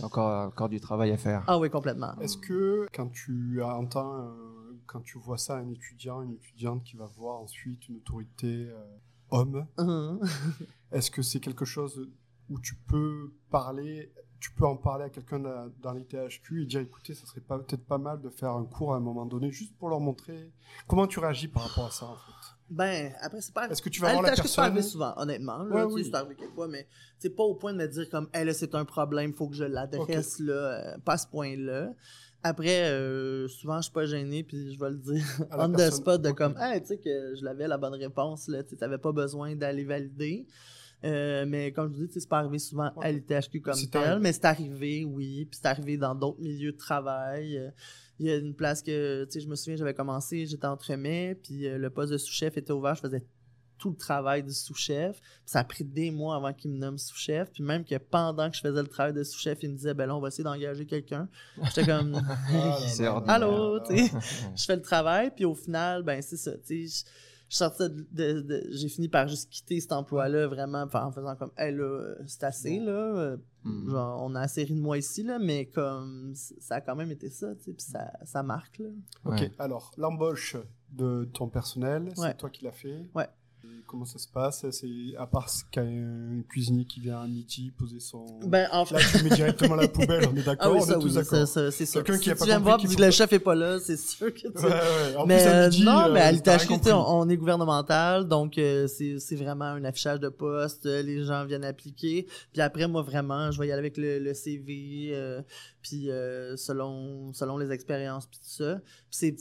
A 0.00 0.04
encore, 0.04 0.46
encore 0.48 0.68
du 0.68 0.80
travail 0.80 1.12
à 1.12 1.16
faire. 1.16 1.44
Ah 1.46 1.58
oui, 1.58 1.70
complètement. 1.70 2.18
Est-ce 2.20 2.36
que 2.36 2.86
quand 2.92 3.08
tu 3.08 3.62
entends, 3.62 4.26
euh, 4.26 4.80
quand 4.86 5.00
tu 5.00 5.18
vois 5.18 5.38
ça, 5.38 5.56
un 5.56 5.70
étudiant, 5.70 6.22
une 6.22 6.32
étudiante 6.32 6.82
qui 6.84 6.96
va 6.96 7.06
voir 7.06 7.40
ensuite 7.40 7.88
une 7.88 7.96
autorité 7.96 8.68
euh, 8.70 8.84
homme, 9.30 9.66
Mhm. 9.78 10.20
est-ce 10.92 11.10
que 11.10 11.22
c'est 11.22 11.40
quelque 11.40 11.64
chose 11.64 12.08
où 12.50 12.58
tu 12.60 12.74
peux 12.74 13.32
parler, 13.50 14.12
tu 14.40 14.50
peux 14.52 14.66
en 14.66 14.76
parler 14.76 15.04
à 15.04 15.10
quelqu'un 15.10 15.38
dans, 15.38 15.92
les 15.92 16.04
THQ 16.04 16.62
et 16.62 16.66
dire 16.66 16.80
écoutez, 16.80 17.14
ça 17.14 17.26
serait 17.26 17.40
peut-être 17.40 17.86
pas 17.86 17.98
mal 17.98 18.20
de 18.20 18.28
faire 18.28 18.50
un 18.52 18.64
cours 18.64 18.92
à 18.92 18.96
un 18.96 19.00
moment 19.00 19.24
donné 19.24 19.50
juste 19.50 19.74
pour 19.78 19.88
leur 19.88 20.00
montrer 20.00 20.52
comment 20.86 21.06
tu 21.06 21.18
réagis 21.20 21.48
par 21.48 21.68
rapport 21.68 21.86
à 21.86 21.90
ça 21.90 22.06
en 22.06 22.16
fait? 22.16 22.52
Ben, 22.74 23.12
après, 23.20 23.40
c'est 23.42 23.52
pas. 23.52 23.68
Est-ce 23.68 23.82
que 23.82 23.88
tu 23.90 24.00
vas 24.00 24.12
voir 24.12 24.22
la 24.22 24.30
l'étage 24.30 24.42
que 24.44 24.48
c'est 24.48 24.56
pas 24.56 24.62
personne? 24.62 24.76
arrivé 24.76 24.88
souvent, 24.88 25.12
honnêtement. 25.16 25.58
Là, 25.64 25.74
Ouais, 25.86 25.92
oui. 25.92 26.04
C'est 26.04 26.14
arrivé 26.14 26.34
quelques 26.34 26.54
fois, 26.54 26.68
mais 26.68 26.86
c'est 27.18 27.30
pas 27.30 27.42
au 27.42 27.54
point 27.54 27.72
de 27.74 27.78
me 27.78 27.86
dire 27.86 28.08
comme, 28.08 28.28
hey, 28.32 28.44
là, 28.46 28.54
c'est 28.54 28.74
un 28.74 28.84
problème, 28.86 29.34
faut 29.34 29.48
que 29.48 29.54
je 29.54 29.64
l'adresse, 29.64 30.38
là, 30.38 30.52
euh, 30.54 30.98
pas 31.04 31.12
à 31.14 31.18
ce 31.18 31.26
point-là. 31.26 31.92
Après, 32.42 32.90
euh, 32.90 33.46
souvent, 33.46 33.76
je 33.76 33.82
suis 33.82 33.92
pas 33.92 34.06
gêné, 34.06 34.42
puis 34.42 34.74
je 34.74 34.80
vais 34.80 34.90
le 34.90 34.96
dire 34.96 35.22
on 35.52 35.68
the 35.68 35.76
personne. 35.76 36.00
spot 36.00 36.22
de 36.22 36.30
comme, 36.32 36.56
hey, 36.58 36.80
tu 36.80 36.88
sais 36.88 36.96
que 36.98 37.34
je 37.36 37.44
l'avais 37.44 37.68
la 37.68 37.78
bonne 37.78 37.94
réponse, 37.94 38.48
là, 38.48 38.62
tu 38.62 38.76
t'avais 38.76 38.98
pas 38.98 39.12
besoin 39.12 39.54
d'aller 39.54 39.84
valider. 39.84 40.46
Euh, 41.04 41.44
mais 41.46 41.72
comme 41.72 41.92
je 41.92 41.98
vous 42.00 42.06
dis, 42.06 42.20
c'est 42.20 42.28
pas 42.28 42.38
arrivé 42.38 42.58
souvent 42.58 42.90
à 43.00 43.10
l'ITHQ 43.10 43.60
comme 43.60 43.74
tel, 43.90 44.02
arrivé. 44.02 44.20
mais 44.20 44.32
c'est 44.32 44.44
arrivé, 44.44 45.04
oui, 45.04 45.46
puis 45.50 45.58
c'est 45.60 45.68
arrivé 45.68 45.96
dans 45.96 46.14
d'autres 46.14 46.40
milieux 46.40 46.72
de 46.72 46.76
travail. 46.76 47.58
Euh, 47.58 47.70
Il 48.20 48.26
y 48.26 48.30
a 48.30 48.36
une 48.36 48.54
place 48.54 48.82
que, 48.82 49.24
tu 49.24 49.32
sais, 49.32 49.40
je 49.40 49.48
me 49.48 49.56
souviens, 49.56 49.76
j'avais 49.76 49.94
commencé, 49.94 50.46
j'étais 50.46 50.66
entremets, 50.66 51.34
puis 51.42 51.66
euh, 51.66 51.76
le 51.78 51.90
poste 51.90 52.12
de 52.12 52.18
sous-chef 52.18 52.56
était 52.56 52.72
ouvert, 52.72 52.94
je 52.94 53.00
faisais 53.00 53.24
tout 53.78 53.90
le 53.90 53.96
travail 53.96 54.44
du 54.44 54.52
sous-chef. 54.52 55.18
Puis 55.20 55.30
Ça 55.44 55.58
a 55.58 55.64
pris 55.64 55.82
des 55.82 56.12
mois 56.12 56.36
avant 56.36 56.52
qu'il 56.52 56.70
me 56.70 56.78
nomme 56.78 56.98
sous-chef. 56.98 57.50
Puis 57.50 57.64
même 57.64 57.84
que 57.84 57.96
pendant 57.96 58.48
que 58.48 58.54
je 58.54 58.60
faisais 58.60 58.80
le 58.80 58.86
travail 58.86 59.12
de 59.12 59.24
sous-chef, 59.24 59.58
il 59.64 59.70
me 59.70 59.74
disait, 59.74 59.92
ben 59.92 60.06
là, 60.06 60.14
on 60.14 60.20
va 60.20 60.28
essayer 60.28 60.44
d'engager 60.44 60.86
quelqu'un. 60.86 61.28
J'étais 61.64 61.86
comme, 61.86 62.14
Ah 62.52 62.78
allô, 63.26 63.80
tu 63.80 63.96
sais. 64.06 64.12
je 64.54 64.64
fais 64.64 64.76
le 64.76 64.82
travail, 64.82 65.32
puis 65.34 65.44
au 65.44 65.56
final, 65.56 66.04
ben 66.04 66.22
c'est 66.22 66.36
ça, 66.36 66.52
tu 66.64 66.86
sais, 66.88 67.04
je, 67.52 67.56
sortais 67.58 67.90
de, 67.90 68.06
de- 68.12 68.40
de- 68.40 68.66
j'ai 68.70 68.88
fini 68.88 69.08
par 69.10 69.28
juste 69.28 69.50
quitter 69.50 69.78
cet 69.78 69.92
emploi-là, 69.92 70.46
vraiment, 70.46 70.86
en 70.90 71.12
faisant 71.12 71.36
comme, 71.36 71.50
hey, 71.58 71.70
là, 71.74 72.14
c'est 72.26 72.44
assez, 72.44 72.78
là, 72.80 73.36
Hmm. 73.64 73.90
genre, 73.90 74.22
on 74.24 74.34
a 74.34 74.40
assez 74.40 74.64
ri 74.64 74.74
de 74.74 74.80
moi 74.80 74.96
ici, 74.98 75.22
là, 75.22 75.38
mais 75.38 75.66
comme, 75.66 76.32
ça 76.34 76.76
a 76.76 76.80
quand 76.80 76.96
même 76.96 77.10
été 77.12 77.28
ça, 77.30 77.54
tu 77.56 77.64
sais, 77.64 77.72
puis 77.74 77.84
ça, 77.84 78.10
ça 78.24 78.42
marque, 78.42 78.78
là. 78.78 78.88
Ok, 79.26 79.32
Ouais. 79.38 79.52
alors 79.58 79.92
l'embauche 79.98 80.56
de 80.90 81.28
ton 81.32 81.48
personnel, 81.48 82.04
Ouais. 82.04 82.12
c'est 82.16 82.36
toi 82.38 82.50
qui 82.50 82.64
l'as 82.64 82.72
fait. 82.72 83.08
Ouais. 83.14 83.28
Comment 83.86 84.04
ça 84.06 84.18
se 84.18 84.26
passe? 84.26 84.64
C'est 84.70 84.88
à 85.18 85.26
part 85.26 85.50
ce 85.50 85.64
qu'un 85.70 85.82
un 85.82 86.42
cuisinier 86.48 86.86
qui 86.86 87.00
vient 87.00 87.20
à 87.20 87.26
midi 87.26 87.70
poser 87.76 88.00
son. 88.00 88.24
Ben, 88.46 88.66
en 88.72 88.86
fait, 88.86 88.94
Là, 88.94 89.00
tu 89.18 89.22
mets 89.24 89.30
directement 89.30 89.74
la 89.74 89.86
poubelle. 89.86 90.24
On 90.32 90.34
est 90.36 90.40
ah 90.40 90.44
d'accord, 90.44 90.72
oui, 90.72 90.78
on 90.80 90.86
ça, 90.86 90.92
est 90.92 90.94
tous 90.98 91.04
oui, 91.08 91.12
d'accord. 91.12 91.24
ça, 91.24 91.46
ça, 91.46 91.70
c'est 91.70 91.84
sûr. 91.84 92.02
Quelqu'un 92.02 92.18
Si 92.18 92.24
qui 92.24 92.30
a 92.30 92.32
tu 92.32 92.38
pas 92.38 92.44
viens 92.46 92.58
voir 92.58 92.78
qu'il 92.78 92.96
que 92.96 93.02
le 93.02 93.10
chef 93.10 93.32
est 93.34 93.38
pas 93.38 93.54
là, 93.54 93.78
c'est 93.80 93.98
sûr 93.98 94.32
que 94.32 94.40
tu 94.40 94.48
Ouais, 94.48 94.64
ouais. 94.64 95.24
Mais 95.26 95.42
plus, 95.42 95.46
à 95.46 95.68
midi, 95.68 95.84
non, 95.84 96.00
euh, 96.06 96.12
mais 96.12 96.20
à 96.20 96.96
on, 96.96 97.28
est 97.28 97.36
gouvernemental, 97.36 98.26
donc 98.26 98.56
euh, 98.56 98.86
c'est 98.86 99.18
c'est 99.18 99.36
vraiment 99.36 99.66
un 99.66 99.84
affichage 99.84 100.20
de 100.20 100.30
poste, 100.30 100.86
euh, 100.86 101.02
les 101.02 101.22
gens 101.24 101.44
viennent 101.44 101.64
appliquer. 101.64 102.26
Puis 102.52 102.62
après, 102.62 102.88
moi, 102.88 103.02
vraiment, 103.02 103.50
je 103.50 103.60
vais 103.60 103.66
y 103.68 103.72
aller 103.72 103.80
avec 103.80 103.98
le, 103.98 104.18
le 104.20 104.32
CV, 104.32 105.10
euh, 105.12 105.42
puis 105.82 106.10
euh, 106.10 106.56
selon, 106.56 107.32
selon 107.34 107.58
les 107.58 107.70
expériences, 107.70 108.26
puis 108.26 108.38
tout 108.38 108.48
ça. 108.64 108.76
Puis 109.10 109.18
c'est- 109.18 109.32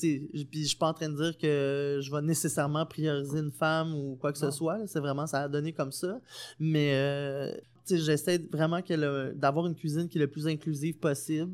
puis 0.50 0.64
je 0.64 0.68
suis 0.68 0.78
pas 0.78 0.88
en 0.88 0.94
train 0.94 1.08
de 1.10 1.16
dire 1.16 1.38
que 1.38 2.00
je 2.02 2.12
vais 2.12 2.22
nécessairement 2.22 2.86
prioriser 2.86 3.40
une 3.40 3.52
femme 3.52 3.94
ou 3.96 4.11
quoi 4.16 4.34
que 4.34 4.40
Non. 4.44 4.52
ce 4.52 4.58
soit. 4.58 4.80
C'est 4.88 5.00
vraiment, 5.00 5.28
ça 5.28 5.44
a 5.44 5.48
donné 5.48 5.74
comme 5.74 5.92
ça. 5.92 6.20
Mais 6.60 6.94
euh, 6.96 7.52
j'essaie 7.90 8.38
vraiment 8.52 8.80
d'avoir 9.36 9.68
une 9.68 9.76
cuisine 9.76 10.08
qui 10.08 10.18
est 10.18 10.22
le 10.22 10.28
plus 10.28 10.48
inclusive 10.48 10.98
possible. 10.98 11.52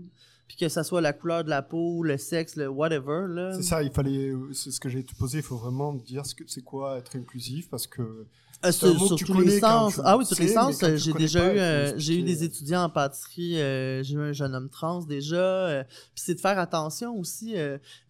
Puis 0.47 0.55
que 0.55 0.69
ça 0.69 0.83
soit 0.85 1.01
la 1.01 1.11
couleur 1.11 1.43
de 1.43 1.49
la 1.49 1.61
peau, 1.61 2.03
le 2.03 2.17
sexe, 2.17 2.55
le 2.55 2.69
whatever. 2.69 3.51
C'est 3.55 3.63
ça, 3.63 3.83
il 3.83 3.91
fallait. 3.91 4.31
C'est 4.53 4.71
ce 4.71 4.79
que 4.79 4.87
j'ai 4.87 5.03
posé. 5.19 5.39
Il 5.39 5.43
faut 5.43 5.57
vraiment 5.57 5.93
dire 5.93 6.25
ce 6.25 6.33
c'est 6.47 6.63
quoi 6.63 6.97
être 6.97 7.17
inclusif 7.17 7.69
parce 7.69 7.85
que. 7.85 8.25
Euh, 8.65 8.71
sur 8.71 8.99
sur 8.99 9.17
tous 9.17 9.39
les 9.39 9.59
sens. 9.59 10.01
Ah 10.03 10.17
oui, 10.17 10.25
tous 10.27 10.33
sais, 10.35 10.43
les 10.43 10.49
sens. 10.53 10.81
euh, 10.83 10.97
J'ai 10.97 11.13
déjà 11.13 11.41
pas, 11.41 11.53
eu, 11.53 11.59
euh, 11.59 11.93
j'ai 11.97 12.15
eu 12.17 12.23
des 12.23 12.43
étudiants 12.43 12.83
en 12.83 12.89
pâtisserie. 12.89 13.61
euh, 13.61 14.01
j'ai 14.03 14.15
eu 14.15 14.19
un 14.19 14.33
jeune 14.33 14.55
homme 14.55 14.69
trans 14.69 15.03
déjà. 15.03 15.85
Puis 16.15 16.23
c'est 16.25 16.35
de 16.35 16.39
faire 16.39 16.57
attention 16.57 17.15
aussi. 17.17 17.55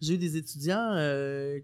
j'ai 0.00 0.14
eu 0.14 0.18
des 0.18 0.36
étudiants 0.36 0.94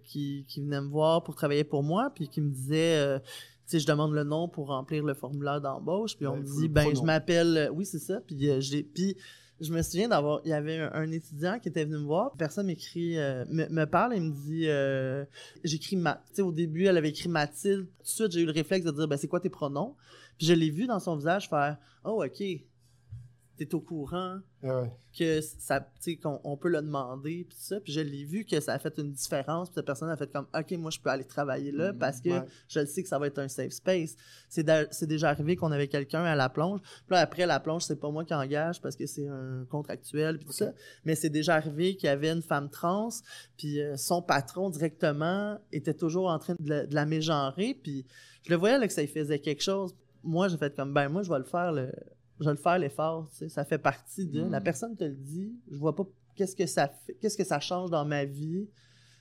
qui, 0.05 0.45
qui 0.47 0.61
venaient 0.61 0.83
me 0.83 0.89
voir 0.89 1.23
pour 1.25 1.35
travailler 1.35 1.65
pour 1.65 1.83
moi, 1.83 2.11
puis 2.15 2.29
qui 2.29 2.41
me 2.43 2.51
disaient. 2.51 3.21
tu 3.21 3.31
sais, 3.67 3.81
je 3.81 3.87
demande 3.87 4.13
le 4.13 4.25
nom 4.25 4.49
pour 4.49 4.67
remplir 4.69 5.03
le 5.03 5.15
formulaire 5.15 5.61
d'embauche, 5.63 6.15
puis 6.17 6.27
on 6.27 6.35
Ouais, 6.35 6.41
me 6.41 6.45
dit, 6.45 6.69
ben, 6.69 6.95
je 6.95 7.01
m'appelle, 7.03 7.71
oui, 7.73 7.87
c'est 7.87 7.99
ça, 7.99 8.21
puis 8.21 8.51
euh, 8.51 8.61
j'ai, 8.61 8.83
puis 8.83 9.17
je 9.61 9.73
me 9.73 9.83
souviens 9.83 10.09
d'avoir, 10.09 10.41
il 10.45 10.51
y 10.51 10.53
avait 10.53 10.79
un, 10.79 11.11
étudiant 11.11 11.59
qui 11.59 11.69
était 11.69 11.85
venu 11.85 11.99
me 11.99 12.07
voir, 12.07 12.33
personne 12.37 12.67
m'écrit, 12.67 13.19
euh, 13.19 13.45
me, 13.49 13.69
me 13.69 13.85
parle 13.85 14.15
et 14.15 14.21
me 14.21 14.31
dit, 14.31 14.69
euh, 14.69 15.25
j'écris 15.63 15.97
Ma, 15.97 16.15
tu 16.29 16.37
sais, 16.37 16.43
au 16.43 16.53
début, 16.53 16.87
elle 16.87 16.97
avait 16.97 17.11
écrit 17.11 17.29
Mathilde, 17.29 17.87
tout 17.99 18.03
de 18.03 18.09
suite, 18.09 18.33
j'ai 18.33 18.41
eu 18.41 18.47
le 18.47 18.53
réflexe 18.53 18.85
de 18.85 18.91
dire, 18.91 19.07
ben, 19.07 19.17
c'est 19.17 19.29
quoi 19.29 19.41
tes 19.41 19.51
pronoms? 19.51 19.95
Puis 20.39 20.47
je 20.47 20.55
l'ai 20.55 20.71
vu 20.71 20.87
dans 20.87 20.99
son 20.99 21.17
visage 21.17 21.49
faire, 21.49 21.79
oh, 22.05 22.25
ok, 22.25 22.43
t'es 23.57 23.75
au 23.75 23.81
courant, 23.81 24.39
ouais. 24.63 24.91
que 25.17 25.41
ça 25.41 25.87
qu'on 26.23 26.41
on 26.43 26.57
peut 26.57 26.69
le 26.69 26.83
demander 26.83 27.47
puis 27.49 27.57
ça. 27.59 27.81
Puis 27.81 27.93
je 27.93 28.01
l'ai 28.01 28.25
vu 28.25 28.45
que 28.45 28.59
ça 28.61 28.73
a 28.75 28.79
fait 28.79 28.99
une 28.99 29.13
différence 29.13 29.69
puis 29.69 29.77
cette 29.77 29.87
personne 29.87 30.09
a 30.11 30.17
fait 30.17 30.31
comme 30.33 30.47
OK 30.59 30.73
moi 30.73 30.91
je 30.91 30.99
peux 31.01 31.11
aller 31.11 31.25
travailler 31.25 31.71
là 31.71 31.93
Mhm, 31.93 31.99
parce 31.99 32.21
que 32.21 32.31
ouais. 32.31 32.43
je 32.69 32.81
le 32.81 32.87
sais 32.87 33.03
que 33.03 33.09
ça 33.09 33.19
va 33.19 33.27
être 33.29 33.39
un 33.39 33.49
safe 33.49 33.73
space. 33.73 34.17
C'est 34.49 34.67
c'est 34.93 35.07
déjà 35.07 35.29
arrivé 35.31 35.55
qu'on 35.57 35.71
avait 35.73 35.87
quelqu'un 35.89 36.25
à 36.25 36.35
la 36.35 36.49
plonge. 36.49 36.81
Puis 36.81 37.11
là 37.11 37.21
après 37.21 37.47
la 37.47 37.61
plonge 37.61 37.83
c'est 37.83 38.01
pas 38.01 38.11
moi 38.11 38.25
qui 38.25 38.35
engage 38.35 38.81
parce 38.81 38.97
que 38.97 39.07
c'est 39.07 39.29
un 39.29 39.65
contractuel 39.71 40.39
puis 40.39 40.47
tout 40.47 40.53
ça. 40.53 40.73
Mais 41.05 41.15
c'est 41.15 41.31
déjà 41.31 41.55
arrivé 41.55 41.95
qu'il 41.97 42.09
y 42.09 42.11
avait 42.11 42.31
une 42.31 42.43
femme 42.43 42.69
trans 42.71 43.11
puis 43.57 43.81
euh, 43.81 43.97
son 43.97 44.21
patron 44.23 44.71
directement 44.71 45.59
était 45.73 45.95
toujours 45.95 46.29
en 46.29 46.39
train 46.39 46.55
de 46.59 46.69
la, 46.69 46.87
de 46.87 46.95
la 46.95 47.07
mégenrer 47.07 47.79
puis 47.83 48.05
je 48.43 48.51
le 48.51 48.57
voyais 48.57 48.79
là 48.79 48.87
que 48.87 48.93
ça 48.93 49.01
lui 49.03 49.09
faisait 49.09 49.39
quelque 49.39 49.63
chose. 49.63 49.95
Moi 50.23 50.49
j'ai 50.49 50.57
fait 50.57 50.75
comme 50.75 50.93
ben 50.93 51.09
moi 51.09 51.23
je 51.23 51.31
vais 51.31 51.39
le 51.39 51.45
faire 51.45 51.71
le 51.71 51.93
je 52.41 52.45
vais 52.47 52.51
le 52.53 52.57
faire 52.57 52.79
l'effort, 52.79 53.29
tu 53.31 53.37
sais, 53.39 53.49
ça 53.49 53.65
fait 53.65 53.79
partie 53.79 54.27
de. 54.27 54.43
Mm. 54.43 54.51
La 54.51 54.61
personne 54.61 54.97
te 54.97 55.05
le 55.05 55.15
dit, 55.15 55.53
je 55.71 55.77
vois 55.77 55.95
pas 55.95 56.05
qu'est-ce 56.35 56.57
que 56.57 56.67
ça 56.67 56.89
fait, 56.89 57.15
qu'est-ce 57.15 57.37
que 57.37 57.45
ça 57.45 57.61
change 57.61 57.91
dans 57.91 58.05
ma 58.05 58.25
vie 58.25 58.69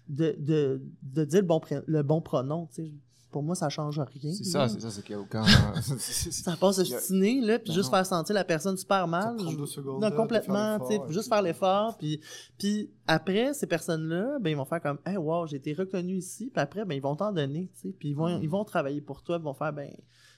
de, 0.10 0.36
de, 0.40 0.82
de 1.04 1.24
dire 1.26 1.42
le 1.42 1.48
bon, 1.48 1.62
le 1.88 2.02
bon 2.04 2.22
pronom, 2.22 2.68
tu 2.74 2.84
sais. 2.86 2.94
Pour 3.32 3.42
moi, 3.42 3.56
ça 3.56 3.68
change 3.68 3.98
rien. 4.00 4.32
C'est 4.32 4.44
ça, 4.44 4.70
c'est 4.70 4.80
ça, 4.80 4.92
c'est 4.92 5.02
qu'il 5.02 5.16
n'y 5.16 5.20
a 5.20 5.24
aucun. 5.24 5.44
Ça 5.84 6.56
passe 6.56 6.78
a- 6.78 6.82
obstiné, 6.84 7.42
là, 7.42 7.58
puis 7.58 7.70
Ben 7.70 7.74
juste 7.74 7.92
non. 7.92 7.98
faire 7.98 8.06
sentir 8.06 8.36
la 8.36 8.44
personne 8.44 8.78
super 8.78 9.08
mal. 9.08 9.24
Ça 9.40 9.44
prend 9.46 9.54
deux 9.54 9.66
secondes 9.66 10.02
non, 10.04 10.10
de 10.12 10.16
complètement, 10.16 10.80
tu 10.82 10.94
sais, 10.94 11.02
juste 11.10 11.30
faire 11.30 11.42
l'effort, 11.42 11.98
puis, 11.98 12.20
puis 12.60 12.92
après, 13.08 13.56
ces 13.56 13.66
personnes-là, 13.66 14.38
ben, 14.40 14.52
ils 14.52 14.56
vont 14.56 14.66
faire 14.66 14.82
comme, 14.84 15.00
hey, 15.04 15.18
wow, 15.18 15.48
j'ai 15.48 15.58
été 15.58 15.74
reconnu 15.74 16.14
ici, 16.18 16.52
puis 16.54 16.62
après, 16.62 16.86
ben, 16.86 16.94
ils 16.94 17.02
vont 17.02 17.16
t'en 17.16 17.32
donner, 17.32 17.72
tu 17.74 17.88
sais, 17.90 17.96
puis 17.98 18.10
ils 18.10 18.14
vont, 18.16 18.38
Mm. 18.38 18.44
ils 18.44 18.50
vont 18.50 18.64
travailler 18.66 19.02
pour 19.02 19.24
toi, 19.24 19.38
ils 19.40 19.44
vont 19.44 19.56
faire, 19.56 19.74
ben, 19.74 19.90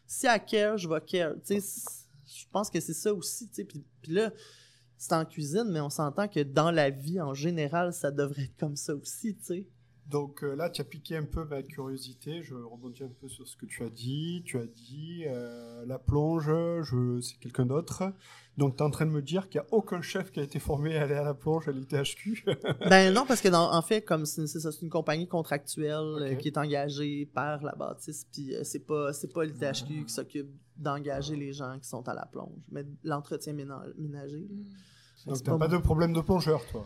si 0.07 0.25
à 0.27 0.39
care, 0.39 0.77
je 0.77 0.87
vais 0.87 1.01
care, 1.01 1.33
tu 1.45 1.59
sais, 1.59 1.83
je 2.35 2.45
pense 2.51 2.69
que 2.69 2.79
c'est 2.79 2.93
ça 2.93 3.13
aussi, 3.13 3.47
tu 3.47 3.55
sais, 3.55 3.63
puis, 3.65 3.83
là, 4.07 4.31
c'est 4.97 5.13
en 5.13 5.25
cuisine, 5.25 5.65
mais 5.69 5.81
on 5.81 5.89
s'entend 5.89 6.27
que 6.27 6.41
dans 6.41 6.71
la 6.71 6.89
vie, 6.89 7.19
en 7.19 7.33
général, 7.33 7.93
ça 7.93 8.11
devrait 8.11 8.43
être 8.43 8.57
comme 8.57 8.75
ça 8.75 8.95
aussi, 8.95 9.35
tu 9.35 9.43
sais. 9.43 9.67
Donc 10.09 10.43
euh, 10.43 10.55
là, 10.55 10.69
tu 10.69 10.81
as 10.81 10.83
piqué 10.83 11.17
un 11.17 11.23
peu 11.25 11.45
ma 11.45 11.63
curiosité. 11.63 12.43
Je 12.43 12.53
rebondis 12.53 13.03
un 13.03 13.09
peu 13.19 13.27
sur 13.27 13.47
ce 13.47 13.57
que 13.57 13.65
tu 13.65 13.83
as 13.83 13.89
dit. 13.89 14.43
Tu 14.45 14.57
as 14.59 14.65
dit 14.67 15.23
euh, 15.27 15.83
la 15.87 15.97
plonge, 15.97 16.45
je... 16.45 17.19
c'est 17.21 17.37
quelqu'un 17.39 17.65
d'autre. 17.65 18.13
Donc 18.57 18.77
tu 18.77 18.83
es 18.83 18.85
en 18.85 18.91
train 18.91 19.05
de 19.07 19.11
me 19.11 19.21
dire 19.23 19.49
qu'il 19.49 19.59
n'y 19.61 19.65
a 19.67 19.73
aucun 19.73 20.01
chef 20.01 20.31
qui 20.31 20.39
a 20.39 20.43
été 20.43 20.59
formé 20.59 20.95
à 20.95 21.03
aller 21.03 21.15
à 21.15 21.23
la 21.23 21.33
plonge 21.33 21.67
à 21.67 21.71
l'ITHQ. 21.71 22.45
Ben 22.89 23.11
non, 23.13 23.25
parce 23.25 23.41
que 23.41 23.47
dans, 23.49 23.73
en 23.73 23.81
fait, 23.81 24.03
comme 24.03 24.25
c'est 24.27 24.45
c'est 24.47 24.59
ça, 24.59 24.71
c'est 24.71 24.83
une 24.83 24.89
compagnie 24.91 25.27
contractuelle 25.27 25.95
euh, 26.21 26.35
qui 26.35 26.49
est 26.49 26.57
engagée 26.57 27.25
par 27.33 27.63
la 27.63 27.73
bâtisse, 27.73 28.27
puis 28.31 28.53
euh, 28.55 28.63
c'est 28.63 28.85
pas 28.85 29.11
c'est 29.11 29.33
pas 29.33 29.43
l'ITHQ 29.43 30.05
qui 30.05 30.13
s'occupe 30.13 30.49
d'engager 30.77 31.35
les 31.35 31.51
gens 31.51 31.79
qui 31.79 31.87
sont 31.89 32.07
à 32.07 32.13
la 32.13 32.25
plonge, 32.27 32.61
mais 32.71 32.85
l'entretien 33.03 33.53
ména- 33.53 33.83
ménager. 33.97 34.47
là. 34.49 34.55
Que 35.25 35.29
Donc 35.31 35.37
n'as 35.47 35.51
pas 35.53 35.57
moi. 35.57 35.67
de 35.67 35.77
problème 35.77 36.13
de 36.13 36.21
plongeur, 36.21 36.61
toi. 36.71 36.85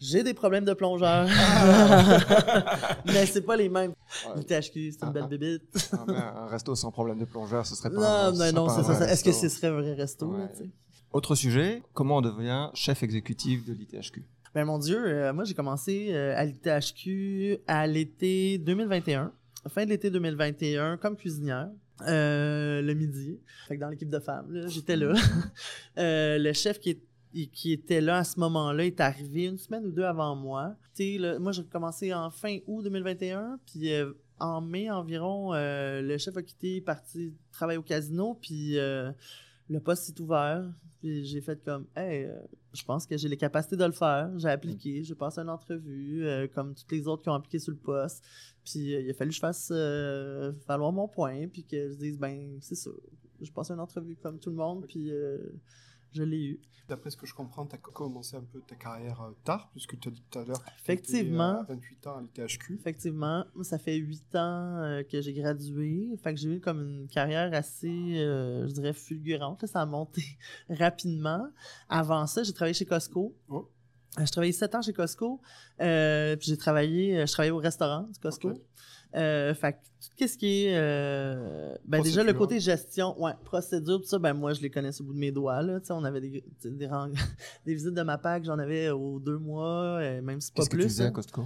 J'ai 0.00 0.22
des 0.22 0.32
problèmes 0.34 0.64
de 0.64 0.72
plongeur, 0.72 1.26
mais 3.06 3.26
c'est 3.26 3.42
pas 3.42 3.56
les 3.56 3.68
mêmes. 3.68 3.90
Ouais. 4.26 4.36
L'ITHQ, 4.36 4.92
c'est 4.92 5.02
une 5.02 5.08
Ah, 5.08 5.10
belle 5.10 5.22
ah. 5.24 5.28
bébite. 5.28 5.90
Ah, 5.92 6.04
mais 6.06 6.14
un 6.16 6.46
resto 6.46 6.74
sans 6.74 6.90
problème 6.90 7.18
de 7.18 7.24
plongeur, 7.26 7.66
ce 7.66 7.74
serait 7.74 7.90
pas. 7.90 7.96
Non, 7.96 8.40
un- 8.40 8.52
non, 8.52 8.66
non, 8.66 8.68
c'est 8.70 8.82
ça. 8.82 9.10
Est-ce 9.10 9.22
que 9.24 9.32
ce 9.32 9.48
serait 9.48 9.68
un 9.68 9.72
vrai 9.80 9.94
resto, 9.94 10.32
là, 10.36 10.44
Ouais. 10.58 10.70
Autre 11.12 11.34
sujet, 11.34 11.82
comment 11.92 12.18
on 12.18 12.22
devient 12.22 12.68
chef 12.74 13.02
exécutif 13.02 13.64
de 13.66 13.72
l'ITHQ 13.72 14.24
Ben 14.54 14.64
mon 14.64 14.78
Dieu, 14.78 14.96
euh, 15.04 15.32
moi 15.32 15.42
j'ai 15.44 15.54
commencé 15.54 16.10
euh, 16.12 16.34
à 16.36 16.44
l'ITHQ 16.44 17.58
à 17.66 17.86
l'été 17.88 18.58
2021, 18.58 19.32
fin 19.68 19.84
de 19.84 19.90
l'été 19.90 20.08
2021, 20.10 20.96
comme 20.98 21.16
cuisinière. 21.16 21.68
euh, 22.08 22.80
le 22.80 22.94
midi. 22.94 23.38
Fait 23.68 23.74
que 23.76 23.80
dans 23.80 23.88
l'équipe 23.90 24.08
de 24.08 24.20
femmes, 24.20 24.46
là, 24.50 24.66
j'étais 24.68 24.96
là. 24.96 25.12
Euh, 25.98 26.38
le 26.38 26.52
chef 26.54 26.78
qui 26.80 26.90
est 26.90 27.00
et 27.34 27.46
qui 27.46 27.72
était 27.72 28.00
là 28.00 28.18
à 28.18 28.24
ce 28.24 28.38
moment-là 28.40 28.84
est 28.84 29.00
arrivé 29.00 29.44
une 29.44 29.58
semaine 29.58 29.86
ou 29.86 29.92
deux 29.92 30.04
avant 30.04 30.34
moi. 30.34 30.76
Là, 30.98 31.38
moi, 31.38 31.52
j'ai 31.52 31.64
commencé 31.64 32.12
en 32.12 32.30
fin 32.30 32.58
août 32.66 32.82
2021, 32.82 33.58
puis 33.64 33.92
euh, 33.92 34.12
en 34.38 34.60
mai 34.60 34.90
environ, 34.90 35.54
euh, 35.54 36.02
le 36.02 36.18
chef 36.18 36.36
a 36.36 36.42
quitté, 36.42 36.76
est 36.76 36.80
parti 36.82 37.32
travailler 37.52 37.78
au 37.78 37.82
casino, 37.82 38.34
puis 38.34 38.78
euh, 38.78 39.10
le 39.68 39.80
poste 39.80 40.04
s'est 40.04 40.20
ouvert. 40.20 40.64
Puis 41.00 41.24
j'ai 41.24 41.40
fait 41.40 41.64
comme, 41.64 41.86
hey, 41.96 42.28
je 42.74 42.84
pense 42.84 43.06
que 43.06 43.16
j'ai 43.16 43.28
les 43.28 43.38
capacités 43.38 43.76
de 43.76 43.84
le 43.84 43.92
faire. 43.92 44.30
J'ai 44.36 44.50
appliqué, 44.50 45.02
j'ai 45.02 45.14
passé 45.14 45.40
une 45.40 45.48
entrevue, 45.48 46.26
comme 46.54 46.74
toutes 46.74 46.92
les 46.92 47.08
autres 47.08 47.22
qui 47.22 47.30
ont 47.30 47.34
appliqué 47.34 47.58
sur 47.58 47.72
le 47.72 47.78
poste. 47.78 48.22
Puis 48.62 48.80
il 48.80 49.10
a 49.10 49.14
fallu 49.14 49.30
que 49.30 49.36
je 49.36 49.40
fasse 49.40 49.72
valoir 50.68 50.92
mon 50.92 51.08
point, 51.08 51.48
puis 51.48 51.64
que 51.64 51.88
je 51.88 51.94
dise, 51.94 52.18
ben, 52.18 52.58
c'est 52.60 52.74
ça. 52.74 52.90
Je 53.40 53.50
passe 53.50 53.70
une 53.70 53.80
entrevue 53.80 54.16
comme 54.16 54.38
tout 54.38 54.50
le 54.50 54.56
monde, 54.56 54.84
puis 54.86 55.10
je 56.12 56.22
l'ai 56.22 56.44
eu. 56.44 56.60
D'après 56.88 57.10
ce 57.10 57.16
que 57.16 57.24
je 57.24 57.34
comprends, 57.34 57.64
tu 57.66 57.76
as 57.76 57.78
commencé 57.78 58.36
un 58.36 58.42
peu 58.42 58.60
ta 58.62 58.74
carrière 58.74 59.20
euh, 59.22 59.30
tard, 59.44 59.68
puisque 59.70 59.96
tu 60.00 60.08
as 60.08 60.10
dit 60.10 60.24
tout 60.28 60.40
à 60.40 60.44
l'heure 60.44 60.58
que 60.64 60.70
tu 60.70 60.80
Effectivement. 60.82 61.64
28 61.68 62.06
ans 62.08 62.16
à 62.16 62.20
l'ITHQ. 62.20 62.74
Effectivement, 62.74 63.44
moi, 63.54 63.62
ça 63.64 63.78
fait 63.78 63.94
huit 63.94 64.34
ans 64.34 64.76
euh, 64.78 65.02
que 65.04 65.20
j'ai 65.20 65.32
gradué. 65.32 66.08
Fait 66.20 66.34
que 66.34 66.40
j'ai 66.40 66.56
eu 66.56 66.60
comme 66.60 66.80
une 66.82 67.06
carrière 67.08 67.54
assez, 67.54 67.88
euh, 68.18 68.66
je 68.66 68.72
dirais, 68.72 68.92
fulgurante. 68.92 69.62
là. 69.62 69.68
Ça 69.68 69.82
a 69.82 69.86
monté 69.86 70.24
rapidement. 70.68 71.46
Avant 71.88 72.26
ça, 72.26 72.42
j'ai 72.42 72.52
travaillé 72.52 72.74
chez 72.74 72.86
Costco. 72.86 73.36
Oh. 73.48 73.68
Euh, 74.18 74.26
Je 74.26 74.32
travaillé 74.32 74.50
sept 74.52 74.74
ans 74.74 74.82
chez 74.82 74.92
Costco. 74.92 75.40
Euh, 75.80 76.34
puis 76.34 76.48
j'ai 76.48 76.56
travaillé, 76.56 77.18
euh, 77.18 77.26
je 77.26 77.32
travaillais 77.32 77.52
au 77.52 77.58
restaurant 77.58 78.02
du 78.12 78.18
Costco. 78.18 78.52
Euh, 79.16 79.54
fait 79.54 79.76
qu'est-ce 80.16 80.38
qui 80.38 80.66
est 80.66 80.76
euh, 80.76 81.74
ben 81.84 82.00
déjà 82.00 82.22
le 82.22 82.32
côté 82.32 82.60
gestion 82.60 83.20
ouais 83.20 83.32
procédure 83.44 84.00
tout 84.00 84.06
ça 84.06 84.20
ben 84.20 84.34
moi 84.34 84.52
je 84.52 84.60
les 84.60 84.70
connais 84.70 84.90
au 85.00 85.04
bout 85.04 85.14
de 85.14 85.18
mes 85.18 85.32
doigts 85.32 85.60
là 85.62 85.80
tu 85.80 85.86
sais 85.86 85.92
on 85.92 86.04
avait 86.04 86.20
des 86.20 86.44
des, 86.64 86.88
des 87.66 87.74
visites 87.74 87.94
de 87.94 88.02
ma 88.02 88.18
PAC 88.18 88.44
j'en 88.44 88.58
avais 88.60 88.90
aux 88.90 89.18
deux 89.18 89.38
mois 89.38 89.98
même 90.20 90.40
si 90.40 90.52
pas 90.52 90.62
Qu'est-ce 90.62 90.70
que 90.70 90.76
plus 90.76 90.84
tu 90.84 90.90
faisais 90.90 91.06
à. 91.06 91.10
Costco? 91.10 91.44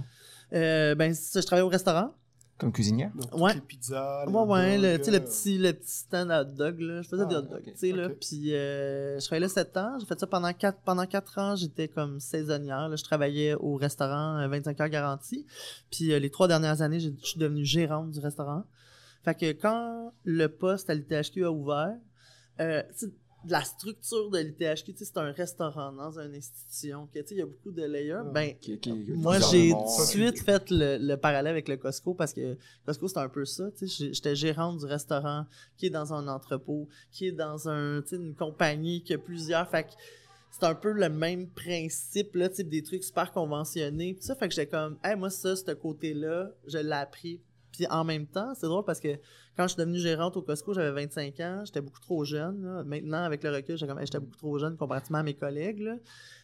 Euh, 0.53 0.95
ben 0.95 1.13
ça, 1.13 1.41
je 1.41 1.45
travaillais 1.45 1.65
au 1.65 1.69
restaurant 1.69 2.13
Comme 2.57 2.71
cuisinière 2.71 3.11
Donc, 3.13 3.41
Ouais. 3.41 3.53
les 3.53 3.59
pizzas, 3.61 4.25
les 4.25 4.31
Ouais, 4.31 4.41
ouais, 4.43 4.77
le, 4.77 4.93
hot 4.95 4.97
tu 4.99 5.03
sais, 5.03 5.11
le 5.11 5.19
petit, 5.19 5.57
le 5.57 5.73
petit 5.73 5.91
stand 5.91 6.31
à 6.31 6.41
hot 6.41 6.45
dog, 6.45 6.79
là. 6.79 7.01
Je 7.01 7.09
faisais 7.09 7.23
Ah, 7.23 7.25
des 7.25 7.35
hot 7.35 7.41
dogs, 7.41 7.63
tu 7.65 7.71
sais, 7.75 7.91
là. 7.91 8.09
Puis, 8.09 8.53
euh, 8.55 9.19
je 9.19 9.25
travaillais 9.25 9.41
là 9.47 9.49
7 9.49 9.75
ans. 9.77 9.97
J'ai 9.99 10.05
fait 10.05 10.17
ça 10.17 10.25
pendant 10.25 10.53
4, 10.53 10.79
pendant 10.85 11.05
quatre 11.05 11.37
ans. 11.37 11.55
J'étais 11.57 11.89
comme 11.89 12.21
saisonnière, 12.21 12.87
là. 12.87 12.95
Je 12.95 13.03
travaillais 13.03 13.55
au 13.55 13.75
restaurant 13.75 14.37
euh, 14.39 14.47
25 14.47 14.79
heures 14.79 14.89
garantie. 14.89 15.45
Puis, 15.91 16.13
euh, 16.13 16.19
les 16.19 16.29
trois 16.29 16.47
dernières 16.47 16.81
années, 16.81 17.01
je 17.01 17.09
suis 17.23 17.39
devenue 17.39 17.65
gérante 17.65 18.11
du 18.11 18.19
restaurant. 18.21 18.63
Fait 19.25 19.35
que 19.35 19.51
quand 19.51 20.13
le 20.23 20.47
poste 20.47 20.89
à 20.89 20.93
l'ITHQ 20.93 21.43
a 21.45 21.51
ouvert, 21.51 21.97
euh, 22.61 22.83
tu 22.97 23.07
sais, 23.07 23.11
de 23.45 23.51
la 23.51 23.63
structure 23.63 24.29
de 24.31 24.39
l'ITHQ, 24.39 24.93
tu 24.93 24.97
sais, 24.97 25.05
c'est 25.05 25.17
un 25.17 25.31
restaurant 25.31 25.91
dans 25.91 26.19
une 26.19 26.33
institution, 26.35 27.07
que, 27.13 27.19
tu 27.19 27.27
sais, 27.27 27.35
il 27.35 27.37
y 27.37 27.41
a 27.41 27.45
beaucoup 27.45 27.71
de 27.71 27.83
layers. 27.83 28.13
Ouais. 28.15 28.31
Ben, 28.33 28.55
Qui- 28.59 28.79
qui- 28.79 28.91
moi, 28.91 29.39
j'ai 29.39 29.69
tout 29.71 29.77
de 30.01 30.05
suite 30.07 30.41
fait 30.43 30.69
le, 30.71 30.97
le 30.99 31.15
parallèle 31.15 31.51
avec 31.51 31.67
le 31.67 31.77
Costco 31.77 32.13
parce 32.13 32.33
que 32.33 32.57
Costco, 32.85 33.07
c'est 33.07 33.19
un 33.19 33.29
peu 33.29 33.45
ça. 33.45 33.69
tu 33.71 33.87
sais, 33.87 34.05
j'ai- 34.05 34.13
J'étais 34.13 34.35
gérante 34.35 34.79
du 34.79 34.85
restaurant 34.85 35.45
qui 35.77 35.85
est 35.87 35.89
dans 35.91 36.13
un 36.13 36.27
entrepôt, 36.27 36.87
qui 37.11 37.27
est 37.27 37.31
dans 37.31 37.69
un, 37.69 38.01
une 38.11 38.33
compagnie 38.35 39.03
qui 39.03 39.13
a 39.13 39.17
plusieurs. 39.17 39.69
Fait 39.69 39.83
que 39.83 39.89
c'est 40.51 40.63
un 40.65 40.73
peu 40.75 40.91
le 40.91 41.09
même 41.09 41.47
principe, 41.49 42.35
là, 42.35 42.49
type 42.49 42.69
des 42.69 42.81
trucs 42.81 43.03
super 43.03 43.31
conventionnés. 43.31 44.15
Tout 44.15 44.21
ça, 44.23 44.35
fait 44.35 44.47
que 44.47 44.55
j'étais 44.55 44.67
comme, 44.71 44.97
hey, 45.03 45.15
moi, 45.15 45.29
ça, 45.29 45.55
ce 45.55 45.71
côté-là, 45.71 46.51
je 46.65 46.77
l'ai 46.77 46.91
appris. 46.93 47.41
Puis 47.77 47.87
en 47.89 48.03
même 48.03 48.25
temps, 48.27 48.53
c'est 48.55 48.67
drôle 48.67 48.83
parce 48.85 48.99
que 48.99 49.09
quand 49.57 49.63
je 49.63 49.69
suis 49.73 49.77
devenue 49.77 49.99
gérante 49.99 50.35
au 50.37 50.41
Costco, 50.41 50.73
j'avais 50.73 50.91
25 50.91 51.39
ans, 51.41 51.61
j'étais 51.65 51.81
beaucoup 51.81 51.99
trop 51.99 52.23
jeune. 52.23 52.63
là. 52.63 52.83
Maintenant, 52.83 53.23
avec 53.23 53.43
le 53.43 53.51
recul, 53.51 53.77
j'étais 53.77 53.87
comme, 53.89 53.99
Hey, 53.99 54.05
j'étais 54.05 54.19
beaucoup 54.19 54.37
trop 54.37 54.57
jeune 54.59 54.75
comparativement 54.77 55.19
à 55.19 55.23
mes 55.23 55.33
collègues. 55.35 55.79
là. 55.79 55.95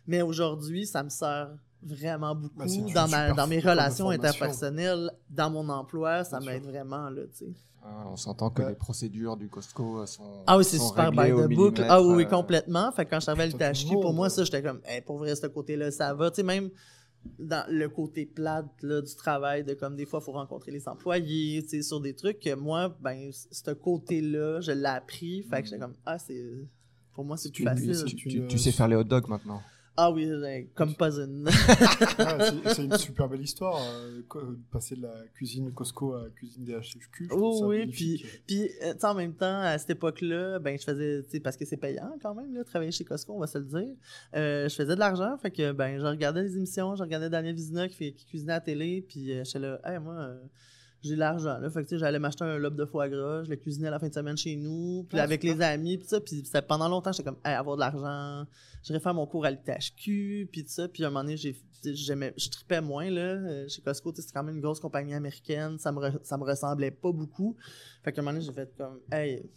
Mais 0.08 0.22
aujourd'hui, 0.22 0.86
ça 0.86 1.04
me 1.04 1.10
sert 1.10 1.50
vraiment 1.84 2.36
beaucoup 2.36 2.62
une 2.63 2.94
dans, 2.94 3.08
ma, 3.08 3.28
super 3.28 3.36
dans 3.36 3.48
mes 3.48 3.60
relations 3.60 4.10
interpersonnelles, 4.10 5.12
dans 5.30 5.50
mon 5.50 5.67
emploi, 5.70 6.24
ça 6.24 6.39
Bien 6.39 6.52
m'aide 6.54 6.63
sûr. 6.63 6.72
vraiment. 6.72 7.10
Là, 7.10 7.22
tu 7.32 7.46
sais. 7.46 7.52
Ah, 7.84 8.04
on 8.08 8.15
s'entend 8.15 8.52
que 8.52 8.62
Ouais. 8.62 8.70
les 8.70 8.76
procédures 8.76 9.36
du 9.36 9.50
Costco 9.50 10.02
euh, 10.02 10.06
sont. 10.06 10.44
Ah 10.46 10.56
oui, 10.58 10.63
c'est 10.63 10.78
super 10.78 11.12
by 11.12 11.32
the 11.32 11.56
book. 11.56 11.82
Ah 11.89 12.00
oui, 12.02 12.13
oui, 12.17 12.24
euh, 12.26 12.28
complètement. 12.30 12.91
Fait 12.91 13.06
que 13.06 13.10
quand 13.10 13.20
je 13.20 13.26
travaillais 13.26 13.56
à 13.63 13.72
le 13.72 14.02
pour 14.02 14.13
moi, 14.13 14.28
là. 14.28 14.30
ça, 14.30 14.44
j'étais 14.44 14.62
comme, 14.62 14.82
hey, 14.86 15.02
pour 15.02 15.17
vrai, 15.17 15.36
ce 15.36 15.48
côté-là, 15.48 15.89
ça 15.89 16.13
va. 16.13 16.30
Tu 16.30 16.38
sais, 16.38 16.44
même 16.44 16.70
dans 17.39 17.65
le 17.69 17.88
côté 17.89 18.25
plate 18.25 18.65
là, 18.81 19.01
du 19.01 19.15
travail, 19.15 19.63
de 19.63 19.73
comme 19.73 19.95
des 19.95 20.05
fois, 20.05 20.19
il 20.21 20.25
faut 20.25 20.31
rencontrer 20.31 20.71
les 20.71 20.88
employés, 20.88 21.62
tu 21.63 21.69
sais, 21.69 21.81
sur 21.81 21.99
des 22.01 22.13
trucs 22.13 22.39
que 22.39 22.53
moi, 22.55 22.95
ben, 23.01 23.29
ce 23.31 23.71
côté-là, 23.71 24.60
je 24.62 24.71
l'ai 24.71 24.86
appris. 24.86 25.43
Fait 25.43 25.62
que 25.62 25.67
j'étais 25.67 25.79
comme, 25.79 25.95
ah, 26.05 26.17
c'est. 26.17 26.43
Pour 27.13 27.25
moi, 27.25 27.38
c'est 27.38 27.49
plus 27.51 27.63
Tu, 27.63 27.63
facile. 27.63 28.05
tu- 28.05 28.15
tu- 28.15 28.47
tu 28.47 28.57
sais 28.57 28.71
faire 28.71 28.88
les 28.88 28.95
hot 28.95 29.03
dogs 29.03 29.27
maintenant. 29.27 29.62
Ah 29.97 30.10
oui, 30.10 30.27
comme 30.73 30.95
pas 30.95 31.12
une. 31.19 31.47
Ah, 32.17 32.38
c'est- 32.73 32.84
une 32.84 32.97
super 32.97 33.27
belle 33.27 33.41
histoire, 33.41 33.82
euh, 33.82 34.21
euh, 34.36 34.58
passer 34.71 34.95
de 34.95 35.01
la 35.04 35.13
cuisine 35.34 35.71
Costco 35.73 36.13
à 36.13 36.23
la 36.23 36.30
cuisine 36.30 36.63
DHFQ. 36.63 37.25
je 37.25 37.30
trouve 37.30 37.41
Oh 37.62 37.65
oui, 37.67 37.80
magnifique. 37.80 38.25
Puis, 38.47 38.69
euh, 38.84 38.93
en 39.04 39.13
même 39.13 39.34
temps, 39.34 39.60
à 39.62 39.77
cette 39.77 39.89
époque-là, 39.91 40.60
ben, 40.60 40.77
je 40.80 40.84
faisais, 40.84 41.39
parce 41.41 41.58
que 41.58 41.65
c'est 41.65 41.77
payant 41.77 42.12
quand 42.21 42.34
même, 42.34 42.54
là, 42.54 42.63
travailler 42.63 42.91
chez 42.91 43.04
Costco, 43.04 43.34
on 43.34 43.39
va 43.39 43.47
se 43.47 43.58
le 43.58 43.65
dire. 43.65 43.95
Euh, 44.36 44.69
je 44.69 44.75
faisais 44.75 44.95
de 44.95 44.99
l'argent, 44.99 45.38
fait 45.38 45.51
que, 45.51 45.71
ben, 45.73 45.99
je 45.99 46.06
regardais 46.06 46.43
les 46.43 46.56
émissions, 46.56 46.95
je 46.95 47.04
regardais 47.04 47.30
Daniel 47.30 47.56
Vizina 47.56 47.88
qui, 47.89 47.95
fait, 47.95 48.12
qui 48.13 48.25
cuisinait 48.25 48.54
à 48.54 48.56
la 48.58 48.62
télé, 48.62 49.06
puis 49.08 49.32
euh, 49.34 49.43
j'étais 49.43 49.60
là, 49.60 49.80
hey, 49.84 49.99
moi, 49.99 50.15
euh, 50.15 50.38
j'ai 51.03 51.15
de 51.15 51.19
l'argent, 51.19 51.57
là. 51.57 51.69
Fait 51.69 51.83
que, 51.83 51.97
j'allais 51.97 52.19
m'acheter 52.19 52.43
un 52.43 52.57
lobe 52.57 52.75
de 52.75 52.85
foie 52.85 53.09
gras, 53.09 53.43
je 53.43 53.49
le 53.49 53.55
cuisinais 53.55 53.87
à 53.87 53.91
la 53.91 53.99
fin 53.99 54.07
de 54.07 54.13
semaine 54.13 54.37
chez 54.37 54.55
nous, 54.55 55.05
puis 55.09 55.17
Ah, 55.19 55.23
avec 55.23 55.43
les 55.43 55.59
amis, 55.61 55.97
puis 55.97 56.07
ça, 56.07 56.19
puis 56.21 56.43
pendant 56.67 56.87
longtemps, 56.87 57.11
j'étais 57.11 57.23
comme, 57.23 57.39
hey, 57.45 57.53
avoir 57.53 57.75
de 57.75 57.81
l'argent, 57.81 58.45
j'irais 58.83 58.99
faire 58.99 59.13
mon 59.13 59.25
cours 59.25 59.45
à 59.45 59.51
l'ITHQ, 59.51 60.49
puis 60.51 60.63
ça, 60.67 60.87
puis 60.87 61.03
à 61.03 61.07
un 61.07 61.09
moment 61.09 61.23
donné, 61.23 61.37
j'ai, 61.37 61.55
j'aimais, 61.83 62.33
je 62.37 62.49
tripais 62.49 62.81
moins, 62.81 63.09
là, 63.09 63.21
euh, 63.21 63.67
chez 63.67 63.81
Costco, 63.81 64.13
c'est 64.15 64.31
quand 64.31 64.43
même 64.43 64.55
une 64.55 64.61
grosse 64.61 64.79
compagnie 64.79 65.13
américaine, 65.13 65.77
ça 65.79 65.91
me, 65.91 65.99
re- 65.99 66.19
ça 66.23 66.37
me 66.37 66.43
ressemblait 66.43 66.91
pas 66.91 67.11
beaucoup, 67.11 67.55
fait 68.03 68.11
qu'à 68.11 68.21
un 68.21 68.23
moment 68.23 68.33
donné, 68.33 68.45
j'ai 68.45 68.53
fait 68.53 68.71
comme, 68.77 68.99
hey, 69.11 69.49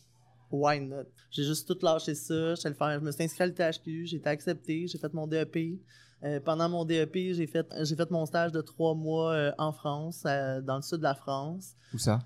why 0.50 0.80
not? 0.80 1.04
J'ai 1.30 1.44
juste 1.44 1.66
tout 1.68 1.78
lâché 1.84 2.14
ça, 2.14 2.54
j'étais 2.54 2.68
le 2.70 2.74
faire, 2.74 2.98
je 3.00 3.04
me 3.04 3.10
suis 3.10 3.22
inscrit 3.24 3.42
à 3.42 3.46
l'ITHQ, 3.46 4.06
j'ai 4.06 4.16
été 4.16 4.28
accepté, 4.28 4.86
j'ai 4.86 4.98
fait 4.98 5.12
mon 5.12 5.26
DEP. 5.26 5.78
Euh, 6.24 6.40
pendant 6.40 6.68
mon 6.70 6.84
DEP, 6.86 7.14
j'ai 7.34 7.46
fait, 7.46 7.66
j'ai 7.82 7.94
fait 7.96 8.10
mon 8.10 8.24
stage 8.24 8.50
de 8.52 8.62
trois 8.62 8.94
mois 8.94 9.32
euh, 9.32 9.52
en 9.58 9.72
France, 9.72 10.22
euh, 10.26 10.62
dans 10.62 10.76
le 10.76 10.82
sud 10.82 10.98
de 10.98 11.02
la 11.02 11.14
France, 11.14 11.72
Où 11.92 11.98
ça? 11.98 12.20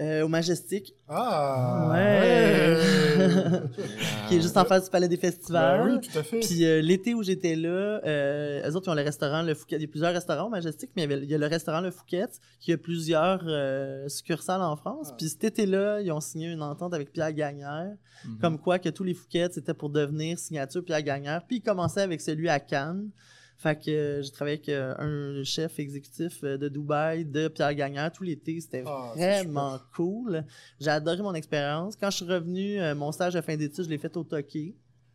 Euh, 0.00 0.22
au 0.22 0.28
Majestic, 0.28 0.94
Ah 1.08 1.90
Ouais. 1.92 2.78
qui 4.28 4.36
est 4.36 4.40
juste 4.40 4.56
en 4.56 4.64
face 4.64 4.84
du 4.84 4.90
Palais 4.90 5.08
des 5.08 5.16
Festivals. 5.16 5.80
Bah 5.86 5.92
oui, 5.92 6.00
tout 6.00 6.18
à 6.18 6.22
fait. 6.22 6.40
Puis 6.40 6.64
euh, 6.64 6.80
l'été 6.80 7.12
où 7.14 7.22
j'étais 7.22 7.54
là, 7.54 8.00
euh, 8.04 8.68
eux 8.68 8.76
autres, 8.76 8.88
ils 8.88 8.90
ont 8.90 8.94
le 8.94 9.02
restaurant 9.02 9.42
Le 9.42 9.54
Fouquet. 9.54 9.76
Il 9.76 9.82
y 9.82 9.84
a 9.84 9.88
plusieurs 9.88 10.12
restaurants 10.12 10.46
au 10.46 10.50
Majestic, 10.50 10.90
mais 10.96 11.02
il 11.04 11.10
y, 11.10 11.12
avait- 11.12 11.22
il 11.24 11.30
y 11.30 11.34
a 11.34 11.38
le 11.38 11.46
restaurant 11.46 11.80
Le 11.80 11.90
Fouquet 11.90 12.26
qui 12.60 12.72
a 12.72 12.78
plusieurs 12.78 13.42
euh, 13.46 14.08
succursales 14.08 14.62
en 14.62 14.76
France. 14.76 15.08
Ah. 15.10 15.14
Puis 15.18 15.28
cet 15.28 15.44
été-là, 15.44 16.00
ils 16.00 16.10
ont 16.12 16.20
signé 16.20 16.50
une 16.50 16.62
entente 16.62 16.94
avec 16.94 17.12
Pierre 17.12 17.32
Gagnère, 17.32 17.92
mhm. 18.24 18.38
comme 18.40 18.58
quoi 18.58 18.78
que 18.78 18.88
tous 18.88 19.04
les 19.04 19.14
Fouquets, 19.14 19.48
c'était 19.52 19.74
pour 19.74 19.90
devenir 19.90 20.38
signature 20.38 20.82
Pierre 20.84 21.02
Gagnère. 21.02 21.42
Puis 21.46 21.58
ils 21.58 21.62
commençaient 21.62 22.02
avec 22.02 22.20
celui 22.20 22.48
à 22.48 22.58
Cannes. 22.58 23.10
Fait 23.56 23.76
que 23.82 23.90
euh, 23.90 24.22
j'ai 24.22 24.30
travaillé 24.30 24.56
avec 24.56 24.68
euh, 24.68 24.94
un 24.98 25.44
chef 25.44 25.78
exécutif 25.78 26.40
euh, 26.44 26.58
de 26.58 26.68
Dubaï, 26.68 27.24
de 27.24 27.48
Pierre 27.48 27.74
Gagnère, 27.74 28.12
tout 28.12 28.24
l'été. 28.24 28.60
C'était 28.60 28.84
Ah, 28.86 29.12
vraiment 29.14 29.78
cool. 29.94 30.44
J'ai 30.80 30.90
adoré 30.90 31.22
mon 31.22 31.34
expérience. 31.34 31.96
Quand 31.96 32.10
je 32.10 32.16
suis 32.16 32.26
revenu, 32.26 32.78
mon 32.94 33.12
stage 33.12 33.34
de 33.34 33.40
fin 33.40 33.56
d'études, 33.56 33.84
je 33.84 33.90
l'ai 33.90 33.98
fait 33.98 34.14
au. 34.16 34.26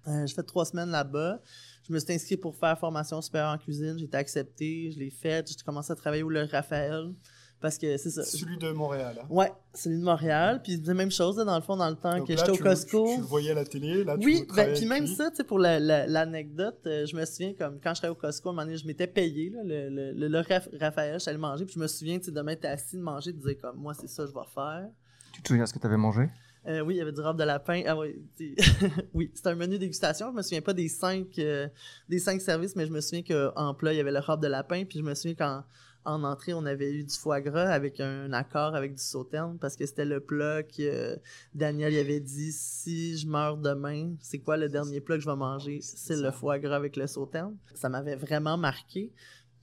Euh, 0.07 0.25
j'ai 0.25 0.33
fait 0.33 0.43
trois 0.43 0.65
semaines 0.65 0.89
là-bas. 0.89 1.41
Je 1.87 1.93
me 1.93 1.99
suis 1.99 2.13
inscrit 2.13 2.37
pour 2.37 2.55
faire 2.55 2.77
formation 2.79 3.21
supérieure 3.21 3.51
en 3.51 3.57
cuisine. 3.57 3.95
J'ai 3.97 4.05
été 4.05 4.17
accepté. 4.17 4.91
Je 4.91 4.99
l'ai 4.99 5.09
fait. 5.09 5.47
J'ai 5.47 5.55
commencé 5.63 5.91
à 5.91 5.95
travailler 5.95 6.23
au 6.23 6.29
Le 6.29 6.43
Raphaël. 6.43 7.13
Parce 7.61 7.77
que 7.77 7.97
c'est 7.97 8.09
ça. 8.09 8.23
Celui 8.23 8.57
de 8.57 8.71
Montréal. 8.71 9.19
hein. 9.21 9.25
Ouais, 9.29 9.51
celui 9.73 9.99
de 9.99 10.03
Montréal. 10.03 10.61
Puis 10.63 10.77
la 10.85 10.93
même 10.93 11.11
chose, 11.11 11.37
là, 11.37 11.43
dans 11.43 11.57
le 11.57 11.61
fond, 11.61 11.75
dans 11.75 11.89
le 11.89 11.95
temps 11.97 12.17
Donc 12.17 12.27
que 12.27 12.35
j'étais 12.37 12.51
au 12.51 12.55
Costco. 12.57 13.05
Tu, 13.09 13.15
tu 13.15 13.19
le 13.21 13.25
voyais 13.27 13.51
à 13.51 13.53
la 13.55 13.65
télé, 13.65 14.03
là, 14.05 14.17
tu 14.17 14.25
Oui, 14.25 14.45
ben, 14.55 14.73
puis 14.73 14.85
même 14.85 15.03
lui. 15.03 15.13
ça, 15.13 15.29
tu 15.29 15.35
sais, 15.37 15.43
pour 15.43 15.59
la- 15.59 15.77
la- 15.79 16.07
l'anecdote, 16.07 16.79
euh, 16.85 17.05
je 17.05 17.15
me 17.17 17.25
souviens 17.25 17.53
comme 17.53 17.79
quand 17.81 17.93
je 17.93 17.99
travaillais 18.01 18.17
au 18.17 18.21
Costco, 18.21 18.47
à 18.47 18.51
un 18.51 18.55
moment 18.55 18.65
donné, 18.65 18.77
je 18.77 18.87
m'étais 18.87 19.07
payé, 19.07 19.49
là, 19.49 19.59
le, 19.65 19.89
le, 19.89 20.11
le, 20.13 20.27
le 20.29 20.39
Raph- 20.39 20.69
Raphaël, 20.79 21.19
j'allais 21.19 21.37
manger, 21.37 21.65
puis 21.65 21.73
je 21.75 21.79
me 21.79 21.87
souviens, 21.87 22.17
tu 22.17 22.25
sais, 22.25 22.31
de 22.31 22.41
m'être 22.41 22.63
assis, 22.63 22.95
de 22.95 23.01
manger, 23.01 23.33
de 23.33 23.41
dire 23.41 23.57
comme, 23.61 23.75
moi, 23.77 23.93
c'est 23.93 24.07
ça, 24.07 24.23
que 24.23 24.29
je 24.29 24.33
vais 24.33 24.39
faire. 24.53 24.87
Tu 25.33 25.41
te 25.41 25.47
souviens 25.49 25.65
ce 25.65 25.73
que 25.73 25.79
tu 25.79 25.85
avais 25.85 25.97
mangé? 25.97 26.29
Euh, 26.67 26.81
oui, 26.81 26.95
il 26.95 26.97
y 26.97 27.01
avait 27.01 27.13
du 27.13 27.21
rhum 27.21 27.37
de 27.37 27.43
lapin. 27.43 27.81
Ah 27.87 27.97
oui, 27.97 28.21
tu- 28.37 28.55
oui, 29.13 29.31
c'était 29.33 29.49
un 29.49 29.55
menu 29.55 29.77
dégustation. 29.79 30.29
Je 30.31 30.35
me 30.37 30.41
souviens 30.41 30.61
pas 30.61 30.73
des 30.73 30.89
cinq, 30.89 31.39
euh, 31.39 31.67
des 32.09 32.19
cinq 32.19 32.41
services, 32.41 32.75
mais 32.75 32.85
je 32.85 32.91
me 32.91 32.99
souviens 33.01 33.23
qu'en 33.23 33.73
plat, 33.73 33.93
il 33.93 33.97
y 33.97 33.99
avait 33.99 34.11
le 34.11 34.19
rhum 34.19 34.39
de 34.39 34.47
lapin. 34.47 34.83
Puis 34.83 34.99
je 34.99 35.03
me 35.03 35.13
souviens 35.15 35.35
qu'en 35.35 35.63
en 36.05 36.23
entrée, 36.23 36.53
on 36.53 36.65
avait 36.65 36.91
eu 36.93 37.03
du 37.03 37.13
foie 37.13 37.41
gras 37.41 37.69
avec 37.69 37.99
un 37.99 38.31
accord 38.33 38.75
avec 38.75 38.95
du 38.95 39.01
sauterne 39.01 39.57
parce 39.59 39.75
que 39.75 39.85
c'était 39.85 40.05
le 40.05 40.19
plat 40.19 40.63
que 40.63 40.81
euh, 40.81 41.15
Daniel 41.53 41.93
il 41.93 41.99
avait 41.99 42.19
dit 42.19 42.51
si 42.51 43.17
je 43.17 43.27
meurs 43.27 43.57
demain, 43.57 44.13
c'est 44.21 44.39
quoi 44.39 44.57
le 44.57 44.69
dernier 44.69 45.01
plat 45.01 45.15
que 45.17 45.21
je 45.21 45.29
vais 45.29 45.35
manger? 45.35 45.79
C'est 45.81 46.15
le 46.15 46.31
foie 46.31 46.59
gras 46.59 46.75
avec 46.75 46.95
le 46.95 47.07
sauterne. 47.07 47.57
Ça 47.75 47.89
m'avait 47.89 48.15
vraiment 48.15 48.57
marqué. 48.57 49.11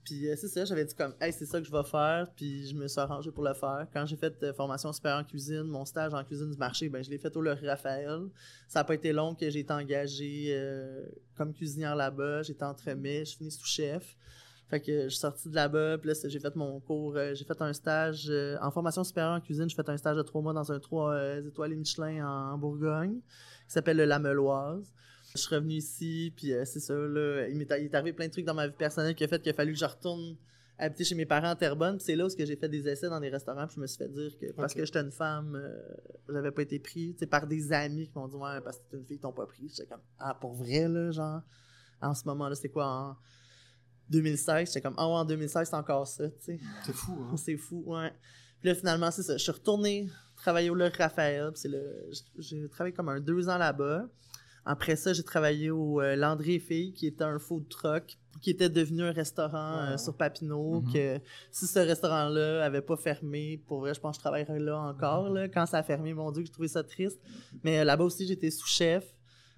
Puis 0.07 0.29
euh, 0.29 0.35
c'est 0.37 0.47
ça, 0.47 0.63
j'avais 0.63 0.85
dit 0.85 0.95
comme, 0.95 1.13
hey, 1.19 1.33
c'est 1.33 1.45
ça 1.45 1.59
que 1.59 1.67
je 1.67 1.71
vais 1.71 1.83
faire, 1.83 2.27
puis 2.33 2.65
je 2.65 2.75
me 2.75 2.87
suis 2.87 2.97
arrangé 2.97 3.29
pour 3.29 3.43
le 3.43 3.53
faire. 3.53 3.85
Quand 3.91 4.05
j'ai 4.05 4.15
fait 4.15 4.41
euh, 4.41 4.53
formation 4.53 4.93
supérieure 4.93 5.19
en 5.19 5.25
cuisine, 5.25 5.63
mon 5.63 5.83
stage 5.83 6.13
en 6.13 6.23
cuisine 6.23 6.49
du 6.49 6.55
marché, 6.55 6.87
ben 6.87 7.03
je 7.03 7.09
l'ai 7.09 7.17
fait 7.17 7.35
au 7.35 7.41
Laurier 7.41 7.67
Raphaël. 7.67 8.21
Ça 8.69 8.79
n'a 8.79 8.83
pas 8.85 8.93
été 8.93 9.11
long 9.11 9.35
que 9.35 9.49
j'ai 9.49 9.59
été 9.59 9.73
engagé 9.73 10.45
euh, 10.51 11.05
comme 11.35 11.53
cuisinière 11.53 11.93
là-bas. 11.93 12.43
J'étais 12.43 12.63
entremets, 12.63 13.25
je 13.25 13.35
finis 13.35 13.51
sous-chef. 13.51 14.15
Fait 14.69 14.81
que 14.81 15.03
je 15.03 15.09
suis 15.09 15.19
sorti 15.19 15.49
de 15.49 15.55
là-bas, 15.55 15.97
puis 15.97 16.09
là, 16.09 16.15
c'est- 16.15 16.29
j'ai 16.29 16.39
fait 16.39 16.55
mon 16.55 16.79
cours, 16.81 17.15
euh, 17.15 17.33
j'ai 17.33 17.45
fait 17.45 17.61
un 17.61 17.71
stage 17.71 18.27
euh, 18.29 18.57
en 18.61 18.69
formation 18.69 19.03
supérieure 19.03 19.33
en 19.33 19.39
cuisine. 19.41 19.69
J'ai 19.69 19.75
fait 19.75 19.87
un 19.89 19.95
stage 19.97 20.17
de 20.17 20.21
trois 20.23 20.41
mois 20.41 20.53
dans 20.53 20.71
un 20.71 20.79
trois 20.79 21.13
euh, 21.13 21.47
étoiles 21.47 21.73
Michelin 21.75 22.27
en, 22.27 22.53
en 22.53 22.57
Bourgogne, 22.57 23.19
qui 23.67 23.73
s'appelle 23.73 23.97
le 23.97 24.05
Lameloise. 24.05 24.93
Je 25.35 25.39
suis 25.41 25.55
revenu 25.55 25.73
ici, 25.75 26.33
puis 26.35 26.51
c'est 26.65 26.79
ça, 26.79 26.93
là, 26.93 27.47
il 27.47 27.57
m'est 27.57 27.71
arrivé 27.71 28.13
plein 28.13 28.27
de 28.27 28.31
trucs 28.31 28.45
dans 28.45 28.53
ma 28.53 28.67
vie 28.67 28.73
personnelle 28.73 29.13
qui 29.15 29.23
a 29.23 29.27
fait 29.27 29.41
qu'il 29.41 29.51
a 29.51 29.53
fallu 29.53 29.73
que 29.73 29.79
je 29.79 29.85
retourne 29.85 30.35
habiter 30.79 31.03
chez 31.03 31.15
mes 31.15 31.25
parents 31.25 31.49
à 31.49 31.55
Terrebonne. 31.55 31.97
Puis 31.97 32.05
c'est 32.05 32.15
là 32.15 32.25
où 32.25 32.29
j'ai 32.29 32.55
fait 32.55 32.69
des 32.69 32.87
essais 32.87 33.09
dans 33.09 33.19
des 33.19 33.29
restaurants, 33.29 33.65
puis 33.67 33.75
je 33.75 33.81
me 33.81 33.87
suis 33.87 33.97
fait 33.97 34.09
dire 34.09 34.37
que 34.39 34.51
parce 34.53 34.73
que 34.73 34.85
j'étais 34.85 34.99
une 35.01 35.11
femme, 35.11 35.55
euh, 35.55 35.79
j'avais 36.29 36.51
pas 36.51 36.61
été 36.61 36.79
pris, 36.79 37.13
tu 37.13 37.19
sais, 37.19 37.27
par 37.27 37.45
des 37.47 37.71
amis 37.73 38.07
qui 38.07 38.17
m'ont 38.17 38.27
dit 38.27 38.35
ouais 38.35 38.61
parce 38.63 38.77
que 38.77 38.83
t'es 38.91 38.97
une 38.97 39.05
fille, 39.05 39.17
ils 39.17 39.19
t'ont 39.19 39.31
pas 39.33 39.45
pris. 39.45 39.67
J'étais 39.69 39.85
comme 39.85 40.01
ah 40.19 40.33
pour 40.39 40.53
vrai 40.53 40.87
là, 40.87 41.11
genre 41.11 41.41
en 42.01 42.13
ce 42.13 42.23
moment 42.25 42.47
là, 42.47 42.55
c'est 42.55 42.69
quoi 42.69 42.85
en 42.87 43.17
2016, 44.09 44.67
j'étais 44.67 44.81
comme 44.81 44.95
ah 44.97 45.07
ouais 45.07 45.15
en 45.15 45.25
2016 45.25 45.69
c'est 45.69 45.75
encore 45.75 46.07
ça, 46.07 46.29
tu 46.29 46.35
sais. 46.39 46.59
C'est 46.85 46.93
fou, 46.93 47.17
hein. 47.19 47.35
C'est 47.37 47.57
fou, 47.57 47.83
ouais. 47.85 48.11
Puis 48.59 48.69
là, 48.69 48.75
finalement, 48.75 49.11
c'est 49.11 49.23
ça. 49.23 49.37
Je 49.37 49.43
suis 49.43 49.51
retourné 49.51 50.09
travailler 50.35 50.69
au 50.69 50.75
Le 50.75 50.89
Raphaël. 50.95 51.51
c'est 51.55 51.67
le... 51.67 52.09
J'ai 52.39 52.67
travaillé 52.69 52.93
comme 52.93 53.09
un 53.09 53.19
deux 53.19 53.49
ans 53.49 53.57
là-bas. 53.57 54.07
Après 54.65 54.97
ça, 54.97 55.13
j'ai 55.13 55.23
travaillé 55.23 55.71
au 55.71 56.01
euh, 56.01 56.15
Landry 56.17 56.55
et 56.55 56.59
Filles, 56.59 56.91
qui 56.91 57.07
était 57.07 57.23
un 57.23 57.39
food 57.39 57.69
truck, 57.69 58.17
qui 58.41 58.49
était 58.49 58.69
devenu 58.69 59.03
un 59.03 59.13
restaurant 59.13 59.77
euh, 59.77 59.97
sur 59.97 60.15
Papineau. 60.17 60.81
Mhm. 60.81 60.93
Que 60.93 61.19
si 61.51 61.67
ce 61.67 61.79
restaurant-là 61.79 62.65
avait 62.65 62.81
pas 62.81 62.97
fermé, 62.97 63.63
pour 63.65 63.79
vrai, 63.79 63.93
je 63.93 63.99
pense 64.01 64.17
que 64.17 64.19
je 64.19 64.23
travaillerais 64.23 64.59
là 64.59 64.77
encore. 64.77 65.29
Là. 65.29 65.47
Quand 65.47 65.65
ça 65.65 65.77
a 65.77 65.83
fermé, 65.83 66.13
mon 66.13 66.31
Dieu, 66.31 66.43
j'ai 66.43 66.51
trouvé 66.51 66.67
ça 66.67 66.83
triste. 66.83 67.19
Mais 67.63 67.79
euh, 67.79 67.83
là-bas 67.85 68.03
aussi, 68.03 68.27
j'étais 68.27 68.51
sous-chef. 68.51 69.05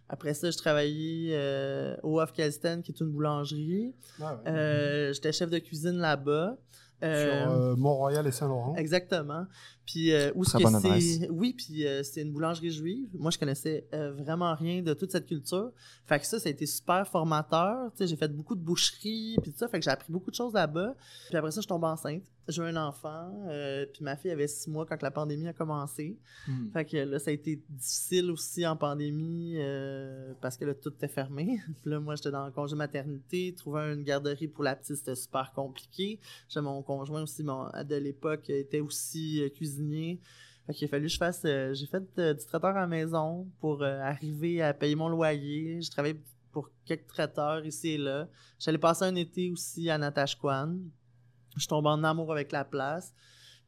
Après 0.10 0.34
ça, 0.34 0.49
je 0.49 0.57
travaillais 0.57 1.34
euh, 1.34 1.95
au 2.01 2.20
Afghanistan, 2.20 2.82
qui 2.82 2.91
est 2.91 2.99
une 2.99 3.12
boulangerie. 3.12 3.93
Ah 4.20 4.36
ouais. 4.43 4.51
Euh, 4.51 5.14
j'étais 5.14 5.32
chef 5.32 5.49
de 5.51 5.60
cuisine 5.60 5.97
là-bas. 5.97 6.57
Euh, 7.03 7.43
Sur 7.43 7.51
euh, 7.51 7.76
Mont-Royal 7.78 8.28
et 8.28 8.32
Saint-Laurent. 8.32 8.76
Exactement. 8.76 9.45
Puis 9.89 10.11
euh, 10.11 10.31
où 10.35 10.43
ce 10.43 10.55
que 10.55 10.61
bonne 10.61 10.79
c'est 10.79 10.87
adresse. 10.87 11.19
oui, 11.31 11.53
puis 11.53 11.87
euh, 11.87 12.03
c'est 12.03 12.21
une 12.21 12.31
boulangerie 12.31 12.69
juive. 12.69 13.09
Moi, 13.17 13.31
je 13.31 13.39
connaissais 13.39 13.87
euh, 13.91 14.11
vraiment 14.11 14.53
rien 14.53 14.83
de 14.83 14.93
toute 14.93 15.11
cette 15.11 15.25
culture. 15.25 15.71
Fait 16.05 16.19
que 16.19 16.27
ça, 16.27 16.39
ça 16.39 16.47
a 16.47 16.51
été 16.51 16.67
super 16.67 17.07
formateur. 17.07 17.91
Tu 17.93 17.97
sais, 17.97 18.07
j'ai 18.07 18.15
fait 18.15 18.27
beaucoup 18.27 18.53
de 18.53 18.61
boucherie, 18.61 19.35
puis 19.41 19.51
tout 19.51 19.57
ça. 19.57 19.67
Fait 19.67 19.79
que 19.79 19.85
j'ai 19.85 19.89
appris 19.89 20.11
beaucoup 20.11 20.29
de 20.29 20.35
choses 20.35 20.53
là-bas. 20.53 20.95
Puis 21.29 21.37
après 21.37 21.49
ça, 21.49 21.61
je 21.61 21.67
tombe 21.67 21.83
enceinte. 21.85 22.21
J'ai 22.49 22.63
eu 22.63 22.65
un 22.65 22.77
enfant, 22.77 23.31
euh, 23.47 23.85
puis 23.93 24.03
ma 24.03 24.15
fille 24.15 24.31
avait 24.31 24.47
six 24.47 24.71
mois 24.71 24.83
quand 24.83 24.99
la 25.03 25.11
pandémie 25.11 25.47
a 25.47 25.53
commencé. 25.53 26.17
Hmm. 26.47 26.71
Fait 26.71 26.83
que 26.83 26.97
là, 26.97 27.19
ça 27.19 27.29
a 27.29 27.33
été 27.33 27.61
difficile 27.69 28.31
aussi 28.31 28.65
en 28.65 28.75
pandémie 28.75 29.53
euh, 29.57 30.33
parce 30.41 30.57
que 30.57 30.65
là, 30.65 30.73
tout 30.73 30.89
était 30.89 31.07
fermé. 31.07 31.59
Puis 31.81 31.91
là, 31.91 31.99
moi, 31.99 32.15
j'étais 32.15 32.31
dans 32.31 32.47
le 32.47 32.51
congé 32.51 32.75
maternité. 32.75 33.53
Trouver 33.55 33.93
une 33.93 34.03
garderie 34.03 34.47
pour 34.47 34.63
la 34.63 34.75
petite, 34.75 34.95
c'était 34.95 35.15
super 35.15 35.51
compliqué. 35.53 36.19
J'ai 36.47 36.61
mon 36.61 36.81
conjoint 36.81 37.21
aussi, 37.21 37.43
mon, 37.43 37.67
de 37.87 37.95
l'époque, 37.95 38.49
était 38.49 38.79
aussi 38.79 39.43
euh, 39.43 39.49
cuisinier. 39.80 40.19
Qu'il 40.73 40.86
a 40.86 40.88
fallu 40.88 41.07
que 41.07 41.11
je 41.13 41.17
fasse... 41.17 41.41
euh, 41.45 41.73
j'ai 41.73 41.88
fait 41.88 42.03
euh, 42.19 42.34
du 42.36 42.45
traiteur 42.45 42.77
à 42.77 42.86
maison 42.86 43.47
pour 43.59 43.82
euh, 43.82 43.99
arriver 44.01 44.61
à 44.61 44.71
payer 44.73 44.95
mon 44.95 45.09
loyer. 45.09 45.82
J'ai 45.82 45.89
travaillé 45.89 46.21
pour 46.51 46.69
quelques 46.86 47.07
traiteurs 47.07 47.65
ici 47.65 47.93
et 47.93 47.97
là. 47.97 48.27
J'allais 48.59 48.77
passer 48.77 49.05
un 49.05 49.15
été 49.15 49.49
aussi 49.49 49.89
à 49.89 49.97
Natashquan. 49.97 50.77
Je 51.57 51.67
tombe 51.67 51.88
en 51.88 52.03
amour 52.03 52.32
avec 52.32 52.51
la 52.51 52.65
place. 52.65 53.13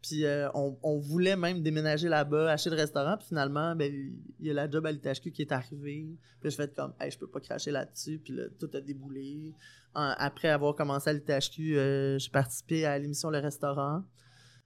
Puis 0.04 0.26
euh, 0.26 0.48
on, 0.54 1.00
voulait 1.00 1.36
même 1.36 1.62
déménager 1.62 2.08
là-bas, 2.08 2.52
acheter 2.52 2.70
le 2.70 2.76
restaurant. 2.76 3.18
Puis 3.18 3.30
finalement, 3.30 3.76
ben, 3.76 3.92
il 4.40 4.46
y 4.46 4.52
a 4.52 4.54
la 4.54 4.70
job 4.70 4.86
à 4.86 4.92
l'ITHQ 4.92 5.32
qui 5.32 5.42
est 5.42 5.52
arrivée. 5.52 6.08
Puis 6.40 6.52
je 6.52 6.56
fais 6.56 6.68
comme, 6.68 6.94
hey, 7.00 7.10
je 7.10 7.18
peux 7.18 7.28
pas 7.28 7.40
cracher 7.40 7.72
là-dessus. 7.72 8.20
Puis 8.24 8.40
tout 8.60 8.70
a 8.74 8.82
déboulé. 8.82 9.54
Après 9.94 10.50
avoir 10.50 10.76
commencé 10.76 11.10
à 11.10 11.14
l'ITHQ, 11.14 12.18
j'ai 12.20 12.30
participé 12.32 12.86
à 12.86 12.98
l'émission 13.00 13.32
Le 13.32 13.40
Restaurant. 13.40 14.04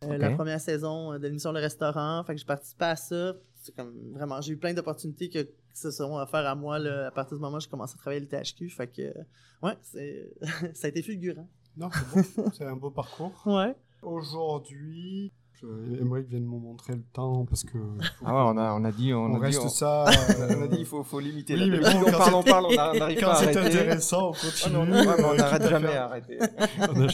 Euh. 0.03 0.17
La 0.17 0.31
première 0.31 0.59
saison 0.59 1.13
euh, 1.13 1.17
de 1.17 1.27
l'émission 1.27 1.51
Le 1.51 1.59
Restaurant. 1.59 2.23
Fait 2.23 2.33
que 2.33 2.39
j'ai 2.39 2.45
participé 2.45 2.85
à 2.85 2.95
ça. 2.95 3.33
C'est 3.55 3.75
comme 3.75 4.13
vraiment, 4.13 4.41
j'ai 4.41 4.53
eu 4.53 4.57
plein 4.57 4.73
d'opportunités 4.73 5.29
que, 5.29 5.39
qui 5.39 5.79
se 5.79 5.91
seront 5.91 6.17
offertes 6.19 6.45
à 6.45 6.55
moi 6.55 6.77
là, 6.77 7.07
à 7.07 7.11
partir 7.11 7.37
du 7.37 7.41
moment 7.41 7.57
où 7.57 7.59
j'ai 7.59 7.69
commencé 7.69 7.95
à 7.95 7.97
travailler 7.97 8.27
à 8.31 8.39
l'ITHQ. 8.39 8.69
Fait 8.69 8.87
que, 8.87 9.13
ouais, 9.63 9.77
c'est, 9.81 10.33
ça 10.73 10.87
a 10.87 10.89
été 10.89 11.01
fulgurant. 11.01 11.47
Non, 11.77 11.89
c'est 11.91 12.35
bon. 12.35 12.51
c'est 12.53 12.65
un 12.65 12.75
beau 12.75 12.91
parcours. 12.91 13.33
Ouais. 13.45 13.75
Aujourd'hui, 14.01 15.33
Émeric 15.63 16.27
vient 16.27 16.39
de 16.39 16.45
me 16.45 16.59
montrer 16.59 16.93
le 16.93 17.03
temps 17.13 17.45
parce 17.45 17.63
que 17.63 17.77
faut- 17.77 18.25
Ah 18.25 18.33
ouais, 18.35 18.51
on 18.53 18.57
a, 18.57 18.73
on 18.73 18.83
a 18.83 18.91
dit, 18.91 19.13
on, 19.13 19.23
on 19.25 19.35
a 19.35 19.39
dit, 19.39 19.45
reste 19.57 19.61
on, 19.63 19.69
ça. 19.69 20.05
on 20.39 20.61
a 20.61 20.67
dit, 20.67 20.75
euh, 20.75 20.79
il 20.79 20.85
faut, 20.85 21.03
faut 21.03 21.19
limiter. 21.19 21.53
Oui, 21.55 21.69
la 21.69 21.77
mais 21.77 21.79
bon, 21.79 21.87
on 22.01 22.05
quand 22.05 22.11
parle, 22.17 22.23
c'est- 22.29 22.33
on 22.35 22.43
parle, 22.43 22.65
on 22.69 22.75
n'arrive 22.99 23.19
Quand 23.19 23.25
pas 23.27 23.31
à 23.33 23.35
c'est 23.35 23.57
arrêter. 23.57 23.79
intéressant, 23.79 24.29
on 24.29 24.31
Ah 24.33 24.37
continue. 24.41 24.73
non, 24.75 24.85
non, 24.85 24.91
ouais, 24.93 25.15
mais 25.17 25.23
on 25.23 25.31
euh, 25.31 25.35
n'arrête 25.37 25.61
à 25.61 25.69
jamais 25.69 25.95
à 25.95 26.05
arrêter. 26.05 26.39
On 26.79 27.01
a- 27.01 27.07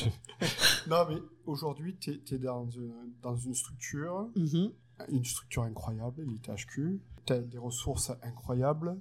non, 0.89 1.05
mais 1.09 1.21
aujourd'hui, 1.45 1.95
tu 1.99 2.19
es, 2.31 2.37
dans 2.37 2.69
une, 2.69 2.93
dans 3.21 3.35
une 3.35 3.53
structure, 3.53 4.27
Mhm. 4.35 4.71
une 5.09 5.25
structure 5.25 5.63
incroyable, 5.63 6.23
l'ITHQ. 6.23 6.99
Tu 7.25 7.33
as 7.33 7.39
des 7.39 7.57
ressources 7.57 8.11
incroyables. 8.23 8.97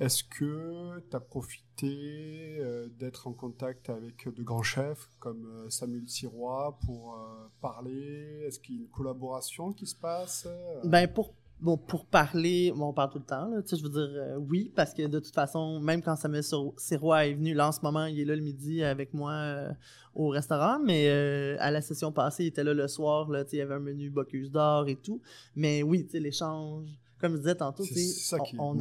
Est-ce 0.00 0.24
que 0.24 0.98
tu 1.10 1.14
as 1.16 1.20
profité 1.20 2.56
euh, 2.58 2.88
d'être 2.98 3.26
en 3.26 3.32
contact 3.32 3.90
avec 3.90 4.26
de 4.34 4.42
grands 4.42 4.62
chefs 4.62 5.08
comme 5.18 5.44
euh, 5.44 5.68
Samuel 5.68 6.08
Sirois 6.08 6.78
pour 6.86 7.14
euh, 7.14 7.48
parler? 7.60 8.44
Est-ce 8.46 8.58
qu'il 8.58 8.76
y 8.76 8.78
a 8.78 8.80
une 8.82 8.88
collaboration 8.88 9.72
qui 9.72 9.86
se 9.86 9.94
passe 9.94 10.48
Ben 10.84 11.06
pour 11.06 11.34
bon 11.60 11.76
pour 11.76 12.06
parler, 12.06 12.72
bon, 12.74 12.86
on 12.88 12.92
parle 12.94 13.10
tout 13.10 13.18
le 13.18 13.24
temps 13.26 13.46
là, 13.46 13.60
je 13.70 13.82
veux 13.82 13.90
dire 13.90 14.38
oui 14.48 14.72
parce 14.74 14.94
que 14.94 15.06
de 15.06 15.18
toute 15.18 15.34
façon 15.34 15.78
même 15.80 16.00
quand 16.00 16.16
Samuel 16.16 16.42
Sir- 16.42 16.72
Sirois 16.78 17.26
est 17.26 17.34
venu 17.34 17.52
là 17.52 17.68
en 17.68 17.72
ce 17.72 17.82
moment, 17.82 18.06
il 18.06 18.18
est 18.18 18.24
là 18.24 18.34
le 18.34 18.40
midi 18.40 18.82
avec 18.82 19.12
moi 19.12 19.66
au 20.14 20.28
restaurant 20.28 20.78
mais 20.82 21.10
à 21.58 21.70
la 21.70 21.82
session 21.82 22.12
passée, 22.12 22.44
il 22.44 22.46
était 22.46 22.64
là 22.64 22.72
le 22.72 22.88
soir 22.88 23.28
là, 23.28 23.44
il 23.52 23.58
y 23.58 23.60
avait 23.60 23.74
un 23.74 23.78
menu 23.80 24.08
Bocuse 24.08 24.50
d'or 24.50 24.88
et 24.88 24.96
tout. 24.96 25.20
Mais 25.54 25.82
oui, 25.82 26.08
l'échange 26.14 26.88
comme 27.20 27.32
je 27.34 27.38
disais 27.38 27.54
tantôt, 27.54 27.84
C'est 27.84 27.94
ça 27.96 28.38
qui 28.40 28.56
est 28.56 28.58
on- 28.58 28.74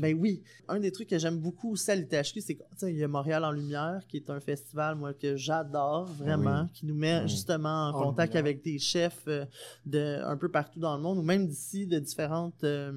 ben 0.00 0.14
oui, 0.18 0.42
un 0.68 0.78
des 0.78 0.92
trucs 0.92 1.08
que 1.08 1.18
j'aime 1.18 1.38
beaucoup 1.38 1.72
aussi 1.72 1.90
à 1.90 1.94
l'ITHQ, 1.96 2.40
c'est 2.40 2.54
que 2.54 2.62
tu 2.62 2.68
sais, 2.76 2.92
il 2.92 2.98
y 2.98 3.04
a 3.04 3.08
Montréal 3.08 3.44
en 3.44 3.50
lumière 3.52 4.02
qui 4.08 4.18
est 4.18 4.30
un 4.30 4.40
festival 4.40 4.96
moi 4.96 5.14
que 5.14 5.36
j'adore 5.36 6.04
vraiment, 6.06 6.68
qui 6.74 6.86
nous 6.86 6.94
met 6.94 7.22
Oui. 7.22 7.28
justement 7.28 7.88
en, 7.88 7.88
En 7.90 7.92
contact 8.10 8.34
lumière. 8.34 8.44
avec 8.44 8.62
des 8.62 8.78
chefs 8.78 9.22
euh, 9.28 9.44
de 9.86 10.20
un 10.24 10.36
peu 10.36 10.48
partout 10.50 10.78
dans 10.80 10.96
le 10.96 11.02
monde 11.02 11.18
ou 11.18 11.22
même 11.22 11.46
d'ici 11.46 11.86
de 11.86 11.98
différentes 11.98 12.62
euh, 12.64 12.92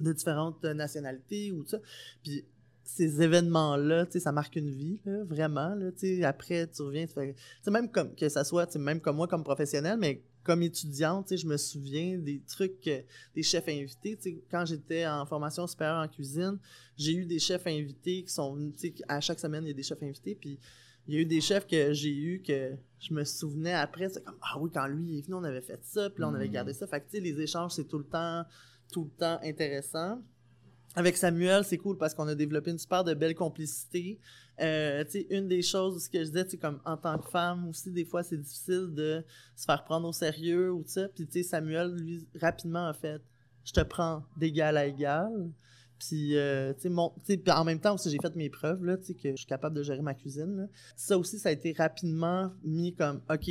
de 0.00 0.12
différentes 0.12 0.62
nationalités 0.64 1.52
ou 1.52 1.62
tout 1.62 1.70
ça. 1.70 1.78
Puis 2.22 2.44
ces 2.84 3.20
événements-là, 3.22 4.06
tu 4.06 4.12
sais, 4.12 4.20
ça 4.20 4.30
marque 4.30 4.54
une 4.56 4.70
vie, 4.70 5.00
là, 5.04 5.24
vraiment. 5.24 5.74
Là, 5.74 5.90
tu 5.90 6.18
sais, 6.18 6.24
après, 6.24 6.68
tu 6.68 6.82
reviens, 6.82 7.06
tu 7.06 7.14
fais... 7.14 7.32
tu 7.34 7.40
sais, 7.62 7.70
même 7.72 7.90
comme 7.90 8.14
que 8.14 8.28
ça 8.28 8.44
soit, 8.44 8.66
tu 8.66 8.74
sais, 8.74 8.78
même 8.78 9.00
comme 9.00 9.16
moi, 9.16 9.26
comme 9.26 9.42
professionnel, 9.42 9.98
mais 9.98 10.22
comme 10.46 10.62
étudiante, 10.62 11.36
je 11.36 11.44
me 11.44 11.56
souviens 11.56 12.18
des 12.18 12.40
trucs, 12.46 12.88
des 13.34 13.42
chefs 13.42 13.66
invités. 13.68 14.16
Quand 14.48 14.64
j'étais 14.64 15.04
en 15.04 15.26
formation 15.26 15.66
supérieure 15.66 16.04
en 16.04 16.06
cuisine, 16.06 16.56
j'ai 16.96 17.14
eu 17.14 17.24
des 17.24 17.40
chefs 17.40 17.66
invités 17.66 18.22
qui 18.22 18.32
sont 18.32 18.54
venus, 18.54 18.74
à 19.08 19.20
chaque 19.20 19.40
semaine, 19.40 19.64
il 19.64 19.68
y 19.68 19.70
a 19.72 19.74
des 19.74 19.82
chefs 19.82 20.00
invités, 20.04 20.36
puis 20.36 20.60
il 21.08 21.14
y 21.14 21.18
a 21.18 21.20
eu 21.20 21.26
des 21.26 21.40
chefs 21.40 21.66
que 21.66 21.92
j'ai 21.92 22.14
eu 22.14 22.42
que 22.42 22.76
je 23.00 23.12
me 23.12 23.24
souvenais 23.24 23.72
après, 23.72 24.08
c'est 24.08 24.22
comme, 24.24 24.36
ah 24.40 24.56
oui, 24.60 24.70
quand 24.72 24.86
lui 24.86 25.18
est 25.18 25.22
venu, 25.22 25.34
on 25.34 25.42
avait 25.44 25.60
fait 25.62 25.80
ça, 25.82 26.08
puis 26.10 26.20
là, 26.20 26.28
on 26.28 26.34
avait 26.34 26.48
Mm. 26.48 26.52
gardé 26.52 26.72
ça. 26.72 26.86
Fait 26.86 27.00
que, 27.00 27.16
les 27.16 27.40
échanges, 27.40 27.72
c'est 27.72 27.88
tout 27.88 27.98
le 27.98 28.04
temps, 28.04 28.44
tout 28.92 29.02
le 29.04 29.10
temps 29.10 29.40
intéressant. 29.42 30.22
Avec 30.94 31.16
Samuel, 31.16 31.64
c'est 31.64 31.76
cool 31.76 31.98
parce 31.98 32.14
qu'on 32.14 32.28
a 32.28 32.34
développé 32.36 32.70
une 32.70 32.78
super 32.78 33.02
de 33.04 33.14
belle 33.14 33.34
complicité. 33.34 34.18
Euh, 34.60 35.04
une 35.30 35.48
des 35.48 35.62
choses, 35.62 36.04
ce 36.04 36.10
que 36.10 36.18
je 36.24 36.30
disais, 36.30 36.56
comme 36.56 36.80
en 36.84 36.96
tant 36.96 37.18
que 37.18 37.28
femme 37.28 37.68
aussi, 37.68 37.90
des 37.90 38.04
fois, 38.04 38.22
c'est 38.22 38.38
difficile 38.38 38.88
de 38.94 39.22
se 39.54 39.64
faire 39.64 39.84
prendre 39.84 40.08
au 40.08 40.12
sérieux 40.12 40.72
ou 40.72 40.82
ça. 40.86 41.08
Puis, 41.08 41.44
Samuel, 41.44 41.94
lui, 41.94 42.26
rapidement, 42.40 42.86
a 42.86 42.94
fait 42.94 43.20
Je 43.64 43.72
te 43.72 43.80
prends 43.80 44.22
d'égal 44.36 44.76
à 44.76 44.86
égal. 44.86 45.50
Puis, 45.98 46.36
euh, 46.36 46.72
tu 46.80 46.90
en 47.50 47.64
même 47.64 47.80
temps 47.80 47.94
aussi, 47.94 48.10
j'ai 48.10 48.18
fait 48.20 48.34
mes 48.36 48.50
preuves, 48.50 48.84
là, 48.84 48.96
tu 48.96 49.14
que 49.14 49.30
je 49.30 49.36
suis 49.36 49.46
capable 49.46 49.76
de 49.76 49.82
gérer 49.82 50.02
ma 50.02 50.14
cuisine. 50.14 50.68
Ça 50.94 51.16
aussi, 51.16 51.38
ça 51.38 51.48
a 51.48 51.52
été 51.52 51.72
rapidement 51.72 52.52
mis 52.64 52.94
comme 52.94 53.22
OK, 53.30 53.50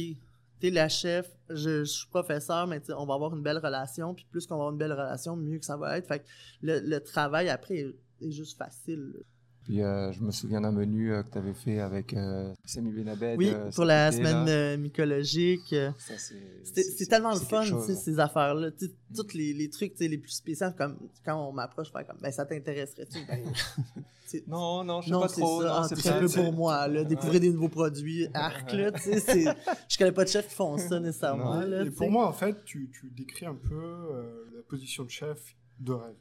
t'es 0.60 0.70
la 0.70 0.89
chef, 0.89 1.30
je, 1.49 1.84
suis 1.84 2.08
professeur, 2.08 2.68
mais 2.68 2.82
on 2.91 3.06
va 3.06 3.16
avoir 3.16 3.36
une 3.36 3.41
belle 3.41 3.58
relation. 3.58 4.14
Puis, 4.14 4.26
plus 4.30 4.45
qu'on 4.45 4.56
va 4.56 4.62
avoir 4.62 4.72
une 4.72 4.78
belle 4.78 4.93
relation, 4.93 5.36
mieux 5.36 5.60
que 5.60 5.66
ça 5.66 5.78
va 5.78 5.97
être. 5.97 6.08
Fait 6.08 6.24
le, 6.62 6.99
travail 6.99 7.49
après 7.49 7.95
est, 8.22 8.32
juste 8.32 8.58
facile. 8.58 9.24
Puis 9.66 9.82
euh, 9.82 10.11
je 10.11 10.22
me 10.22 10.30
souviens 10.30 10.61
d'un 10.61 10.72
menu 10.72 11.11
euh, 11.11 11.24
que 11.24 11.32
tu 11.32 11.38
avais 11.39 11.53
fait 11.53 11.80
avec 11.80 12.13
euh, 12.13 12.53
Samy 12.66 12.91
Benabed. 12.91 13.36
Oui, 13.38 13.49
euh, 13.51 13.72
pour 13.72 13.84
la 13.86 14.09
été, 14.09 14.18
semaine 14.18 14.47
euh, 14.47 14.78
mycologique. 14.78 15.74
Ça, 15.97 16.13
c'est- 16.18 17.05
tellement 17.09 17.34
le 17.34 17.39
fun, 17.39 17.63
chose, 17.63 17.86
sais, 17.88 17.93
hein. 17.93 17.95
ces 17.95 18.20
affaires-là. 18.20 18.70
Sais, 18.78 18.91
Tous 19.16 19.34
les, 19.34 19.53
les 19.53 19.70
trucs 19.72 19.93
sais, 19.97 20.07
les 20.07 20.20
plus 20.20 20.32
spéciaux, 20.32 20.68
comme 20.78 20.97
quand 21.26 21.49
on 21.49 21.51
m'approche, 21.51 21.91
comme, 21.91 22.03
ben 22.22 22.32
ça 22.32 22.45
t'intéresserait-tu? 22.45 23.18
Ben, 23.28 24.41
Non, 24.47 24.84
non, 24.84 25.01
je 25.01 25.05
sais 25.07 25.11
non, 25.13 25.22
pas 25.22 25.28
c'est 25.30 25.41
trop. 25.41 25.61
ça. 25.61 25.68
non, 25.68 25.74
Ah, 25.76 25.88
c'est 25.95 26.09
un 26.09 26.20
peu 26.20 26.28
pour 26.30 26.51
moi, 26.51 26.88
là. 26.88 27.03
Découvrir 27.03 27.39
des 27.39 27.49
nouveaux 27.51 27.70
produits, 27.70 28.28
arc, 28.34 28.72
là, 28.74 28.91
tu 28.91 28.99
sais. 29.01 29.20
c'est- 29.20 29.45
Je 29.88 29.97
connais 29.97 30.11
pas 30.11 30.26
de 30.26 30.30
chefs 30.30 30.47
qui 30.49 30.55
font 30.55 30.78
ça 30.78 30.99
nécessairement, 30.99 31.61
là. 31.61 31.84
Et 31.84 31.89
pour 31.89 32.05
sais. 32.05 32.09
moi, 32.11 32.28
en 32.28 32.34
fait, 32.34 32.55
tu, 32.66 32.89
tu 32.91 33.09
décris 33.16 33.45
un 33.45 33.55
peu 33.55 33.76
euh, 33.82 34.45
la 34.55 34.61
position 34.68 35.03
de 35.05 35.09
chef 35.09 35.55
de 35.80 35.93
rêve. 35.93 36.16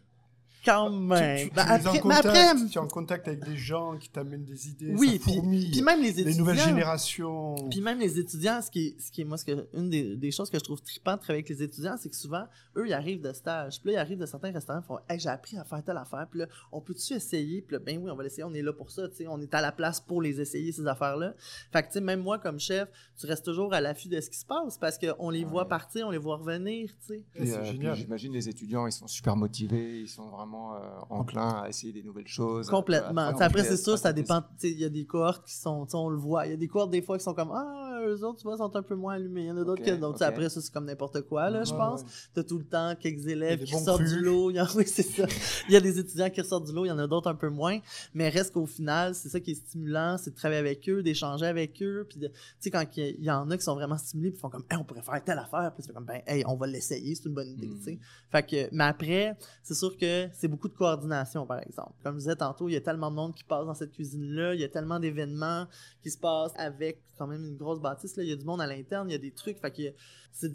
Quand 0.64 0.90
même. 0.90 1.38
tu, 1.38 1.48
tu 1.50 1.54
Ben, 1.54 1.62
en 1.62 1.74
après, 1.74 2.00
contact, 2.00 2.26
après, 2.26 2.54
tu 2.68 2.72
es 2.74 2.78
en 2.78 2.88
contact 2.88 3.28
avec 3.28 3.44
des 3.44 3.56
gens 3.56 3.96
qui 3.98 4.08
t'amènent 4.08 4.44
des 4.44 4.68
idées, 4.68 4.94
oui, 4.96 5.18
ça 5.18 5.24
puis, 5.24 5.34
fourmille. 5.34 5.70
puis 5.70 5.82
même 5.82 6.00
les 6.00 6.12
les 6.12 6.20
étudiants. 6.20 6.38
nouvelles 6.38 6.58
générations. 6.60 7.54
Puis 7.70 7.80
même 7.80 7.98
les 7.98 8.18
étudiants, 8.18 8.60
ce 8.62 8.70
qui 8.70 8.86
est, 8.88 9.00
ce 9.00 9.10
qui 9.10 9.20
est 9.20 9.24
moi, 9.24 9.36
ce 9.36 9.44
que, 9.44 9.68
une 9.74 9.90
des, 9.90 10.16
des 10.16 10.30
choses 10.30 10.50
que 10.50 10.58
je 10.58 10.64
trouve 10.64 10.80
trippant 10.82 11.14
de 11.16 11.20
travailler 11.20 11.44
avec 11.44 11.48
les 11.48 11.62
étudiants, 11.62 11.96
c'est 11.98 12.08
que 12.08 12.16
souvent, 12.16 12.44
eux, 12.76 12.86
ils 12.86 12.92
arrivent 12.92 13.20
de 13.20 13.32
stage. 13.32 13.80
Puis 13.80 13.92
là, 13.92 13.98
ils 13.98 14.00
arrivent 14.00 14.18
de 14.18 14.26
certains 14.26 14.52
restaurants, 14.52 14.80
ils 14.82 14.86
font 14.86 14.98
Hey, 15.08 15.18
j'ai 15.18 15.28
appris 15.28 15.56
à 15.58 15.64
faire 15.64 15.82
telle 15.82 15.96
affaire. 15.96 16.26
Puis 16.30 16.40
là, 16.40 16.46
on 16.72 16.80
peut-tu 16.80 17.12
essayer? 17.14 17.62
Puis 17.62 17.74
là, 17.74 17.78
ben 17.84 17.98
oui, 18.02 18.10
on 18.10 18.16
va 18.16 18.22
l'essayer, 18.22 18.44
on 18.44 18.54
est 18.54 18.62
là 18.62 18.72
pour 18.72 18.90
ça. 18.90 19.08
tu 19.08 19.16
sais, 19.16 19.26
On 19.26 19.40
est 19.40 19.52
à 19.54 19.60
la 19.60 19.72
place 19.72 20.00
pour 20.00 20.22
les 20.22 20.40
essayer, 20.40 20.72
ces 20.72 20.86
affaires-là. 20.86 21.34
Fait 21.72 21.82
que, 21.82 21.88
tu 21.88 21.94
sais, 21.94 22.00
même 22.00 22.20
moi, 22.20 22.38
comme 22.38 22.58
chef, 22.58 22.88
tu 23.18 23.26
restes 23.26 23.44
toujours 23.44 23.74
à 23.74 23.80
l'affût 23.80 24.08
de 24.08 24.20
ce 24.20 24.30
qui 24.30 24.38
se 24.38 24.46
passe 24.46 24.78
parce 24.78 24.98
qu'on 24.98 25.30
les 25.30 25.44
voit 25.44 25.68
partir, 25.68 26.06
on 26.06 26.10
les 26.10 26.18
voit 26.18 26.36
revenir, 26.36 26.90
tu 27.06 27.14
sais. 27.14 27.24
Euh. 27.40 27.94
J'imagine 27.94 28.32
les 28.32 28.48
étudiants, 28.48 28.86
ils 28.86 28.92
sont 28.92 29.06
super 29.06 29.36
motivés, 29.36 30.00
ils 30.00 30.08
sont 30.08 30.28
vraiment 30.30 30.53
euh, 30.74 31.00
enclins 31.10 31.62
à 31.62 31.68
essayer 31.68 31.92
des 31.92 32.02
nouvelles 32.02 32.26
choses. 32.28 32.68
Complètement. 32.68 33.32
après, 33.38 33.64
c'est 33.64 33.76
sûr, 33.76 33.98
ça 33.98 34.12
dépend. 34.12 34.42
Il 34.62 34.78
y 34.78 34.84
a 34.84 34.88
des 34.88 35.04
cohortes 35.04 35.44
qui 35.46 35.54
sont, 35.54 35.86
on 35.94 36.08
le 36.08 36.16
voit. 36.16 36.46
Il 36.46 36.50
y 36.50 36.54
a 36.54 36.56
des 36.56 36.68
cohortes, 36.68 36.90
des 36.90 37.02
fois, 37.02 37.18
qui 37.18 37.24
sont 37.24 37.34
comme 37.34 37.52
Ah, 37.52 37.93
eux 38.06 38.24
autres, 38.24 38.38
tu 38.38 38.44
vois, 38.44 38.56
sont 38.56 38.74
un 38.76 38.82
peu 38.82 38.94
moins 38.94 39.14
allumés. 39.14 39.42
Il 39.42 39.46
y 39.46 39.50
en 39.50 39.56
a 39.56 39.64
d'autres 39.64 39.82
Ok, 39.82 39.88
que 39.88 39.94
d'autres. 39.96 40.22
Après, 40.22 40.48
ça, 40.48 40.60
c'est 40.60 40.72
comme 40.72 40.84
n'importe 40.86 41.22
quoi, 41.22 41.50
là, 41.50 41.64
je 41.64 41.72
Ouais, 41.72 41.78
pense. 41.78 42.00
ouais. 42.02 42.06
T'as 42.34 42.42
tout 42.44 42.58
le 42.58 42.64
temps 42.64 42.94
quelques 42.98 43.26
élèves 43.26 43.64
qui 43.64 43.76
sortent 43.78 44.02
du 44.04 44.20
lot. 44.20 44.50
Il 44.50 44.56
y, 44.56 44.58
a, 44.58 44.66
oui, 44.76 44.84
c'est 44.86 45.02
ça. 45.02 45.26
il 45.68 45.72
y 45.74 45.76
a 45.76 45.80
des 45.80 45.98
étudiants 45.98 46.30
qui 46.30 46.40
ressortent 46.40 46.66
du 46.66 46.72
lot, 46.72 46.84
il 46.84 46.88
y 46.88 46.92
en 46.92 46.98
a 46.98 47.06
d'autres 47.06 47.28
un 47.28 47.34
peu 47.34 47.48
moins. 47.48 47.78
Mais 48.14 48.28
reste 48.28 48.52
qu'au 48.54 48.66
final, 48.66 49.14
c'est 49.14 49.28
ça 49.28 49.40
qui 49.40 49.52
est 49.52 49.54
stimulant, 49.54 50.16
c'est 50.18 50.30
de 50.30 50.36
travailler 50.36 50.60
avec 50.60 50.88
eux, 50.88 51.02
d'échanger 51.02 51.46
avec 51.46 51.82
eux. 51.82 52.06
Puis, 52.08 52.18
de- 52.20 52.28
tu 52.28 52.34
sais, 52.60 52.70
quand 52.70 52.84
il 52.96 53.24
y, 53.24 53.30
en 53.30 53.50
a 53.50 53.56
qui 53.56 53.62
sont 53.64 53.74
vraiment 53.74 53.96
stimulés, 53.98 54.30
puis 54.30 54.38
ils 54.38 54.40
font 54.40 54.50
comme, 54.50 54.64
Hey, 54.70 54.78
on 54.78 54.84
pourrait 54.84 55.02
faire 55.02 55.22
telle 55.24 55.38
affaire. 55.38 55.72
Puis, 55.74 55.82
c'est 55.86 55.92
comme, 55.92 56.04
ben, 56.04 56.20
hey, 56.26 56.44
on 56.46 56.56
va 56.56 56.66
l'essayer, 56.66 57.14
c'est 57.14 57.24
une 57.26 57.34
bonne 57.34 57.48
idée, 57.48 57.66
Mm. 57.68 57.78
tu 57.78 57.84
sais. 57.84 57.98
Fait 58.30 58.42
que, 58.42 58.68
mais 58.74 58.84
après, 58.84 59.36
c'est 59.62 59.74
sûr 59.74 59.96
que 59.96 60.28
c'est 60.32 60.48
beaucoup 60.48 60.68
de 60.68 60.74
coordination, 60.74 61.46
par 61.46 61.60
exemple. 61.60 61.92
Comme 62.02 62.14
je 62.14 62.18
disais 62.20 62.36
tantôt, 62.36 62.68
il 62.68 62.72
y 62.72 62.76
a 62.76 62.80
tellement 62.80 63.10
de 63.10 63.16
monde 63.16 63.34
qui 63.34 63.44
passe 63.44 63.66
dans 63.66 63.74
cette 63.74 63.92
cuisine-là, 63.92 64.54
il 64.54 64.60
y 64.60 64.64
a 64.64 64.68
tellement 64.68 64.98
d'événements 64.98 65.66
qui 66.02 66.10
se 66.10 66.18
passent 66.18 66.52
avec 66.56 67.00
quand 67.16 67.26
même 67.28 67.44
une 67.46 67.56
grosse 67.56 67.80
bâtisse. 67.94 68.14
Il 68.18 68.24
y 68.28 68.32
a 68.32 68.36
du 68.36 68.44
monde 68.44 68.60
à 68.60 68.66
l'interne, 68.66 69.08
il 69.08 69.12
y 69.12 69.16
a 69.16 69.18
des 69.18 69.30
trucs. 69.32 69.58
Fait 69.58 69.94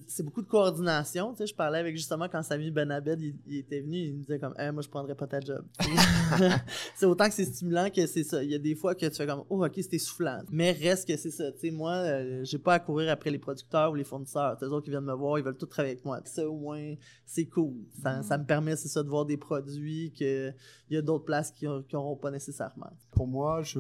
c'est 0.08 0.24
beaucoup 0.24 0.42
de 0.42 0.48
coordination. 0.48 1.32
Tu 1.32 1.38
sais, 1.38 1.48
je 1.48 1.56
parlais 1.56 1.80
avec 1.80 1.96
justement 1.96 2.28
quand 2.28 2.44
Samy 2.44 2.70
Benabed 2.70 3.22
il, 3.22 3.36
il 3.48 3.58
était 3.60 3.80
venu, 3.80 3.98
il 3.98 4.14
me 4.16 4.20
disait 4.20 4.38
comme 4.38 4.54
Eh, 4.60 4.72
moi 4.72 4.82
je 4.82 4.90
prendrais 4.90 5.16
pas 5.16 5.26
ta 5.26 5.40
job. 5.40 5.66
C'est 6.96 7.06
autant 7.06 7.28
que 7.30 7.34
c'est 7.34 7.46
stimulant 7.46 7.90
que 7.90 8.06
c'est 8.06 8.26
ça. 8.26 8.44
Il 8.44 8.50
y 8.52 8.56
a 8.56 8.60
des 8.60 8.76
fois 8.76 8.94
que 8.94 9.06
tu 9.06 9.16
fais 9.16 9.26
comme 9.26 9.44
Oh 9.50 9.66
ok 9.66 9.72
c'est 9.76 9.94
essoufflant. 9.94 10.42
Mais 10.52 10.74
reste 10.74 11.08
que 11.08 11.16
c'est 11.16 11.32
ça. 11.32 11.52
Tu 11.54 11.60
sais, 11.60 11.72
moi, 11.72 11.94
euh, 11.94 12.44
j'ai 12.44 12.58
pas 12.58 12.74
à 12.74 12.80
courir 12.80 13.10
après 13.10 13.30
les 13.32 13.40
producteurs 13.40 13.92
ou 13.92 13.96
les 13.96 14.04
fournisseurs. 14.04 14.58
Eux 14.62 14.68
autres 14.68 14.84
qui 14.84 14.90
viennent 14.92 15.06
me 15.06 15.14
voir, 15.14 15.40
ils 15.40 15.46
veulent 15.46 15.58
tout 15.58 15.66
travailler 15.66 15.94
avec 15.94 16.04
moi. 16.06 16.20
Ça 16.26 16.48
au 16.48 16.58
moins 16.58 16.96
c'est 17.26 17.46
cool. 17.46 17.74
Ça, 18.04 18.20
Mm. 18.20 18.24
ça 18.24 18.38
me 18.38 18.46
permet 18.46 18.76
c'est 18.76 18.90
ça 18.90 19.02
de 19.02 19.08
voir 19.10 19.26
des 19.26 19.38
produits 19.38 20.12
que 20.12 20.52
il 20.90 20.96
y 20.96 20.98
a 20.98 21.02
d'autres 21.02 21.24
places 21.26 21.52
qui 21.52 21.66
n'auront 21.66 22.16
pas 22.18 22.32
nécessairement. 22.32 22.92
Pour 23.12 23.28
moi, 23.28 23.62
je, 23.62 23.80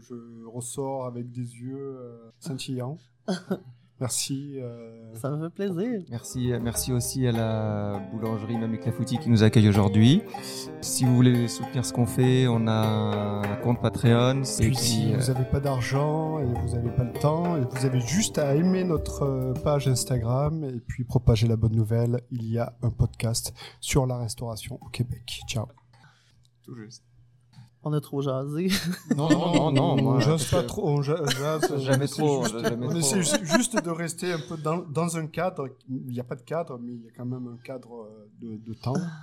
je 0.00 0.14
ressors 0.46 1.04
avec 1.06 1.30
des 1.32 1.42
yeux 1.42 1.76
euh, 1.76 2.30
Merci. 4.00 4.60
euh, 4.60 5.12
Ça 5.16 5.28
me 5.30 5.48
fait 5.48 5.54
plaisir. 5.54 6.04
Merci, 6.08 6.52
merci 6.62 6.92
aussi 6.92 7.26
à 7.26 7.32
la 7.32 7.98
boulangerie 8.12 8.56
Mamie 8.56 8.78
Clafoutis 8.78 9.18
qui 9.18 9.28
nous 9.28 9.42
accueille 9.42 9.68
aujourd'hui. 9.68 10.22
Si 10.80 11.04
vous 11.04 11.16
voulez 11.16 11.48
soutenir 11.48 11.84
ce 11.84 11.92
qu'on 11.92 12.06
fait, 12.06 12.46
on 12.46 12.68
a 12.68 13.42
un 13.44 13.56
compte 13.56 13.80
Patreon. 13.82 14.42
Et 14.60 14.66
Puis 14.66 14.76
si 14.76 15.12
euh, 15.12 15.18
vous 15.18 15.32
n'avez 15.32 15.44
pas 15.44 15.58
d'argent 15.58 16.38
et 16.38 16.44
vous 16.44 16.76
n'avez 16.76 16.90
pas 16.90 17.02
le 17.02 17.12
temps, 17.12 17.56
et 17.56 17.62
vous 17.62 17.86
avez 17.86 18.00
juste 18.00 18.38
à 18.38 18.54
aimer 18.54 18.84
notre 18.84 19.22
euh, 19.22 19.52
page 19.52 19.88
Instagram 19.88 20.62
et 20.62 20.78
puis 20.78 21.02
propager 21.02 21.48
la 21.48 21.56
bonne 21.56 21.74
nouvelle, 21.74 22.20
il 22.30 22.44
y 22.44 22.58
a 22.58 22.76
un 22.82 22.90
podcast 22.90 23.52
sur 23.80 24.06
la 24.06 24.18
restauration 24.18 24.78
au 24.80 24.88
Québec. 24.90 25.40
Ciao. 25.48 25.66
tout 26.62 26.76
juste. 26.76 27.07
On 27.88 27.92
a 27.94 28.00
trop 28.02 28.20
jasé. 28.20 28.68
Non, 29.16 29.28
non, 29.30 29.54
non, 29.54 29.72
non, 29.72 29.92
on 29.94 30.02
moi, 30.02 30.20
jase 30.20 30.44
parce 30.44 30.50
pas 30.50 30.62
trop, 30.62 30.88
on 30.90 31.02
ja- 31.02 31.24
jase, 31.24 31.72
on 31.72 31.78
Jamais 31.80 32.06
trop, 32.06 32.42
juste- 32.44 32.58
jamais 32.60 32.86
on 32.86 32.90
trop. 32.90 32.98
essaie 32.98 33.22
ju- 33.22 33.46
juste 33.46 33.82
de 33.82 33.90
rester 33.90 34.32
un 34.32 34.40
peu 34.46 34.56
dans, 34.58 34.78
dans 34.78 35.16
un 35.16 35.26
cadre. 35.26 35.68
Il 35.88 36.12
n'y 36.12 36.20
a 36.20 36.24
pas 36.24 36.34
de 36.36 36.42
cadre, 36.42 36.78
mais 36.82 36.92
il 36.92 37.02
y 37.02 37.08
a 37.08 37.10
quand 37.16 37.24
même 37.24 37.46
un 37.46 37.56
cadre 37.64 38.02
euh, 38.02 38.28
de, 38.42 38.56
de 38.58 38.74
temps. 38.74 38.92